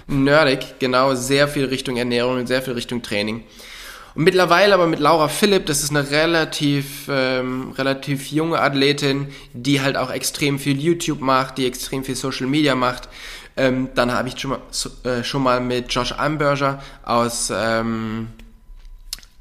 Nerdig, 0.07 0.79
genau, 0.79 1.15
sehr 1.15 1.49
viel 1.49 1.67
Richtung 1.67 1.97
Ernährung 1.97 2.39
und 2.39 2.47
sehr 2.47 2.63
viel 2.63 2.75
Richtung 2.75 3.03
Training. 3.03 3.45
Und 4.15 4.25
mittlerweile 4.25 4.75
aber 4.75 4.87
mit 4.87 4.99
Laura 4.99 5.29
Philipp, 5.29 5.67
das 5.67 5.83
ist 5.83 5.91
eine 5.91 6.11
relativ, 6.11 7.07
ähm, 7.09 7.73
relativ 7.73 8.27
junge 8.33 8.61
Athletin, 8.61 9.29
die 9.53 9.81
halt 9.81 9.97
auch 9.97 10.11
extrem 10.11 10.59
viel 10.59 10.81
YouTube 10.81 11.21
macht, 11.21 11.59
die 11.59 11.67
extrem 11.67 12.03
viel 12.03 12.17
Social 12.17 12.47
Media 12.49 12.75
macht. 12.75 13.09
Ähm, 13.57 13.89
dann 13.95 14.13
habe 14.13 14.29
ich 14.29 14.39
schon 14.39 14.51
mal, 14.51 14.61
so, 14.71 14.91
äh, 15.05 15.23
schon 15.23 15.43
mal 15.43 15.61
mit 15.61 15.93
Josh 15.93 16.13
Amberger 16.13 16.83
aus, 17.05 17.53
ähm, 17.55 18.29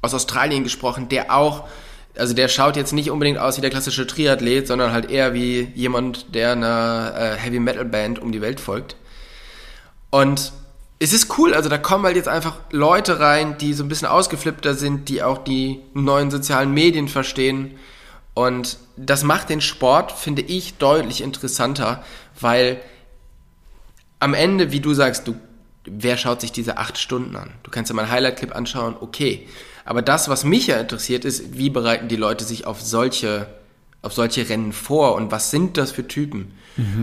aus 0.02 0.14
Australien 0.14 0.62
gesprochen, 0.62 1.08
der 1.08 1.34
auch, 1.34 1.68
also 2.16 2.34
der 2.34 2.48
schaut 2.48 2.76
jetzt 2.76 2.92
nicht 2.92 3.10
unbedingt 3.10 3.38
aus 3.38 3.56
wie 3.56 3.60
der 3.60 3.70
klassische 3.70 4.06
Triathlet, 4.06 4.66
sondern 4.66 4.92
halt 4.92 5.10
eher 5.10 5.34
wie 5.34 5.70
jemand, 5.74 6.34
der 6.34 6.52
einer 6.52 7.14
äh, 7.16 7.36
Heavy 7.36 7.60
Metal 7.60 7.84
Band 7.84 8.18
um 8.18 8.32
die 8.32 8.40
Welt 8.40 8.60
folgt. 8.60 8.96
Und 10.10 10.52
es 10.98 11.12
ist 11.12 11.38
cool, 11.38 11.54
also 11.54 11.68
da 11.68 11.78
kommen 11.78 12.04
halt 12.04 12.16
jetzt 12.16 12.28
einfach 12.28 12.56
Leute 12.70 13.20
rein, 13.20 13.56
die 13.58 13.72
so 13.72 13.82
ein 13.82 13.88
bisschen 13.88 14.08
ausgeflippter 14.08 14.74
sind, 14.74 15.08
die 15.08 15.22
auch 15.22 15.38
die 15.38 15.80
neuen 15.94 16.30
sozialen 16.30 16.72
Medien 16.74 17.08
verstehen. 17.08 17.78
Und 18.34 18.78
das 18.96 19.24
macht 19.24 19.48
den 19.48 19.60
Sport, 19.60 20.12
finde 20.12 20.42
ich, 20.42 20.74
deutlich 20.74 21.22
interessanter, 21.22 22.04
weil 22.38 22.80
am 24.18 24.34
Ende, 24.34 24.72
wie 24.72 24.80
du 24.80 24.92
sagst, 24.92 25.26
du, 25.26 25.36
wer 25.84 26.18
schaut 26.18 26.42
sich 26.42 26.52
diese 26.52 26.76
acht 26.76 26.98
Stunden 26.98 27.34
an? 27.34 27.54
Du 27.62 27.70
kannst 27.70 27.90
dir 27.90 27.94
mal 27.94 28.02
einen 28.02 28.12
Highlight-Clip 28.12 28.54
anschauen, 28.54 28.94
okay. 29.00 29.48
Aber 29.84 30.02
das, 30.02 30.28
was 30.28 30.44
mich 30.44 30.66
ja 30.68 30.78
interessiert, 30.78 31.24
ist, 31.24 31.56
wie 31.56 31.70
bereiten 31.70 32.08
die 32.08 32.16
Leute 32.16 32.44
sich 32.44 32.66
auf 32.66 32.80
solche, 32.80 33.46
auf 34.02 34.12
solche 34.12 34.48
Rennen 34.48 34.72
vor 34.72 35.14
und 35.14 35.30
was 35.30 35.50
sind 35.50 35.76
das 35.76 35.90
für 35.90 36.06
Typen? 36.06 36.52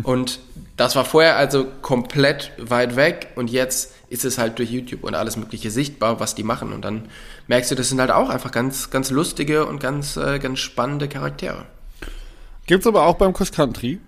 Und 0.03 0.39
das 0.75 0.95
war 0.95 1.05
vorher 1.05 1.37
also 1.37 1.65
komplett 1.81 2.51
weit 2.57 2.95
weg 2.95 3.29
und 3.35 3.51
jetzt 3.51 3.93
ist 4.09 4.25
es 4.25 4.37
halt 4.37 4.57
durch 4.57 4.71
YouTube 4.71 5.03
und 5.03 5.15
alles 5.15 5.37
Mögliche 5.37 5.69
sichtbar, 5.69 6.19
was 6.19 6.35
die 6.35 6.43
machen. 6.43 6.73
Und 6.73 6.83
dann 6.85 7.09
merkst 7.47 7.71
du, 7.71 7.75
das 7.75 7.89
sind 7.89 7.99
halt 7.99 8.11
auch 8.11 8.29
einfach 8.29 8.51
ganz, 8.51 8.89
ganz 8.89 9.11
lustige 9.11 9.65
und 9.65 9.79
ganz, 9.79 10.17
äh, 10.17 10.39
ganz 10.39 10.59
spannende 10.59 11.07
Charaktere. 11.07 11.65
Gibt's 12.65 12.87
aber 12.87 13.05
auch 13.05 13.15
beim 13.15 13.33
Cross 13.33 13.51
Country, 13.51 13.99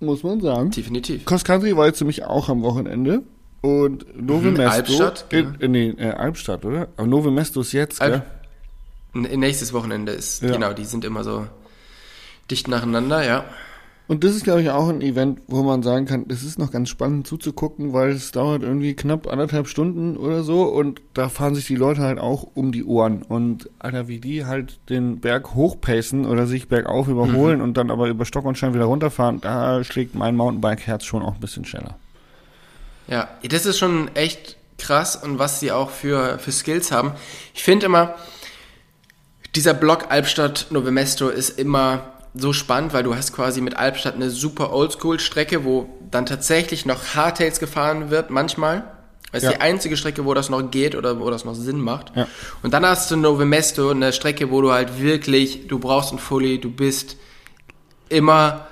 muss 0.00 0.22
man 0.22 0.40
sagen. 0.40 0.70
Definitiv. 0.70 1.24
Cross 1.24 1.44
Country 1.44 1.76
war 1.76 1.86
jetzt 1.86 2.00
nämlich 2.00 2.24
auch 2.24 2.48
am 2.48 2.62
Wochenende. 2.62 3.22
Und 3.62 4.06
Novo 4.20 4.48
Mhm, 4.50 4.52
Mesto. 4.54 4.70
Albstadt, 4.70 5.26
in, 5.30 5.54
in, 5.58 5.70
nee, 5.72 5.88
äh, 5.98 6.10
Albstadt, 6.10 6.64
oder? 6.64 6.88
Aber 6.96 7.06
Novo 7.06 7.30
Mesto 7.30 7.60
ist 7.60 7.72
jetzt, 7.72 8.00
Alb- 8.00 8.22
gell? 9.14 9.36
Nächstes 9.38 9.72
Wochenende 9.72 10.12
ist, 10.12 10.42
Ja. 10.42 10.52
genau, 10.52 10.72
die 10.72 10.84
sind 10.84 11.04
immer 11.04 11.24
so 11.24 11.46
dicht 12.50 12.68
nacheinander, 12.68 13.24
ja. 13.26 13.44
Und 14.08 14.22
das 14.22 14.36
ist, 14.36 14.44
glaube 14.44 14.62
ich, 14.62 14.70
auch 14.70 14.88
ein 14.88 15.00
Event, 15.00 15.40
wo 15.48 15.64
man 15.64 15.82
sagen 15.82 16.06
kann, 16.06 16.28
das 16.28 16.44
ist 16.44 16.60
noch 16.60 16.70
ganz 16.70 16.90
spannend 16.90 17.26
zuzugucken, 17.26 17.92
weil 17.92 18.10
es 18.10 18.30
dauert 18.30 18.62
irgendwie 18.62 18.94
knapp 18.94 19.26
anderthalb 19.26 19.66
Stunden 19.66 20.16
oder 20.16 20.44
so 20.44 20.62
und 20.64 21.00
da 21.14 21.28
fahren 21.28 21.56
sich 21.56 21.66
die 21.66 21.74
Leute 21.74 22.02
halt 22.02 22.20
auch 22.20 22.46
um 22.54 22.70
die 22.70 22.84
Ohren. 22.84 23.22
Und 23.22 23.68
Alter, 23.80 24.06
wie 24.06 24.20
die 24.20 24.44
halt 24.44 24.78
den 24.90 25.18
Berg 25.18 25.54
hochpacen 25.56 26.24
oder 26.24 26.46
sich 26.46 26.68
bergauf 26.68 27.08
überholen 27.08 27.60
und 27.60 27.76
dann 27.76 27.90
aber 27.90 28.06
über 28.08 28.24
Stock 28.26 28.44
und 28.44 28.56
Stein 28.56 28.74
wieder 28.74 28.84
runterfahren, 28.84 29.40
da 29.40 29.82
schlägt 29.82 30.14
mein 30.14 30.36
Mountainbike-Herz 30.36 31.04
schon 31.04 31.22
auch 31.22 31.34
ein 31.34 31.40
bisschen 31.40 31.64
schneller. 31.64 31.96
Ja, 33.08 33.28
das 33.48 33.66
ist 33.66 33.78
schon 33.78 34.14
echt 34.14 34.56
krass 34.78 35.16
und 35.16 35.38
was 35.38 35.60
sie 35.60 35.72
auch 35.72 35.90
für, 35.90 36.38
für 36.38 36.52
Skills 36.52 36.90
haben. 36.92 37.12
Ich 37.54 37.62
finde 37.62 37.86
immer, 37.86 38.14
dieser 39.54 39.74
Block 39.74 40.06
Albstadt 40.10 40.66
Novemesto 40.70 41.28
ist 41.28 41.58
immer 41.58 42.12
so 42.34 42.52
spannend, 42.52 42.92
weil 42.92 43.02
du 43.02 43.14
hast 43.16 43.32
quasi 43.32 43.60
mit 43.62 43.76
Albstadt 43.76 44.14
eine 44.14 44.28
super 44.28 44.72
Oldschool-Strecke, 44.72 45.64
wo 45.64 45.88
dann 46.10 46.26
tatsächlich 46.26 46.84
noch 46.84 47.14
Hardtails 47.14 47.60
gefahren 47.60 48.10
wird, 48.10 48.28
manchmal. 48.30 48.84
Das 49.32 49.42
ist 49.42 49.50
Ja. 49.50 49.56
die 49.56 49.60
einzige 49.62 49.96
Strecke, 49.96 50.24
wo 50.24 50.34
das 50.34 50.50
noch 50.50 50.70
geht 50.70 50.94
oder 50.94 51.18
wo 51.20 51.30
das 51.30 51.44
noch 51.44 51.54
Sinn 51.54 51.80
macht. 51.80 52.12
Ja. 52.14 52.26
Und 52.62 52.74
dann 52.74 52.84
hast 52.84 53.10
du 53.10 53.16
Novemesto, 53.16 53.90
eine 53.90 54.12
Strecke, 54.12 54.50
wo 54.50 54.60
du 54.60 54.72
halt 54.72 55.00
wirklich, 55.00 55.66
du 55.68 55.78
brauchst 55.78 56.12
ein 56.12 56.18
Fully, 56.18 56.60
du 56.60 56.70
bist 56.70 57.16
immer 58.08 58.66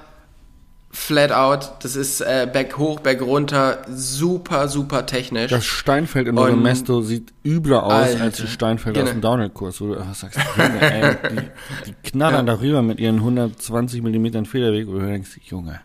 flat 0.95 1.33
out. 1.33 1.73
Das 1.83 1.97
ist 1.97 2.21
äh, 2.21 2.49
Berg 2.51 2.79
hoch, 2.79 3.01
Berg 3.01 3.21
runter, 3.21 3.83
super, 3.91 4.69
super 4.69 5.05
technisch. 5.07 5.51
Das 5.51 5.65
Steinfeld 5.67 6.29
in 6.29 6.39
Und- 6.39 6.45
Novo 6.51 6.57
Mesto 6.57 7.03
sieht 7.03 7.33
übler 7.45 7.83
aus 7.83 7.93
Alter. 7.93 8.23
als 8.23 8.37
die 8.39 8.47
Steinfelder 8.47 9.01
aus 9.03 9.09
Genau. 9.11 9.19
dem 9.19 9.21
Downhill-Kurs, 9.23 9.81
wo 9.81 9.95
du 9.95 10.03
sagst, 10.15 10.39
Junge, 10.57 10.81
ey, 10.81 11.17
die, 11.31 11.91
die 11.91 12.11
knallern 12.11 12.47
darüber 12.47 12.81
mit 12.83 13.01
ihren 13.01 13.17
120 13.17 14.03
Millimetern 14.03 14.47
Federweg, 14.47 14.87
wo 14.87 14.93
du 14.93 15.07
denkst, 15.07 15.41
Junge. 15.45 15.81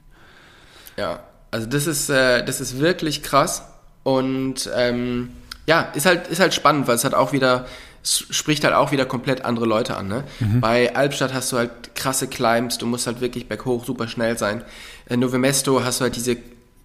Ja, 0.98 1.20
also 1.52 1.66
das 1.68 1.88
ist, 1.88 2.10
äh, 2.10 2.46
das 2.46 2.62
ist 2.62 2.80
wirklich 2.80 3.24
krass 3.24 3.64
und 4.04 4.70
ähm, 4.76 5.30
ja, 5.68 5.82
ist 5.96 6.06
halt, 6.06 6.28
ist 6.28 6.40
halt 6.40 6.54
spannend, 6.54 6.88
weil 6.88 6.96
es 6.96 7.04
hat 7.04 7.14
auch 7.14 7.32
wieder, 7.32 7.66
spricht 8.10 8.64
halt 8.64 8.74
auch 8.74 8.92
wieder 8.92 9.06
komplett 9.06 9.46
andere 9.46 9.66
Leute 9.66 9.96
an. 9.96 10.08
Ne? 10.08 10.24
Bei 10.62 10.96
Albstadt 10.96 11.34
hast 11.34 11.52
du 11.52 11.58
halt 11.58 11.96
krasse 11.96 12.28
Climbs, 12.28 12.78
du 12.78 12.86
musst 12.86 13.08
halt 13.08 13.22
wirklich 13.22 13.48
berghoch 13.48 13.86
super 13.86 14.08
schnell 14.08 14.38
sein. 14.38 14.64
In 15.08 15.20
Novemesto 15.20 15.84
hast 15.84 16.00
du 16.00 16.04
halt 16.04 16.16
diese 16.16 16.38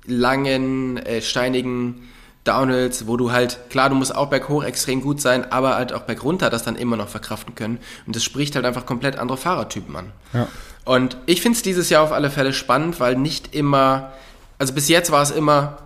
langen, 0.07 0.99
äh, 0.99 1.23
steinigen 1.23 2.09
Downhills, 2.45 3.07
wo 3.07 3.17
du 3.17 3.33
halt, 3.33 3.59
klar, 3.71 3.89
du 3.89 3.95
musst 3.95 4.15
auch 4.15 4.29
berghoch 4.29 4.65
extrem 4.65 5.01
gut 5.01 5.21
sein, 5.21 5.51
aber 5.51 5.77
halt 5.77 5.95
auch 5.95 6.03
bergunter 6.03 6.51
das 6.51 6.63
dann 6.63 6.77
immer 6.77 6.97
noch 6.97 7.09
verkraften 7.09 7.55
können. 7.55 7.79
Und 8.07 8.15
das 8.15 8.23
spricht 8.23 8.55
halt 8.55 8.67
einfach 8.67 8.85
komplett 8.85 9.19
andere 9.19 9.39
Fahrertypen 9.39 9.97
an. 9.97 10.13
Ja. 10.35 10.49
Und 10.85 11.17
ich 11.25 11.41
finde 11.41 11.57
es 11.57 11.63
dieses 11.63 11.89
Jahr 11.89 12.03
auf 12.03 12.13
alle 12.13 12.31
Fälle 12.31 12.53
spannend, 12.53 13.01
weil 13.01 13.17
nicht 13.17 13.55
immer, 13.55 14.13
also 14.59 14.75
bis 14.75 14.89
jetzt 14.89 15.11
war 15.11 15.23
es 15.23 15.31
immer 15.31 15.79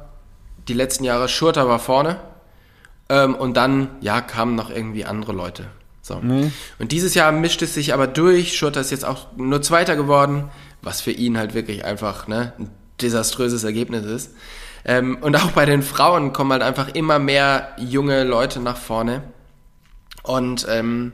die 0.67 0.75
letzten 0.75 1.05
Jahre 1.05 1.29
Schurter 1.29 1.69
war 1.69 1.79
vorne. 1.79 2.17
Ähm, 3.09 3.35
und 3.35 3.57
dann, 3.57 3.89
ja, 4.01 4.21
kamen 4.21 4.55
noch 4.55 4.71
irgendwie 4.71 5.05
andere 5.05 5.33
Leute. 5.33 5.67
So. 6.03 6.17
Und 6.79 6.93
dieses 6.93 7.15
Jahr 7.15 7.33
mischt 7.33 7.63
es 7.63 7.75
sich 7.75 7.93
aber 7.93 8.07
durch. 8.07 8.57
Schurter 8.57 8.81
ist 8.81 8.91
jetzt 8.91 9.05
auch 9.05 9.27
nur 9.37 9.63
Zweiter 9.63 9.95
geworden, 9.97 10.51
was 10.83 11.01
für 11.01 11.11
ihn 11.11 11.37
halt 11.37 11.55
wirklich 11.55 11.85
einfach 11.85 12.29
ne, 12.29 12.55
ein 12.59 12.71
desaströses 13.01 13.65
Ergebnis 13.65 14.05
ist. 14.05 14.35
Ähm, 14.85 15.19
und 15.21 15.37
auch 15.37 15.53
bei 15.53 15.67
den 15.67 15.83
Frauen 15.83 16.33
kommen 16.33 16.53
halt 16.53 16.63
einfach 16.63 16.89
immer 16.95 17.19
mehr 17.19 17.75
junge 17.79 18.25
Leute 18.25 18.61
nach 18.61 18.77
vorne. 18.77 19.23
Und 20.23 20.67
ähm, 20.69 21.13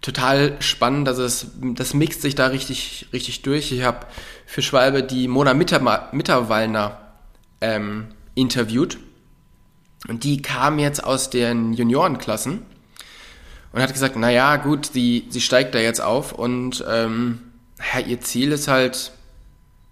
total 0.00 0.56
spannend, 0.60 1.08
dass 1.08 1.18
es, 1.18 1.48
das 1.74 1.94
mixt 1.94 2.22
sich 2.22 2.34
da 2.34 2.48
richtig, 2.48 3.08
richtig 3.12 3.42
durch. 3.42 3.72
Ich 3.72 3.82
habe 3.82 4.06
für 4.46 4.62
Schwalbe 4.62 5.02
die 5.02 5.28
Mona 5.28 5.54
Mitter 5.54 6.10
Mitterwallner 6.12 7.00
ähm, 7.60 8.08
interviewt. 8.34 8.98
Und 10.06 10.24
die 10.24 10.40
kam 10.42 10.78
jetzt 10.78 11.02
aus 11.02 11.30
den 11.30 11.72
Juniorenklassen 11.72 12.62
und 13.72 13.82
hat 13.82 13.92
gesagt, 13.92 14.14
na 14.16 14.30
ja, 14.30 14.56
gut, 14.56 14.86
sie, 14.86 15.26
sie 15.30 15.40
steigt 15.40 15.74
da 15.74 15.78
jetzt 15.78 16.00
auf 16.00 16.32
und 16.32 16.84
ähm, 16.88 17.40
ja, 17.94 18.00
ihr 18.00 18.20
Ziel 18.20 18.52
ist 18.52 18.68
halt, 18.68 19.12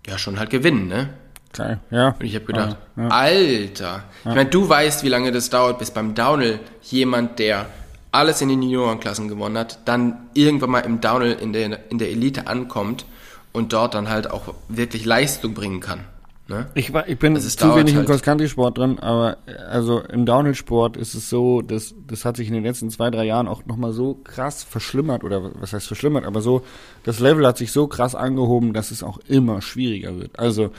ja, 0.07 0.19
schon 0.19 0.39
halt 0.39 0.51
gewinnen, 0.51 0.87
ne? 0.87 1.11
Geil, 1.53 1.81
ja. 1.91 2.09
Und 2.09 2.23
ich 2.25 2.35
habe 2.35 2.45
gedacht, 2.45 2.77
Ja, 2.97 3.03
ja. 3.03 3.09
Alter, 3.09 4.05
ich 4.21 4.35
meine, 4.35 4.51
du 4.51 4.69
weißt, 4.69 5.03
wie 5.03 5.09
lange 5.09 5.33
das 5.33 5.51
dauert, 5.51 5.79
bis 5.79 5.91
beim 5.91 6.15
Downhill 6.15 6.61
jemand, 6.83 7.39
der 7.39 7.67
alles 8.13 8.41
in 8.41 8.49
den 8.49 8.63
Juniorenklassen 8.63 9.29
gewonnen 9.29 9.59
hat, 9.59 9.81
dann 9.85 10.29
irgendwann 10.35 10.71
mal 10.71 10.81
im 10.81 11.01
Downhill 11.01 11.33
in 11.33 11.53
der, 11.53 11.91
in 11.91 11.99
der 11.99 12.11
Elite 12.11 12.47
ankommt 12.47 13.05
und 13.53 13.73
dort 13.73 13.95
dann 13.95 14.09
halt 14.09 14.31
auch 14.31 14.55
wirklich 14.69 15.05
Leistung 15.05 15.55
bringen 15.55 15.81
kann. 15.81 16.01
Ne? 16.49 16.69
Ich, 16.75 16.93
war, 16.93 17.09
ich 17.09 17.19
bin 17.19 17.35
ist 17.35 17.59
zu 17.59 17.75
wenig 17.75 17.93
im 17.93 17.99
halt. 17.99 18.09
Cross-Country-Sport 18.09 18.79
drin, 18.79 18.99
aber 19.01 19.39
also 19.69 20.01
im 20.01 20.27
Downhill-Sport 20.27 20.97
ist 20.97 21.15
es 21.15 21.29
so, 21.29 21.61
dass 21.61 21.95
das 22.07 22.25
hat 22.25 22.37
sich 22.37 22.47
in 22.47 22.55
den 22.55 22.63
letzten 22.63 22.89
zwei, 22.91 23.11
drei 23.11 23.25
Jahren 23.25 23.49
auch 23.49 23.67
nochmal 23.67 23.93
so 23.93 24.15
krass 24.15 24.63
verschlimmert, 24.63 25.25
oder 25.25 25.51
was 25.61 25.73
heißt 25.73 25.89
verschlimmert, 25.89 26.25
aber 26.25 26.41
so, 26.41 26.63
das 27.03 27.19
Level 27.19 27.45
hat 27.45 27.59
sich 27.59 27.73
so 27.73 27.89
krass 27.89 28.15
angehoben, 28.15 28.75
dass 28.75 28.93
es 28.93 29.03
auch 29.03 29.19
immer 29.27 29.61
schwieriger 29.61 30.21
wird. 30.21 30.39
Also, 30.39 30.71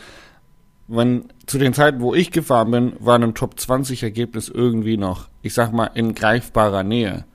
wenn 0.88 1.26
zu 1.48 1.58
den 1.58 1.74
Zeiten, 1.74 2.00
wo 2.00 2.16
ich 2.16 2.32
gefahren 2.32 2.72
bin, 2.72 2.94
war 3.00 3.20
ein 3.20 3.36
Top 3.36 3.60
20 3.60 4.04
Ergebnis 4.04 4.48
irgendwie 4.48 4.96
noch, 4.96 5.28
ich 5.42 5.54
sag 5.54 5.74
mal, 5.74 5.88
in 5.88 6.16
greifbarer 6.16 6.84
Nähe. 6.84 7.26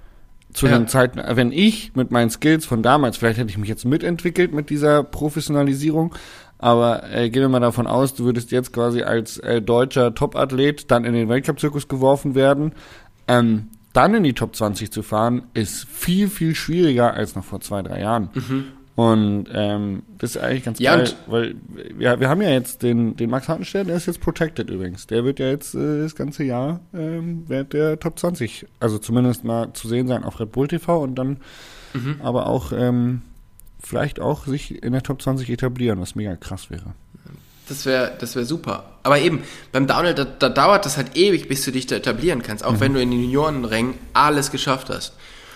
Zu 0.55 0.67
Ja. 0.67 0.79
den 0.79 0.87
Zeiten, 0.87 1.21
wenn 1.37 1.51
ich 1.53 1.95
mit 1.95 2.11
meinen 2.11 2.29
Skills 2.31 2.67
von 2.67 2.83
damals, 2.83 3.17
vielleicht 3.17 3.39
hätte 3.39 3.51
ich 3.51 3.59
mich 3.59 3.71
jetzt 3.71 3.85
mitentwickelt 3.87 4.53
mit 4.53 4.69
dieser 4.69 5.03
Professionalisierung, 5.03 6.15
aber 6.63 7.11
äh, 7.13 7.29
gehen 7.29 7.43
wir 7.43 7.49
mal 7.51 7.61
davon 7.61 7.87
aus, 7.87 8.15
du 8.15 8.25
würdest 8.25 8.51
jetzt 8.53 8.73
quasi 8.73 9.03
als 9.03 9.37
äh, 9.39 9.61
deutscher 9.61 10.15
Topathlet 10.15 10.91
dann 10.91 11.05
in 11.05 11.13
den 11.13 11.29
Weltcup-Zirkus 11.29 11.89
geworfen 11.89 12.35
werden. 12.35 12.73
Ähm, 13.29 13.69
dann 13.93 14.15
in 14.15 14.23
die 14.23 14.33
Top 14.33 14.57
20 14.57 14.91
zu 14.91 15.03
fahren, 15.03 15.43
ist 15.53 15.87
viel, 15.87 16.29
viel 16.29 16.55
schwieriger 16.55 17.13
als 17.13 17.35
noch 17.37 17.45
vor 17.45 17.61
zwei, 17.61 17.83
drei 17.83 18.01
Jahren. 18.01 18.31
Und 18.95 19.47
ähm, 19.53 20.03
das 20.19 20.37
ist 20.37 20.43
eigentlich 20.43 20.65
ganz 20.65 20.79
Ja, 20.79 20.97
geil, 20.97 21.11
weil 21.27 21.55
wir, 21.97 22.21
wir 22.21 22.29
haben 22.29 22.41
ja 22.43 22.51
jetzt 22.51 22.83
den, 22.83 23.17
den 23.17 23.29
Max 23.31 23.49
Hartenstern, 23.49 23.87
der 23.87 23.97
ist 23.97 24.07
jetzt 24.07 24.21
protected 24.21 24.71
übrigens. 24.71 25.07
Der 25.07 25.25
wird 25.25 25.39
ja 25.41 25.47
jetzt 25.49 25.75
äh, 25.75 26.03
das 26.03 26.15
ganze 26.15 26.45
Jahr 26.45 26.81
ähm, 26.95 27.45
während 27.49 27.73
der 27.73 27.99
Top 27.99 28.19
20, 28.19 28.67
also 28.81 28.99
zumindest 28.99 29.45
mal 29.45 29.73
zu 29.73 29.89
sehen 29.89 30.09
sein 30.09 30.25
auf 30.25 30.39
Red 30.41 30.53
Bull 30.53 30.69
TV 30.69 31.03
und 31.03 31.17
dann 31.17 31.39
Mhm. 31.95 32.17
aber 32.23 32.47
auch 32.47 32.73
ähm, 32.73 33.21
vielleicht 33.83 34.21
auch 34.21 34.47
sich 34.47 34.83
in 34.83 34.93
der 34.93 35.03
Top 35.03 35.21
20 35.23 35.49
etablieren, 35.51 36.01
was 36.01 36.15
mega 36.15 36.37
krass 36.37 36.71
wäre. 36.71 36.95
Das 37.69 37.87
wäre 37.87 38.13
das 38.19 38.37
wär 38.37 38.45
super. 38.45 38.85
Aber 39.03 39.19
eben, 39.19 39.43
beim 39.71 39.87
Downhill, 39.87 40.15
da, 40.15 40.25
da 40.25 40.49
dauert 40.49 40.85
das 40.85 40.97
halt 40.97 41.17
ewig, 41.17 41.49
bis 41.49 41.65
du 41.65 41.71
dich 41.73 41.87
da 41.87 41.97
etablieren 41.97 42.43
kannst, 42.43 42.65
auch 42.65 42.81
wenn 42.81 42.95
du 42.95 43.01
in 43.01 43.11
den 43.11 43.21
Juniorenrängen 43.21 43.95
alles 44.13 44.51
geschafft 44.51 44.91
hast. 44.91 45.15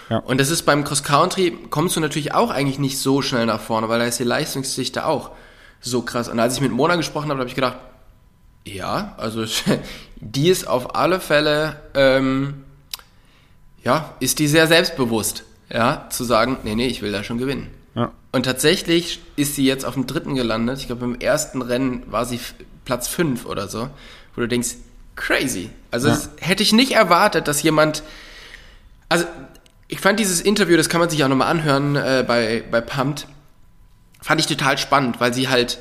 Ja. 0.08 0.18
Und 0.18 0.38
das 0.38 0.50
ist 0.50 0.62
beim 0.62 0.84
Cross 0.84 1.02
Country, 1.02 1.56
kommst 1.70 1.96
du 1.96 2.00
natürlich 2.00 2.32
auch 2.32 2.50
eigentlich 2.50 2.78
nicht 2.78 2.98
so 2.98 3.22
schnell 3.22 3.46
nach 3.46 3.60
vorne, 3.60 3.88
weil 3.88 3.98
da 3.98 4.06
ist 4.06 4.18
die 4.20 4.24
Leistungsdichte 4.24 5.04
auch 5.04 5.30
so 5.80 6.02
krass. 6.02 6.28
Und 6.28 6.38
als 6.38 6.54
ich 6.54 6.60
mit 6.60 6.72
Mona 6.72 6.96
gesprochen 6.96 7.30
habe, 7.30 7.40
habe 7.40 7.48
ich 7.48 7.54
gedacht, 7.54 7.76
ja, 8.64 9.14
also 9.18 9.44
die 10.16 10.48
ist 10.48 10.66
auf 10.66 10.94
alle 10.94 11.20
Fälle, 11.20 11.80
ähm, 11.94 12.64
ja, 13.82 14.14
ist 14.20 14.38
die 14.38 14.48
sehr 14.48 14.66
selbstbewusst, 14.66 15.44
ja, 15.72 16.06
zu 16.10 16.24
sagen, 16.24 16.58
nee, 16.62 16.74
nee, 16.74 16.86
ich 16.86 17.02
will 17.02 17.12
da 17.12 17.24
schon 17.24 17.38
gewinnen. 17.38 17.70
Und 18.36 18.42
tatsächlich 18.42 19.20
ist 19.36 19.54
sie 19.54 19.64
jetzt 19.64 19.86
auf 19.86 19.94
dem 19.94 20.06
dritten 20.06 20.34
gelandet. 20.34 20.78
Ich 20.78 20.88
glaube, 20.88 21.06
im 21.06 21.18
ersten 21.18 21.62
Rennen 21.62 22.02
war 22.12 22.26
sie 22.26 22.38
Platz 22.84 23.08
fünf 23.08 23.46
oder 23.46 23.66
so, 23.66 23.88
wo 24.34 24.42
du 24.42 24.46
denkst, 24.46 24.74
crazy. 25.14 25.70
Also 25.90 26.08
Ja. 26.08 26.14
das 26.14 26.28
hätte 26.38 26.62
ich 26.62 26.74
nicht 26.74 26.92
erwartet, 26.92 27.48
dass 27.48 27.62
jemand. 27.62 28.02
Also 29.08 29.24
ich 29.88 30.00
fand 30.00 30.20
dieses 30.20 30.42
Interview, 30.42 30.76
das 30.76 30.90
kann 30.90 31.00
man 31.00 31.08
sich 31.08 31.24
auch 31.24 31.28
nochmal 31.28 31.48
anhören 31.48 31.96
äh, 31.96 32.24
bei, 32.28 32.62
bei 32.70 32.82
Pumped, 32.82 33.26
fand 34.20 34.38
ich 34.38 34.46
total 34.46 34.76
spannend, 34.76 35.18
weil 35.18 35.32
sie 35.32 35.48
halt. 35.48 35.78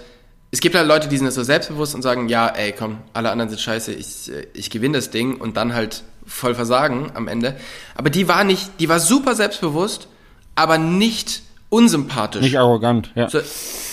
Es 0.51 0.61
gibt 0.61 0.75
halt 0.75 0.87
Leute, 0.87 1.09
die 1.09 1.17
sind 1.17 1.29
so 1.33 1.43
selbstbewusst 1.43 1.93
und 1.93 2.03
sagen, 2.03 2.29
ja, 2.29 2.47
ey, 2.47 2.71
komm, 2.71 2.99
alle 3.11 3.31
anderen 3.31 3.49
sind 3.49 3.59
scheiße, 3.59 3.91
ich, 3.91 4.31
äh, 4.31 4.47
ich 4.53 4.69
gewinne 4.69 4.97
das 4.97 5.09
Ding 5.09 5.35
und 5.41 5.57
dann 5.57 5.73
halt 5.73 6.03
voll 6.25 6.55
versagen 6.55 7.11
am 7.15 7.27
Ende. 7.27 7.57
Aber 7.95 8.09
die 8.09 8.29
war 8.29 8.45
nicht, 8.45 8.79
die 8.79 8.87
war 8.87 9.01
super 9.01 9.35
selbstbewusst, 9.35 10.07
aber 10.55 10.77
nicht 10.77 11.41
unsympathisch. 11.75 12.41
Nicht 12.41 12.57
arrogant, 12.57 13.11
ja. 13.15 13.29
So, 13.29 13.39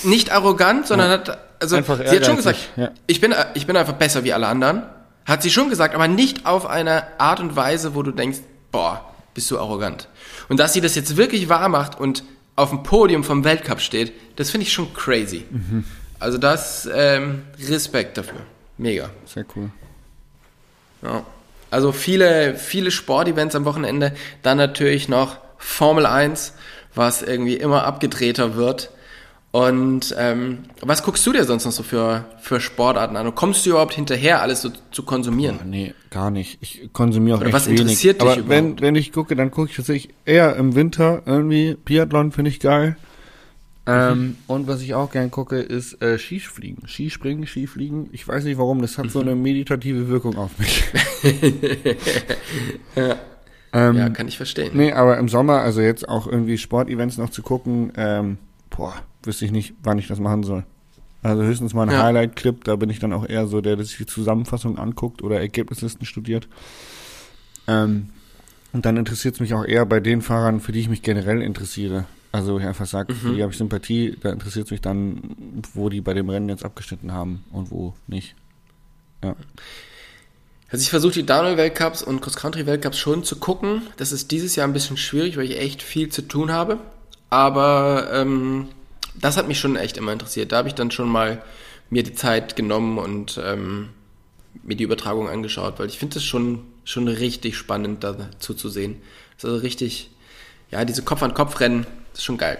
nicht 0.04 0.30
arrogant, 0.30 0.86
sondern 0.86 1.10
hat, 1.10 1.38
also 1.60 1.76
Einfach 1.76 1.98
sie 1.98 2.16
hat 2.16 2.26
schon 2.26 2.36
gesagt, 2.36 2.58
ja. 2.76 2.90
ich 3.06 3.20
bin, 3.20 3.34
ich 3.54 3.66
bin 3.66 3.76
einfach 3.76 3.94
besser 3.94 4.24
wie 4.24 4.32
alle 4.32 4.46
anderen. 4.46 4.82
Hat 5.24 5.42
sie 5.42 5.50
schon 5.50 5.68
gesagt, 5.68 5.94
aber 5.94 6.08
nicht 6.08 6.46
auf 6.46 6.66
eine 6.66 7.20
Art 7.20 7.40
und 7.40 7.54
Weise, 7.54 7.94
wo 7.94 8.02
du 8.02 8.10
denkst, 8.10 8.38
boah, 8.70 9.04
bist 9.34 9.50
du 9.50 9.58
arrogant. 9.58 10.08
Und 10.48 10.58
dass 10.58 10.72
sie 10.72 10.80
das 10.80 10.94
jetzt 10.94 11.16
wirklich 11.16 11.48
wahr 11.48 11.68
macht 11.68 11.98
und 11.98 12.24
auf 12.56 12.70
dem 12.70 12.82
Podium 12.82 13.24
vom 13.24 13.44
Weltcup 13.44 13.80
steht, 13.80 14.12
das 14.36 14.50
finde 14.50 14.66
ich 14.66 14.72
schon 14.72 14.92
crazy. 14.94 15.44
Mhm. 15.50 15.84
Also 16.18 16.38
das, 16.38 16.88
ähm, 16.92 17.42
Respekt 17.68 18.16
dafür. 18.18 18.40
Mega. 18.78 19.10
Sehr 19.26 19.44
cool. 19.56 19.70
Ja. 21.02 21.24
Also 21.70 21.92
viele, 21.92 22.56
viele 22.56 22.90
Sportevents 22.90 23.54
am 23.54 23.64
Wochenende. 23.64 24.14
Dann 24.42 24.58
natürlich 24.58 25.08
noch 25.08 25.38
Formel 25.56 26.06
1, 26.06 26.54
was 26.94 27.22
irgendwie 27.22 27.54
immer 27.54 27.84
abgedrehter 27.84 28.54
wird. 28.56 28.90
Und 29.50 30.14
ähm, 30.18 30.60
was 30.80 31.02
guckst 31.02 31.26
du 31.26 31.32
dir 31.32 31.44
sonst 31.44 31.66
noch 31.66 31.72
so 31.72 31.82
für, 31.82 32.24
für 32.40 32.58
Sportarten 32.58 33.16
an? 33.16 33.26
Und 33.26 33.34
kommst 33.34 33.66
du 33.66 33.70
überhaupt 33.70 33.92
hinterher, 33.92 34.40
alles 34.40 34.62
so 34.62 34.70
zu 34.92 35.02
konsumieren? 35.02 35.58
Ah, 35.60 35.64
Nee, 35.66 35.92
gar 36.08 36.30
nicht. 36.30 36.56
Ich 36.62 36.88
konsumiere 36.94 37.36
auch 37.36 37.40
Oder 37.40 37.48
echt 37.48 37.54
was 37.56 37.66
wenig. 37.66 37.80
interessiert 37.82 38.22
dich 38.22 38.22
Aber 38.22 38.40
überhaupt? 38.40 38.48
wenn, 38.50 38.80
wenn 38.80 38.94
ich 38.94 39.12
gucke, 39.12 39.36
dann 39.36 39.50
gucke 39.50 39.68
ich 39.70 39.76
tatsächlich 39.76 40.14
eher 40.24 40.56
im 40.56 40.74
Winter 40.74 41.20
irgendwie. 41.26 41.76
Biathlon 41.84 42.32
finde 42.32 42.50
ich 42.50 42.60
geil. 42.60 42.96
Ähm, 43.84 44.38
und 44.46 44.68
was 44.68 44.80
ich 44.80 44.94
auch 44.94 45.10
gern 45.10 45.30
gucke, 45.30 45.58
ist 45.58 46.00
äh, 46.00 46.16
Skispringen. 46.16 46.86
Skispringen, 46.86 47.46
Skifliegen. 47.46 48.08
Ich 48.12 48.26
weiß 48.26 48.44
nicht 48.44 48.56
warum, 48.56 48.80
das 48.80 48.96
hat 48.96 49.10
so 49.10 49.20
eine 49.20 49.34
meditative 49.34 50.08
Wirkung 50.08 50.38
auf 50.38 50.52
mich. 50.58 50.84
ähm, 53.72 53.96
Ja, 53.96 54.08
kann 54.10 54.28
ich 54.28 54.36
verstehen. 54.36 54.72
Nee, 54.74 54.92
aber 54.92 55.18
im 55.18 55.28
Sommer, 55.28 55.60
also 55.60 55.80
jetzt 55.80 56.08
auch 56.08 56.26
irgendwie 56.26 56.58
Sportevents 56.58 57.18
noch 57.18 57.30
zu 57.30 57.42
gucken, 57.42 57.92
ähm, 57.96 58.38
boah, 58.70 58.94
wüsste 59.22 59.44
ich 59.44 59.50
nicht, 59.52 59.74
wann 59.82 59.98
ich 59.98 60.08
das 60.08 60.20
machen 60.20 60.42
soll. 60.42 60.64
Also 61.22 61.42
höchstens 61.44 61.72
mal 61.72 61.84
ein 61.88 61.92
Ja. 61.94 62.02
Highlight-Clip, 62.02 62.64
da 62.64 62.74
bin 62.76 62.90
ich 62.90 62.98
dann 62.98 63.12
auch 63.12 63.28
eher 63.28 63.46
so 63.46 63.60
der, 63.60 63.76
der 63.76 63.84
sich 63.84 63.96
die 63.96 64.06
Zusammenfassung 64.06 64.76
anguckt 64.78 65.22
oder 65.22 65.40
Ergebnislisten 65.40 66.04
studiert. 66.04 66.48
Ähm, 67.68 68.08
und 68.72 68.86
dann 68.86 68.96
interessiert 68.96 69.34
es 69.34 69.40
mich 69.40 69.54
auch 69.54 69.64
eher 69.64 69.86
bei 69.86 70.00
den 70.00 70.22
Fahrern, 70.22 70.60
für 70.60 70.72
die 70.72 70.80
ich 70.80 70.88
mich 70.88 71.02
generell 71.02 71.42
interessiere. 71.42 72.06
Also 72.32 72.58
ich 72.58 72.64
einfach 72.64 72.86
sage, 72.86 73.14
für 73.14 73.34
die 73.34 73.42
habe 73.42 73.52
ich 73.52 73.58
Sympathie, 73.58 74.16
da 74.20 74.30
interessiert 74.32 74.64
es 74.64 74.70
mich 74.70 74.80
dann, 74.80 75.20
wo 75.74 75.90
die 75.90 76.00
bei 76.00 76.14
dem 76.14 76.30
Rennen 76.30 76.48
jetzt 76.48 76.64
abgeschnitten 76.64 77.12
haben 77.12 77.44
und 77.52 77.70
wo 77.70 77.94
nicht. 78.06 78.34
Ja. 79.22 79.36
Also 80.72 80.84
ich 80.84 80.90
versuche 80.90 81.12
die 81.12 81.26
Downhill-Weltcups 81.26 82.02
und 82.02 82.22
Cross-Country-Weltcups 82.22 82.98
schon 82.98 83.24
zu 83.24 83.36
gucken. 83.36 83.82
Das 83.98 84.10
ist 84.10 84.30
dieses 84.30 84.56
Jahr 84.56 84.66
ein 84.66 84.72
bisschen 84.72 84.96
schwierig, 84.96 85.36
weil 85.36 85.44
ich 85.44 85.58
echt 85.58 85.82
viel 85.82 86.08
zu 86.08 86.22
tun 86.22 86.50
habe. 86.50 86.78
Aber 87.28 88.08
ähm, 88.10 88.68
das 89.20 89.36
hat 89.36 89.48
mich 89.48 89.60
schon 89.60 89.76
echt 89.76 89.98
immer 89.98 90.14
interessiert. 90.14 90.50
Da 90.50 90.56
habe 90.56 90.68
ich 90.68 90.74
dann 90.74 90.90
schon 90.90 91.10
mal 91.10 91.42
mir 91.90 92.02
die 92.02 92.14
Zeit 92.14 92.56
genommen 92.56 92.96
und 92.96 93.38
ähm, 93.44 93.90
mir 94.62 94.74
die 94.74 94.84
Übertragung 94.84 95.28
angeschaut, 95.28 95.78
weil 95.78 95.88
ich 95.88 95.98
finde 95.98 96.18
es 96.18 96.24
schon, 96.24 96.62
schon 96.84 97.06
richtig 97.06 97.58
spannend, 97.58 98.02
da 98.02 98.16
zuzusehen. 98.38 98.96
Das 99.36 99.44
ist 99.44 99.50
also 99.50 99.60
richtig, 99.60 100.10
ja, 100.70 100.86
diese 100.86 101.02
Kopf-an-Kopf-Rennen, 101.02 101.86
das 102.12 102.20
ist 102.20 102.24
schon 102.24 102.38
geil. 102.38 102.56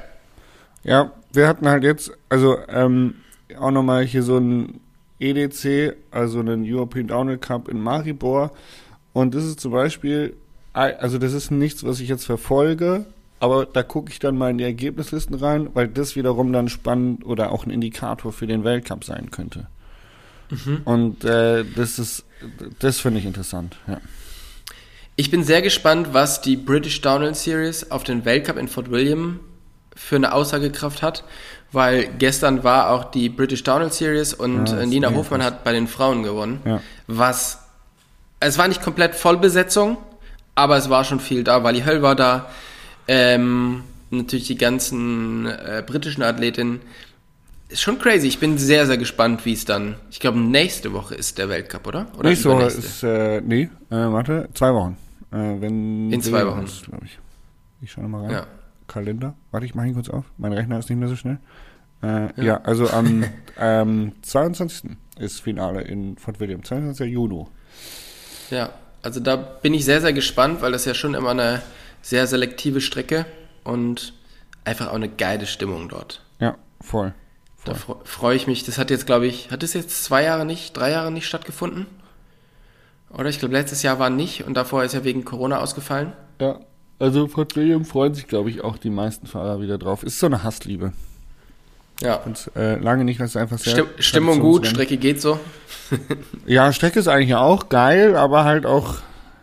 Ja, 0.85 1.13
wir 1.33 1.49
hatten 1.49 1.67
halt 1.67 1.83
jetzt, 1.83 2.13
also 2.29 2.59
ähm, 2.69 3.15
auch 3.59 3.71
nochmal 3.71 4.05
hier 4.05 4.23
so 4.23 4.37
ein 4.37 4.82
EDC, 5.23 5.97
also 6.11 6.41
einen 6.41 6.65
European 6.65 7.07
Downhill 7.07 7.39
Cup 7.39 7.69
in 7.69 7.81
Maribor. 7.81 8.53
Und 9.13 9.35
das 9.35 9.45
ist 9.45 9.61
zum 9.61 9.73
Beispiel, 9.73 10.35
also 10.73 11.19
das 11.19 11.33
ist 11.33 11.51
nichts, 11.51 11.85
was 11.85 12.01
ich 12.01 12.09
jetzt 12.09 12.25
verfolge, 12.25 13.07
aber 13.41 13.67
da 13.67 13.83
gucke 13.83 14.11
ich 14.11 14.19
dann 14.19 14.37
mal 14.37 14.51
in 14.51 14.59
die 14.59 14.65
Ergebnislisten 14.65 15.35
rein, 15.35 15.69
weil 15.75 15.89
das 15.89 16.17
wiederum 16.17 16.53
dann 16.53 16.69
spannend 16.69 17.25
oder 17.25 17.53
auch 17.53 17.67
ein 17.67 17.71
Indikator 17.71 18.33
für 18.33 18.47
den 18.47 18.65
Weltcup 18.65 19.05
sein 19.05 19.31
könnte. 19.31 19.67
Und 20.85 21.25
äh, 21.25 21.65
das 21.77 21.99
ist, 21.99 22.25
das 22.79 23.01
finde 23.01 23.21
ich 23.21 23.27
interessant. 23.27 23.77
Ja. 23.87 24.01
Ich 25.17 25.31
bin 25.31 25.45
sehr 25.45 25.63
gespannt, 25.63 26.09
was 26.13 26.41
die 26.41 26.57
British 26.57 27.01
Downhill 27.01 27.35
Series 27.35 27.91
auf 27.91 28.05
den 28.05 28.25
Weltcup 28.25 28.57
in 28.57 28.69
Fort 28.69 28.91
William 28.91 29.41
für 29.95 30.17
eine 30.17 30.33
Aussagekraft 30.33 31.03
hat, 31.03 31.25
weil 31.73 32.09
gestern 32.19 32.63
war 32.65 32.91
auch 32.91 33.11
die 33.11 33.29
British 33.29 33.63
Downhill 33.65 33.91
Series 33.93 34.35
und 34.35 34.71
Ja, 34.71 34.81
äh, 34.81 34.87
Nina 34.87 35.11
Hofmann 35.15 35.41
krass. 35.41 35.51
hat 35.53 35.65
bei 35.65 35.73
den 35.73 35.89
Frauen 35.89 36.23
gewonnen. 36.23 36.61
Ja. 36.65 36.81
Was, 37.07 37.59
es 38.41 38.59
war 38.59 38.69
nicht 38.69 38.83
komplett 38.83 39.15
Vollbesetzung, 39.15 39.97
aber 40.55 40.77
es 40.77 40.91
war 40.91 41.05
schon 41.05 41.21
viel 41.21 41.45
da. 41.45 41.65
Wally 41.65 41.83
Höll 41.83 42.03
war 42.03 42.15
da, 42.15 42.51
ähm, 43.09 43.85
natürlich 44.11 44.47
die 44.49 44.59
ganzen 44.59 45.47
äh, 45.47 45.83
britischen 45.87 46.23
Athletinnen. 46.23 46.81
Ist 47.69 47.81
schon 47.81 47.99
crazy. 47.99 48.27
Ich 48.29 48.39
bin 48.39 48.59
sehr, 48.59 48.87
sehr 48.87 48.99
gespannt, 48.99 49.47
wie 49.47 49.55
es 49.55 49.65
dann. 49.65 49.95
Ich 50.11 50.21
glaube, 50.21 50.39
nächste 50.39 50.93
Woche 50.93 51.15
ist 51.15 51.39
der 51.39 51.49
Weltcup, 51.49 51.87
oder? 51.87 52.07
Oder 52.19 52.29
Nächste 52.29 52.51
Woche 52.51 52.65
ist, 52.65 53.03
äh, 53.03 53.41
nee, 53.41 53.63
äh, 53.91 53.95
warte, 53.97 54.51
zwei 54.53 54.75
Wochen. 54.75 54.99
Äh, 55.33 55.37
wenn 55.61 56.13
In 56.13 56.21
zwei 56.21 56.47
Wochen. 56.47 56.67
glaube 56.85 57.07
ich. 57.07 57.19
Ich 57.81 57.91
schaue 57.93 58.05
mal 58.09 58.23
rein. 58.25 58.31
Ja. 58.31 58.47
Kalender. 58.93 59.35
Warte, 59.51 59.67
ich 59.67 59.75
mache 59.75 59.87
ihn 59.89 59.95
kurz 59.95 60.09
auf. 60.09 60.25
Mein 60.39 60.53
Rechner 60.53 60.79
ist 60.79 60.89
nicht 60.91 60.99
mehr 60.99 61.09
so 61.09 61.17
schnell. 61.17 61.39
Äh, 62.03 62.29
ja. 62.45 62.61
also 62.63 62.89
am 62.91 63.25
ähm, 63.59 64.13
22. 64.23 64.91
ist 65.19 65.41
Finale 65.41 65.83
in 65.83 66.17
Fort 66.19 66.41
William. 66.41 66.63
22. 66.63 67.11
Juni. 67.13 67.47
Ja, 68.51 68.71
also 69.03 69.21
da 69.21 69.37
bin 69.37 69.73
ich 69.75 69.85
sehr, 69.85 70.01
sehr 70.01 70.13
gespannt, 70.13 70.63
weil 70.63 70.73
das 70.73 70.85
ja 70.85 70.95
schon 70.95 71.15
immer 71.15 71.31
eine 71.31 71.63
sehr 72.03 72.27
selektive 72.27 72.81
Strecke 72.81 73.25
und 73.65 74.15
einfach 74.65 74.89
auch 74.89 74.95
eine 74.95 75.09
geile 75.09 75.47
Stimmung 75.47 75.89
dort. 75.89 76.23
Ja, 76.41 76.57
voll. 76.81 77.15
Da 77.65 77.73
fre- 77.73 78.05
freue 78.05 78.35
ich 78.37 78.47
mich. 78.49 78.65
Das 78.65 78.77
hat 78.79 78.91
jetzt, 78.91 79.07
glaube 79.07 79.27
ich, 79.27 79.51
hat 79.53 79.63
es 79.63 79.73
jetzt 79.73 80.03
zwei 80.05 80.25
Jahre 80.25 80.45
nicht, 80.45 80.77
drei 80.77 80.91
Jahre 80.91 81.13
nicht 81.13 81.27
stattgefunden? 81.27 81.87
Oder 83.11 83.29
ich 83.29 83.39
glaube, 83.39 83.55
letztes 83.55 83.83
Jahr 83.83 83.99
war 83.99 84.11
nicht 84.11 84.45
und 84.45 84.55
davor 84.55 84.83
ist 84.85 84.95
ja 84.95 85.05
wegen 85.05 85.25
Corona 85.25 85.61
ausgefallen. 85.61 86.13
Ja, 86.41 86.59
also 87.03 87.27
Fort 87.27 87.57
William 87.57 87.85
freuen 87.85 88.15
sich, 88.15 88.29
glaube 88.29 88.49
ich, 88.49 88.63
auch 88.63 88.79
die 88.79 88.89
meisten 88.89 89.27
Fahrer 89.27 89.61
wieder 89.61 89.77
drauf. 89.77 90.05
Ist 90.05 90.21
so 90.21 90.27
eine 90.27 90.45
Hassliebe. 90.45 90.93
Ja. 92.01 92.17
Und 92.17 92.51
äh, 92.55 92.77
lange 92.77 93.05
nicht, 93.05 93.19
was 93.19 93.35
einfach 93.35 93.59
sehr 93.59 93.73
Stimm 93.75 93.89
Stimmung 93.99 94.41
gut. 94.41 94.69
Strecke 94.69 94.97
geht 94.97 95.21
so. 95.21 95.39
Ja, 96.47 96.73
Strecke 96.73 97.01
ist 97.01 97.09
eigentlich 97.09 97.35
auch 97.35 97.69
geil, 97.69 98.17
aber 98.17 98.45
halt 98.45 98.67
auch 98.67 98.97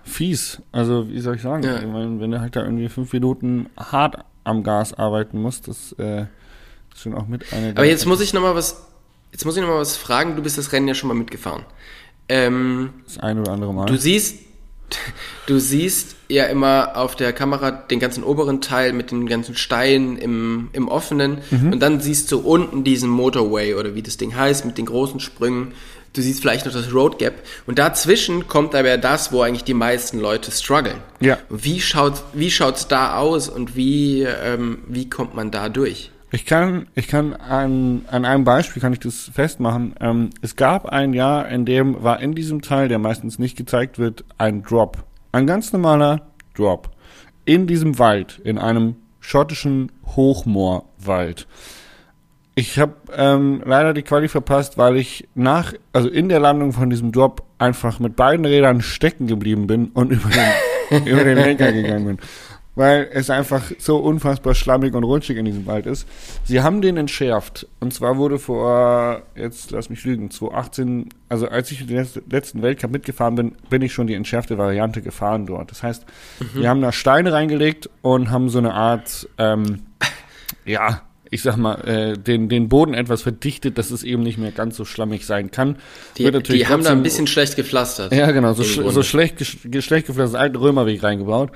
fies. 0.04 0.62
Also, 0.72 1.10
wie 1.10 1.20
soll 1.20 1.36
ich 1.36 1.42
sagen? 1.42 1.64
Ja. 1.64 1.80
Ich 1.80 1.86
meine, 1.86 2.20
wenn 2.20 2.32
du 2.32 2.40
halt 2.40 2.56
da 2.56 2.64
irgendwie 2.64 2.88
fünf 2.88 3.12
Minuten 3.12 3.70
hart 3.78 4.24
am 4.46 4.64
Gas 4.64 4.94
arbeiten 4.94 5.42
musst, 5.42 5.68
das 5.68 5.94
äh, 6.00 6.22
ist 6.94 7.04
schon 7.04 7.14
auch 7.14 7.28
mit 7.28 7.52
einer 7.54 7.72
Aber 7.72 7.86
jetzt 7.86 8.06
muss 8.06 8.22
ich 8.22 8.34
noch 8.34 8.42
mal 8.42 8.56
was, 8.56 8.88
jetzt 9.34 9.46
muss 9.46 9.56
ich 9.58 9.62
noch 9.62 9.70
mal 9.70 9.80
was 9.80 9.98
fragen. 9.98 10.36
Du 10.38 10.42
bist 10.42 10.58
das 10.58 10.72
Rennen 10.72 10.88
ja 10.88 10.96
schon 10.96 11.10
mal 11.10 11.14
mitgefahren. 11.14 11.66
Ähm, 12.30 12.94
das 13.06 13.20
ein 13.20 13.38
oder 13.38 13.52
andere 13.52 13.74
Mal. 13.74 13.86
Du 13.86 13.98
siehst, 13.98 14.40
du 15.46 15.60
siehst 15.60 16.16
ja 16.30 16.46
immer 16.46 16.96
auf 16.96 17.16
der 17.16 17.34
Kamera 17.34 17.72
den 17.72 18.00
ganzen 18.00 18.24
oberen 18.24 18.62
Teil 18.62 18.94
mit 18.94 19.12
den 19.12 19.28
ganzen 19.28 19.56
Steinen 19.56 20.18
im, 20.18 20.70
im 20.74 20.88
offenen 20.88 21.40
und 21.52 21.80
dann 21.80 22.00
siehst 22.00 22.32
du 22.32 22.40
unten 22.40 22.84
diesen 22.84 23.10
Motorway 23.10 23.74
oder 23.74 23.96
wie 23.96 24.04
das 24.04 24.18
Ding 24.18 24.36
heißt 24.36 24.66
mit 24.66 24.78
den 24.78 24.86
großen 24.86 25.20
Sprüngen. 25.20 25.74
Du 26.14 26.22
siehst 26.22 26.42
vielleicht 26.42 26.66
noch 26.66 26.74
das 26.74 26.94
Road 26.94 27.20
Gap 27.20 27.36
und 27.66 27.80
dazwischen 27.80 28.48
kommt 28.48 28.74
aber 28.76 28.98
das, 28.98 29.32
wo 29.32 29.42
eigentlich 29.42 29.64
die 29.64 29.74
meisten 29.74 30.20
Leute 30.20 30.52
strugglen. 30.52 30.98
Ja. 31.20 31.38
Wie 31.50 31.82
schaut 31.82 32.24
wie 32.34 32.52
schaut's 32.52 32.88
da 32.88 33.18
aus 33.18 33.50
und 33.50 33.76
wie 33.76 34.22
ähm, 34.22 34.80
wie 34.88 35.10
kommt 35.10 35.36
man 35.36 35.52
da 35.52 35.70
durch? 35.70 36.12
Ich 36.32 36.46
kann, 36.46 36.88
ich 36.94 37.08
kann 37.08 37.34
an, 37.34 38.04
an 38.08 38.24
einem 38.24 38.44
Beispiel 38.44 38.80
kann 38.80 38.94
ich 38.94 39.00
das 39.00 39.32
festmachen. 39.34 39.96
Ähm, 40.00 40.30
es 40.42 40.56
gab 40.56 40.86
ein 40.86 41.14
Jahr, 41.14 41.50
in 41.50 41.66
dem 41.66 42.04
war 42.04 42.20
in 42.20 42.36
diesem 42.36 42.62
Teil, 42.62 42.88
der 42.88 43.00
meistens 43.00 43.40
nicht 43.40 43.58
gezeigt 43.58 43.98
wird, 43.98 44.26
ein 44.38 44.62
Drop. 44.62 45.09
Ein 45.32 45.46
ganz 45.46 45.72
normaler 45.72 46.22
Drop. 46.56 46.90
In 47.46 47.68
diesem 47.68 48.00
Wald, 48.00 48.40
in 48.44 48.58
einem 48.58 48.96
schottischen 49.20 49.92
Hochmoorwald. 50.16 51.48
Ich 52.56 52.80
habe 52.80 52.96
ähm, 53.16 53.62
leider 53.64 53.94
die 53.94 54.02
Quali 54.02 54.28
verpasst, 54.28 54.78
weil 54.78 54.98
ich 54.98 55.28
nach, 55.36 55.74
also 55.94 56.10
in 56.10 56.30
der 56.30 56.40
Landung 56.40 56.74
von 56.74 56.90
diesem 56.90 57.12
Drop 57.12 57.44
einfach 57.58 58.00
mit 58.00 58.16
beiden 58.16 58.46
Rädern 58.46 58.82
stecken 58.82 59.28
geblieben 59.28 59.68
bin 59.68 59.90
und 59.90 60.12
über 60.12 60.30
den, 60.30 61.06
über 61.08 61.24
den 61.24 61.38
Lenker 61.38 61.72
gegangen 61.72 62.06
bin. 62.06 62.18
Weil 62.80 63.10
es 63.12 63.30
einfach 63.30 63.62
so 63.78 63.98
unfassbar 63.98 64.56
schlammig 64.56 64.94
und 64.94 65.04
rutschig 65.04 65.36
in 65.36 65.44
diesem 65.44 65.66
Wald 65.66 65.86
ist. 65.86 66.08
Sie 66.46 66.62
haben 66.62 66.82
den 66.82 66.96
entschärft. 66.96 67.68
Und 67.82 67.94
zwar 67.94 68.16
wurde 68.16 68.40
vor, 68.40 69.24
jetzt 69.36 69.72
lass 69.72 69.90
mich 69.90 70.06
lügen, 70.06 70.32
2018, 70.32 71.10
also 71.28 71.50
als 71.50 71.72
ich 71.72 71.86
den 71.86 71.98
letz- 72.00 72.22
letzten 72.32 72.62
Weltcup 72.62 72.92
mitgefahren 72.92 73.36
bin, 73.36 73.52
bin 73.70 73.82
ich 73.82 73.92
schon 73.92 74.08
die 74.08 74.14
entschärfte 74.14 74.58
Variante 74.58 75.02
gefahren 75.02 75.46
dort. 75.46 75.72
Das 75.72 75.84
heißt, 75.84 76.06
wir 76.54 76.70
haben 76.70 76.82
da 76.82 76.94
Steine 76.94 77.34
reingelegt 77.34 77.90
und 78.02 78.32
haben 78.32 78.48
so 78.48 78.60
eine 78.60 78.74
Art, 78.74 79.28
ähm, 79.38 79.82
ja, 80.66 81.02
ich 81.32 81.42
sag 81.42 81.58
mal, 81.58 81.76
äh, 81.86 82.18
den, 82.18 82.48
den 82.48 82.70
Boden 82.70 82.94
etwas 82.94 83.22
verdichtet, 83.24 83.78
dass 83.78 83.92
es 83.92 84.04
eben 84.04 84.24
nicht 84.24 84.38
mehr 84.38 84.52
ganz 84.52 84.78
so 84.78 84.86
schlammig 84.86 85.26
sein 85.26 85.52
kann. 85.52 85.76
Die, 86.18 86.24
die 86.32 86.66
haben 86.68 86.84
da 86.84 86.92
ein 86.92 87.04
bisschen 87.04 87.28
schlecht 87.28 87.56
gepflastert. 87.58 88.14
ja, 88.14 88.32
genau, 88.32 88.54
so, 88.54 88.64
sch 88.64 88.80
so 88.90 89.04
schlecht, 89.04 89.38
gesch- 89.40 89.82
schlecht 89.82 90.08
geflasst, 90.08 90.36
alten 90.36 90.56
Römerweg 90.56 91.04
reingebaut. 91.04 91.52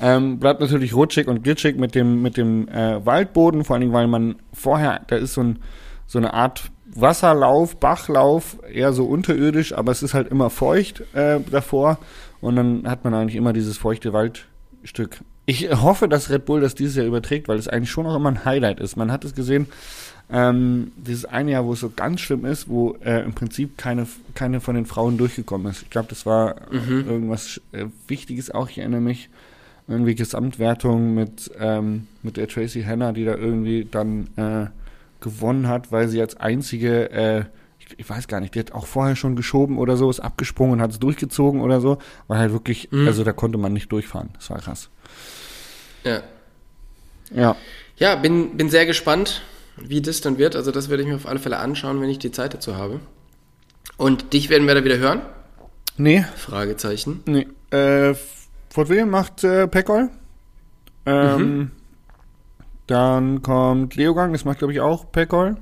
Ähm, 0.00 0.38
bleibt 0.38 0.60
natürlich 0.60 0.94
rutschig 0.94 1.26
und 1.26 1.42
glitschig 1.42 1.76
mit 1.78 1.94
dem, 1.94 2.20
mit 2.22 2.36
dem 2.36 2.68
äh, 2.68 3.04
Waldboden, 3.04 3.64
vor 3.64 3.74
allen 3.74 3.80
Dingen, 3.80 3.92
weil 3.94 4.06
man 4.06 4.36
vorher, 4.52 5.00
da 5.06 5.16
ist 5.16 5.34
so, 5.34 5.42
ein, 5.42 5.58
so 6.06 6.18
eine 6.18 6.34
Art 6.34 6.70
Wasserlauf, 6.94 7.76
Bachlauf, 7.76 8.58
eher 8.72 8.92
so 8.92 9.06
unterirdisch, 9.06 9.72
aber 9.72 9.92
es 9.92 10.02
ist 10.02 10.14
halt 10.14 10.28
immer 10.28 10.50
feucht 10.50 11.02
äh, 11.14 11.40
davor 11.50 11.98
und 12.40 12.56
dann 12.56 12.88
hat 12.88 13.04
man 13.04 13.14
eigentlich 13.14 13.36
immer 13.36 13.52
dieses 13.52 13.78
feuchte 13.78 14.12
Waldstück. 14.12 15.18
Ich 15.46 15.70
hoffe, 15.82 16.08
dass 16.08 16.28
Red 16.30 16.44
Bull 16.44 16.60
das 16.60 16.74
dieses 16.74 16.96
Jahr 16.96 17.06
überträgt, 17.06 17.48
weil 17.48 17.58
es 17.58 17.68
eigentlich 17.68 17.90
schon 17.90 18.06
auch 18.06 18.16
immer 18.16 18.30
ein 18.30 18.44
Highlight 18.44 18.80
ist. 18.80 18.96
Man 18.96 19.12
hat 19.12 19.24
es 19.24 19.34
gesehen, 19.34 19.66
ähm, 20.30 20.90
dieses 20.96 21.24
eine 21.24 21.52
Jahr, 21.52 21.64
wo 21.64 21.72
es 21.74 21.80
so 21.80 21.90
ganz 21.94 22.20
schlimm 22.20 22.44
ist, 22.44 22.68
wo 22.68 22.96
äh, 23.04 23.22
im 23.24 23.32
Prinzip 23.32 23.78
keine, 23.78 24.06
keine 24.34 24.60
von 24.60 24.74
den 24.74 24.86
Frauen 24.86 25.18
durchgekommen 25.18 25.70
ist. 25.70 25.82
Ich 25.82 25.90
glaube, 25.90 26.08
das 26.08 26.26
war 26.26 26.56
Mhm. 26.70 27.04
irgendwas 27.08 27.60
äh, 27.72 27.86
Wichtiges 28.08 28.50
auch. 28.50 28.68
Ich 28.68 28.78
erinnere 28.78 29.00
mich, 29.00 29.28
irgendwie 29.88 30.14
Gesamtwertung 30.14 31.14
mit, 31.14 31.50
ähm, 31.58 32.06
mit 32.22 32.36
der 32.36 32.48
Tracy 32.48 32.82
Hanna, 32.82 33.12
die 33.12 33.24
da 33.24 33.34
irgendwie 33.36 33.86
dann 33.90 34.28
äh, 34.36 34.66
gewonnen 35.20 35.68
hat, 35.68 35.92
weil 35.92 36.08
sie 36.08 36.20
als 36.20 36.36
einzige, 36.36 37.10
äh, 37.10 37.44
ich, 37.78 37.98
ich 37.98 38.08
weiß 38.10 38.26
gar 38.28 38.40
nicht, 38.40 38.54
die 38.54 38.58
hat 38.60 38.72
auch 38.72 38.86
vorher 38.86 39.14
schon 39.16 39.36
geschoben 39.36 39.78
oder 39.78 39.96
so, 39.96 40.10
ist 40.10 40.20
abgesprungen 40.20 40.74
und 40.74 40.80
hat 40.82 40.90
es 40.90 40.98
durchgezogen 40.98 41.60
oder 41.60 41.80
so, 41.80 41.98
weil 42.26 42.38
halt 42.38 42.52
wirklich, 42.52 42.90
Mhm. 42.90 43.06
also 43.06 43.22
da 43.24 43.32
konnte 43.32 43.58
man 43.58 43.72
nicht 43.72 43.90
durchfahren. 43.92 44.30
Das 44.34 44.50
war 44.50 44.58
krass. 44.58 44.90
Ja. 46.04 46.22
Ja. 47.32 47.56
Ja, 47.96 48.14
bin, 48.16 48.56
bin 48.56 48.68
sehr 48.70 48.86
gespannt, 48.86 49.42
wie 49.76 50.00
das 50.02 50.20
dann 50.20 50.38
wird. 50.38 50.54
Also 50.56 50.70
das 50.70 50.88
werde 50.90 51.02
ich 51.02 51.08
mir 51.08 51.16
auf 51.16 51.26
alle 51.26 51.38
Fälle 51.38 51.58
anschauen, 51.58 52.00
wenn 52.00 52.10
ich 52.10 52.18
die 52.18 52.30
Zeit 52.32 52.54
dazu 52.54 52.76
habe. 52.76 53.00
Und 53.96 54.32
dich 54.32 54.50
werden 54.50 54.66
wir 54.66 54.74
da 54.74 54.84
wieder 54.84 54.98
hören? 54.98 55.22
Nee, 55.96 56.24
Fragezeichen. 56.36 57.22
Nee, 57.26 57.46
äh, 57.70 58.14
Fort 58.76 58.90
William 58.90 59.08
macht 59.08 59.42
äh, 59.42 59.66
Pekol. 59.66 60.10
Ähm, 61.06 61.70
Dann 62.86 63.40
kommt 63.40 63.96
Leogang, 63.96 64.32
das 64.32 64.44
macht 64.44 64.58
glaube 64.58 64.74
ich 64.74 64.80
auch 64.82 65.10
Pekol. 65.10 65.56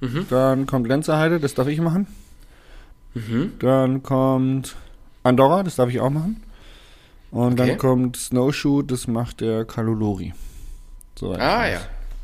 Mhm. 0.00 0.24
Dann 0.30 0.64
kommt 0.64 0.88
Lenzerheide, 0.88 1.38
das 1.38 1.52
darf 1.52 1.68
ich 1.68 1.78
machen. 1.82 2.06
Mhm. 3.12 3.52
Dann 3.58 4.02
kommt 4.02 4.74
Andorra, 5.22 5.62
das 5.62 5.76
darf 5.76 5.90
ich 5.90 6.00
auch 6.00 6.08
machen. 6.08 6.42
Und 7.30 7.60
Okay. 7.60 7.68
dann 7.72 7.76
kommt 7.78 8.16
Snowshoe, 8.16 8.82
das 8.84 9.06
macht 9.06 9.42
der 9.42 9.66
Kalulori. 9.66 10.32
So, 11.14 11.34
Ah 11.34 11.68
ja. 11.68 11.80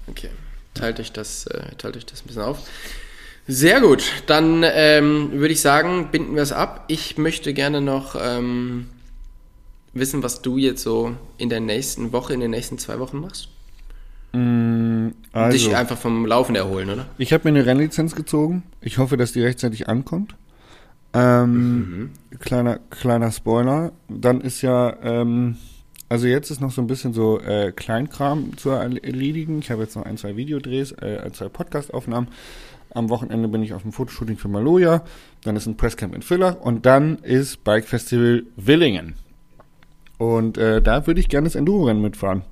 Okay. 0.07 0.31
Teilt 0.73 0.99
euch 0.99 1.13
das, 1.13 1.47
äh, 1.49 1.75
teilt 1.77 1.99
euch 1.99 2.07
das 2.07 2.23
ein 2.23 2.29
bisschen 2.29 2.43
auf. 2.43 2.61
Sehr 3.47 3.83
gut. 3.83 4.03
Dann 4.29 4.65
ähm, 4.65 5.33
würde 5.33 5.53
ich 5.53 5.61
sagen, 5.61 6.09
binden 6.11 6.37
wir 6.37 6.43
es 6.43 6.53
ab. 6.53 6.85
Ich 6.89 7.19
möchte 7.19 7.53
gerne 7.53 7.83
noch 7.83 8.17
ähm, 8.19 8.89
wissen, 9.95 10.23
was 10.23 10.43
du 10.43 10.59
jetzt 10.59 10.83
so 10.83 11.13
in 11.39 11.49
der 11.49 11.61
nächsten 11.61 12.13
Woche, 12.13 12.35
in 12.35 12.41
den 12.41 12.51
nächsten 12.51 12.79
zwei 12.79 12.99
Wochen 12.99 13.21
machst. 13.21 13.49
Mm, 14.33 15.09
Also, 15.33 15.57
Dich 15.57 15.77
einfach 15.77 15.97
vom 15.99 16.27
Laufen 16.27 16.57
erholen, 16.57 16.91
oder? 16.91 17.07
ich 17.19 17.33
habe 17.33 17.45
mir 17.51 17.59
eine 17.59 17.67
Rennlizenz 17.67 18.15
gezogen. 18.15 18.63
Ich 18.81 18.99
hoffe, 18.99 19.17
dass 19.17 19.33
die 19.33 19.43
rechtzeitig 19.43 19.89
ankommt. 19.89 20.35
Ähm, 21.13 22.11
kleiner, 22.41 22.81
kleiner 22.91 23.31
Spoiler. 23.31 23.93
Dann 24.09 24.41
ist 24.41 24.63
ja, 24.63 24.97
ähm, 25.03 25.57
also 26.09 26.27
jetzt 26.27 26.51
ist 26.51 26.61
noch 26.61 26.73
so 26.73 26.81
ein 26.83 26.89
bisschen 26.89 27.13
so 27.13 27.41
äh, 27.41 27.71
Kleinkram 27.71 28.57
zu 28.57 28.71
erledigen. 28.71 29.61
Ich 29.61 29.71
habe 29.71 29.83
jetzt 29.83 29.95
noch 29.95 30.05
ein, 30.05 30.17
zwei 30.17 30.37
Videodrehs, 30.37 30.91
äh, 30.93 31.21
ein, 31.25 31.33
zwei 31.33 31.49
Podcastaufnahmen. 31.49 32.29
Am 32.91 33.09
Wochenende 33.11 33.49
bin 33.49 33.63
ich 33.63 33.73
auf 33.75 33.83
dem 33.83 33.93
Fotoshooting 33.93 34.37
für 34.37 34.49
Maloja. 34.49 35.05
Dann 35.45 35.55
ist 35.57 35.67
ein 35.67 35.77
Presscamp 35.77 36.15
in 36.15 36.23
Villach. 36.23 36.57
Und 36.61 36.85
dann 36.87 37.19
ist 37.19 37.63
Bike 37.65 37.85
Festival 37.87 38.45
Willingen. 38.57 39.15
Und 40.33 40.59
äh, 40.59 40.81
da 40.83 41.07
würde 41.07 41.21
ich 41.21 41.29
gerne 41.29 41.47
das 41.47 41.55
Enduro-Rennen 41.55 42.03
mitfahren. 42.03 42.43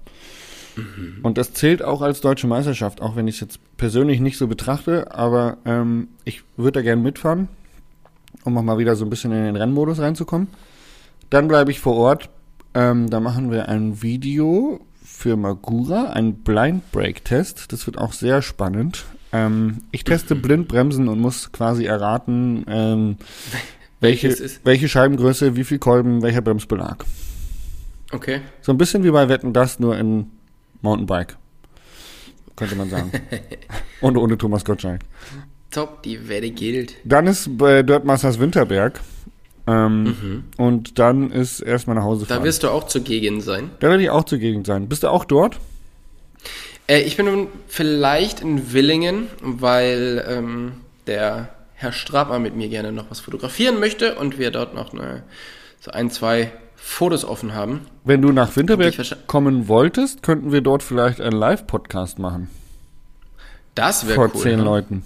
Und 1.22 1.38
das 1.38 1.52
zählt 1.52 1.82
auch 1.82 2.00
als 2.00 2.20
deutsche 2.20 2.46
Meisterschaft, 2.46 3.02
auch 3.02 3.16
wenn 3.16 3.28
ich 3.28 3.36
es 3.36 3.40
jetzt 3.40 3.76
persönlich 3.76 4.20
nicht 4.20 4.38
so 4.38 4.48
betrachte, 4.48 5.14
aber 5.14 5.58
ähm, 5.64 6.08
ich 6.24 6.44
würde 6.56 6.78
da 6.78 6.82
gerne 6.82 7.02
mitfahren, 7.02 7.48
um 8.44 8.56
auch 8.56 8.62
mal 8.62 8.78
wieder 8.78 8.96
so 8.96 9.04
ein 9.04 9.10
bisschen 9.10 9.32
in 9.32 9.44
den 9.44 9.56
Rennmodus 9.56 9.98
reinzukommen. 9.98 10.48
Dann 11.30 11.48
bleibe 11.48 11.70
ich 11.70 11.80
vor 11.80 11.96
Ort. 11.96 12.30
Ähm, 12.74 13.10
da 13.10 13.20
machen 13.20 13.50
wir 13.50 13.68
ein 13.68 14.02
Video 14.02 14.80
für 15.04 15.36
Magura, 15.36 16.10
ein 16.10 16.36
Blind 16.36 16.90
Break 16.90 17.24
Test. 17.24 17.72
Das 17.72 17.86
wird 17.86 17.98
auch 17.98 18.14
sehr 18.14 18.40
spannend. 18.40 19.04
Ähm, 19.32 19.78
ich 19.90 20.04
teste 20.04 20.34
blind 20.36 20.68
Bremsen 20.68 21.08
und 21.08 21.20
muss 21.20 21.52
quasi 21.52 21.84
erraten, 21.84 22.64
ähm, 22.66 23.16
welche, 24.00 24.34
welche 24.64 24.88
Scheibengröße, 24.88 25.54
wie 25.54 25.64
viel 25.64 25.78
Kolben, 25.78 26.22
welcher 26.22 26.40
Bremsbelag. 26.40 27.04
Okay. 28.12 28.40
So 28.60 28.72
ein 28.72 28.78
bisschen 28.78 29.04
wie 29.04 29.10
bei 29.10 29.28
Wetten 29.28 29.52
das, 29.52 29.78
nur 29.80 29.96
in 29.96 30.30
Mountainbike. 30.82 31.36
Könnte 32.56 32.76
man 32.76 32.90
sagen. 32.90 33.10
und 34.00 34.16
ohne 34.16 34.36
Thomas 34.38 34.64
Gottschalk. 34.64 35.00
Top, 35.70 36.02
die 36.02 36.28
Wette 36.28 36.50
gilt. 36.50 36.94
Dann 37.04 37.26
ist 37.26 37.56
bei 37.56 37.82
Dirt 37.82 38.04
Masters 38.04 38.38
Winterberg. 38.38 39.00
Ähm, 39.66 40.44
Und 40.56 40.98
dann 40.98 41.30
ist 41.30 41.60
erstmal 41.60 41.96
nach 41.96 42.02
Hause 42.02 42.26
Da 42.26 42.34
fahren. 42.34 42.44
wirst 42.44 42.62
du 42.64 42.68
auch 42.68 42.86
zugegen 42.88 43.40
sein. 43.40 43.70
Da 43.80 43.88
werde 43.88 44.02
ich 44.02 44.10
auch 44.10 44.24
zugegen 44.24 44.64
sein. 44.64 44.88
Bist 44.88 45.04
du 45.04 45.08
auch 45.08 45.24
dort? 45.24 45.58
Äh, 46.88 47.00
ich 47.02 47.16
bin 47.16 47.26
nun 47.26 47.46
vielleicht 47.68 48.40
in 48.40 48.72
Willingen, 48.72 49.28
weil 49.40 50.24
ähm, 50.28 50.72
der 51.06 51.50
Herr 51.74 51.92
Strabmer 51.92 52.38
mit 52.40 52.56
mir 52.56 52.68
gerne 52.68 52.92
noch 52.92 53.10
was 53.10 53.20
fotografieren 53.20 53.78
möchte 53.80 54.16
und 54.16 54.38
wir 54.38 54.50
dort 54.50 54.74
noch 54.74 54.92
eine, 54.92 55.22
so 55.80 55.92
ein, 55.92 56.10
zwei 56.10 56.52
Fotos 56.84 57.24
offen 57.24 57.54
haben. 57.54 57.86
Wenn 58.04 58.20
du 58.20 58.32
nach 58.32 58.54
Winterberg 58.56 58.94
kommen 59.26 59.68
wolltest, 59.68 60.22
könnten 60.22 60.52
wir 60.52 60.60
dort 60.60 60.82
vielleicht 60.82 61.20
einen 61.20 61.38
Live-Podcast 61.38 62.18
machen. 62.18 62.50
Das 63.74 64.06
wäre 64.06 64.16
Vor 64.16 64.30
cool. 64.34 64.40
zehn 64.40 64.58
ne? 64.58 64.64
Leuten. 64.64 65.04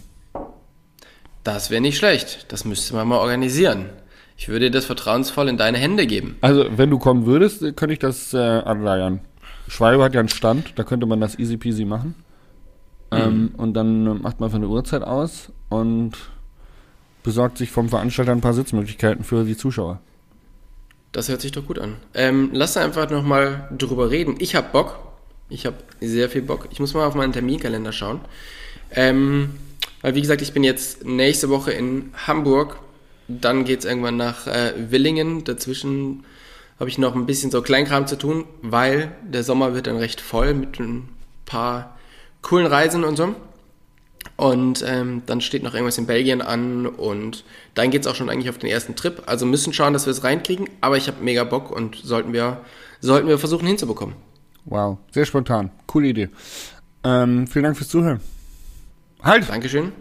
Das 1.45 1.71
wäre 1.71 1.81
nicht 1.81 1.99
schlecht. 1.99 2.47
Das 2.51 2.65
müsste 2.65 2.95
man 2.95 3.07
mal 3.07 3.19
organisieren. 3.19 3.91
Ich 4.37 4.49
würde 4.49 4.71
das 4.71 4.87
vertrauensvoll 4.87 5.49
in 5.49 5.59
deine 5.59 5.79
Hände 5.79 6.07
geben. 6.07 6.37
Also, 6.41 6.67
wenn 6.77 6.91
du 6.91 6.99
kommen 6.99 7.27
würdest, 7.27 7.61
könnte 7.77 7.93
ich 7.93 7.99
das 7.99 8.35
äh, 8.35 8.39
anleiern. 8.39 9.21
Schwalbe 9.69 10.03
hat 10.03 10.15
ja 10.15 10.21
einen 10.21 10.29
Stand, 10.29 10.73
da 10.77 10.83
könnte 10.83 11.07
man 11.07 11.21
das 11.21 11.39
easy 11.39 11.57
peasy 11.57 11.85
machen. 11.85 12.15
Ähm, 13.13 13.53
und 13.57 13.75
dann 13.75 14.07
äh, 14.07 14.15
macht 14.15 14.41
man 14.41 14.51
für 14.51 14.57
eine 14.57 14.69
Uhrzeit 14.69 15.03
aus 15.03 15.53
und 15.69 16.13
besorgt 17.23 17.59
sich 17.59 17.71
vom 17.71 17.89
Veranstalter 17.89 18.33
ein 18.33 18.41
paar 18.41 18.55
Sitzmöglichkeiten 18.55 19.25
für 19.25 19.45
die 19.45 19.57
Zuschauer. 19.57 20.01
Das 21.17 21.31
hört 21.31 21.41
sich 21.41 21.51
doch 21.51 21.65
gut 21.65 21.79
an. 21.79 21.97
Ähm, 22.13 22.51
lass 22.53 22.77
einfach 22.77 23.09
nochmal 23.09 23.71
drüber 23.75 24.11
reden. 24.11 24.35
Ich 24.39 24.55
habe 24.55 24.69
Bock. 24.71 24.99
Ich 25.49 25.65
habe 25.65 25.77
sehr 25.99 26.29
viel 26.29 26.43
Bock. 26.43 26.69
Ich 26.73 26.79
muss 26.79 26.93
mal 26.93 27.07
auf 27.07 27.15
meinen 27.15 27.33
Terminkalender 27.33 27.91
schauen. 27.93 28.21
Ähm, 28.91 29.55
weil, 30.03 30.15
wie 30.15 30.21
gesagt, 30.21 30.43
ich 30.43 30.53
bin 30.53 30.63
jetzt 30.63 31.07
nächste 31.07 31.49
Woche 31.49 31.73
in 31.73 32.13
Hamburg. 32.27 32.81
Dann 33.29 33.65
geht's 33.65 33.87
irgendwann 33.87 34.19
nach 34.19 34.47
äh, 34.47 34.75
Willingen. 34.91 35.43
Dazwischen 35.45 36.27
habe 36.79 36.91
ich 36.91 36.99
noch 36.99 37.15
ein 37.15 37.25
bisschen 37.25 37.51
so 37.51 37.63
Kleinkram 37.63 38.07
zu 38.07 38.19
tun, 38.19 38.45
weil 38.61 39.11
der 39.23 39.43
Sommer 39.43 39.73
wird 39.73 39.87
dann 39.87 39.97
recht 39.97 40.21
voll 40.21 40.53
mit 40.53 40.79
ein 40.79 41.09
paar 41.47 41.97
coolen 42.43 42.67
Reisen 42.67 43.05
und 43.05 43.17
so. 43.17 43.35
Und 44.37 44.85
ähm, 44.87 45.23
dann 45.27 45.41
steht 45.41 45.63
noch 45.63 45.75
irgendwas 45.75 45.99
in 45.99 46.07
Belgien 46.07 46.43
an 46.43 46.87
und 46.87 47.45
dann 47.75 47.91
geht's 47.91 48.07
auch 48.07 48.15
schon 48.15 48.29
eigentlich 48.29 48.51
auf 48.51 48.59
den 48.59 48.69
ersten 48.71 48.97
Trip. 48.97 49.23
Also 49.27 49.47
müssen 49.47 49.73
schauen, 49.73 49.93
dass 49.93 50.07
wir 50.07 50.11
es 50.11 50.25
reinkriegen, 50.25 50.69
aber 50.81 50.97
ich 50.97 51.07
habe 51.07 51.23
mega 51.23 51.45
Bock 51.45 51.71
und 51.71 51.97
sollten 51.97 52.33
wir, 52.33 52.61
sollten 53.01 53.29
wir 53.29 53.39
versuchen 53.39 53.67
hinzubekommen. 53.67 54.15
Wow, 54.65 54.99
sehr 55.13 55.25
spontan. 55.27 55.71
Coole 55.87 56.09
Idee. 56.09 56.29
Ähm, 57.05 57.47
vielen 57.47 57.65
Dank 57.65 57.77
fürs 57.77 57.89
Zuhören. 57.89 58.21
Halt! 59.23 59.49
Dankeschön. 59.49 59.93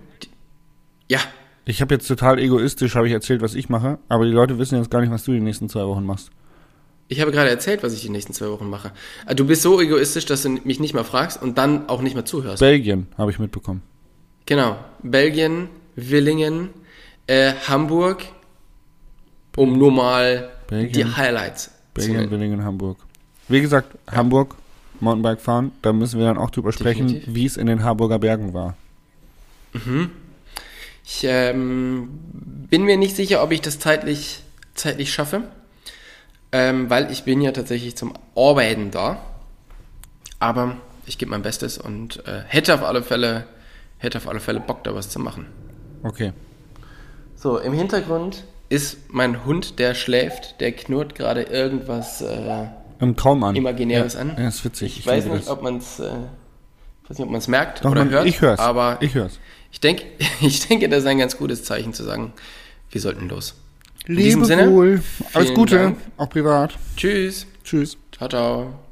Ja, 1.07 1.19
Ich 1.65 1.81
habe 1.81 1.93
jetzt 1.93 2.07
total 2.07 2.39
egoistisch, 2.39 2.95
habe 2.95 3.07
ich 3.07 3.13
erzählt, 3.13 3.41
was 3.41 3.53
ich 3.55 3.69
mache, 3.69 3.99
aber 4.09 4.25
die 4.25 4.31
Leute 4.31 4.57
wissen 4.57 4.77
jetzt 4.77 4.89
gar 4.91 5.01
nicht, 5.01 5.11
was 5.11 5.23
du 5.23 5.31
die 5.33 5.39
nächsten 5.39 5.69
zwei 5.69 5.85
Wochen 5.85 6.03
machst. 6.05 6.29
ich 7.07 7.21
habe 7.21 7.31
gerade 7.31 7.49
erzählt, 7.51 7.83
was 7.83 7.93
ich 7.93 8.01
die 8.01 8.09
nächsten 8.09 8.33
zwei 8.33 8.49
Wochen 8.49 8.69
mache. 8.69 8.91
Ah, 9.27 9.35
Du 9.35 9.45
bist 9.45 9.61
so 9.61 9.79
egoistisch, 9.79 10.25
dass 10.25 10.41
du 10.41 10.49
mich 10.49 10.79
nicht 10.79 10.93
mal 10.95 11.03
fragst 11.03 11.41
und 11.41 11.57
dann 11.59 11.87
auch 11.89 12.01
nicht 12.01 12.15
mehr 12.15 12.25
zuhörst. 12.25 12.59
Belgien 12.59 13.07
habe 13.17 13.29
ich 13.31 13.37
mitbekommen. 13.39 13.83
Genau. 14.45 14.77
Belgien, 15.01 15.69
Willingen, 15.95 16.69
äh, 17.27 17.53
Hamburg, 17.67 18.23
um 19.55 19.77
nur 19.77 19.91
mal 19.91 20.51
Belgien, 20.67 21.07
die 21.07 21.15
Highlights 21.15 21.71
Belgien, 21.93 22.23
zu 22.23 22.31
Willingen, 22.31 22.63
Hamburg. 22.63 22.97
Wie 23.47 23.61
gesagt, 23.61 23.97
Hamburg, 24.11 24.55
Mountainbike 24.99 25.41
fahren, 25.41 25.71
da 25.81 25.93
müssen 25.93 26.19
wir 26.19 26.25
dann 26.25 26.37
auch 26.37 26.49
drüber 26.49 26.71
sprechen, 26.71 27.21
wie 27.27 27.45
es 27.45 27.57
in 27.57 27.67
den 27.67 27.83
Harburger 27.83 28.19
Bergen 28.19 28.53
war. 28.53 28.75
Ich 31.05 31.23
ähm, 31.23 32.09
bin 32.69 32.83
mir 32.83 32.97
nicht 32.97 33.15
sicher, 33.15 33.43
ob 33.43 33.51
ich 33.51 33.61
das 33.61 33.77
zeitlich, 33.77 34.41
zeitlich 34.73 35.13
schaffe, 35.13 35.43
ähm, 36.51 36.89
weil 36.89 37.11
ich 37.11 37.23
bin 37.23 37.41
ja 37.41 37.51
tatsächlich 37.51 37.95
zum 37.95 38.13
Arbeiten 38.35 38.91
da. 38.91 39.19
Aber 40.39 40.77
ich 41.05 41.17
gebe 41.17 41.31
mein 41.31 41.41
Bestes 41.41 41.77
und 41.77 42.25
äh, 42.25 42.41
hätte 42.47 42.73
auf 42.73 42.83
alle 42.83 43.03
Fälle, 43.03 43.45
hätte 43.97 44.17
auf 44.17 44.27
alle 44.27 44.39
Fälle 44.39 44.59
Bock, 44.59 44.83
da 44.83 44.93
was 44.93 45.09
zu 45.09 45.19
machen. 45.19 45.47
Okay. 46.03 46.33
So, 47.35 47.59
im 47.59 47.73
Hintergrund 47.73 48.43
ist 48.69 48.97
mein 49.09 49.45
Hund, 49.45 49.79
der 49.79 49.93
schläft, 49.93 50.59
der 50.61 50.71
knurrt 50.71 51.15
gerade 51.15 51.43
irgendwas 51.43 52.21
äh, 52.21 52.67
Im 52.99 53.15
Traum 53.15 53.43
an. 53.43 53.55
Imaginäres 53.55 54.13
ja. 54.13 54.21
an. 54.21 54.35
Ja, 54.37 54.47
ist 54.47 54.63
witzig. 54.65 54.99
Ich 54.99 55.07
weiß 55.07 55.25
liebe 55.25 55.35
nicht, 55.35 55.47
das. 55.47 55.53
ob 55.53 55.61
man 55.61 55.77
es 55.77 55.99
äh, 55.99 56.11
weiß 57.07 57.17
nicht, 57.17 57.25
ob 57.25 57.29
man 57.29 57.39
es 57.39 57.47
merkt 57.47 57.83
Doch, 57.83 57.91
oder 57.91 58.05
man, 58.05 58.13
hört. 58.13 58.25
ich 58.25 58.41
hör's. 58.41 58.59
Aber 58.59 58.97
ich 59.01 59.13
hör's. 59.13 59.39
ich 59.71 59.79
denke, 59.79 60.03
ich 60.41 60.67
denke, 60.67 60.89
das 60.89 60.99
ist 60.99 61.07
ein 61.07 61.17
ganz 61.17 61.37
gutes 61.37 61.63
Zeichen 61.63 61.93
zu 61.93 62.03
sagen, 62.03 62.33
wir 62.91 63.01
sollten 63.01 63.29
los. 63.29 63.55
In 64.07 64.17
diesem 64.17 64.41
Lebe 64.41 64.45
Sinne, 64.45 64.71
wohl. 64.71 65.03
Alles 65.33 65.53
Gute, 65.53 65.77
Dank. 65.77 65.97
auch 66.17 66.29
privat. 66.29 66.77
Tschüss. 66.95 67.47
Tschüss. 67.63 67.97
Ciao, 68.11 68.29
ciao. 68.29 68.84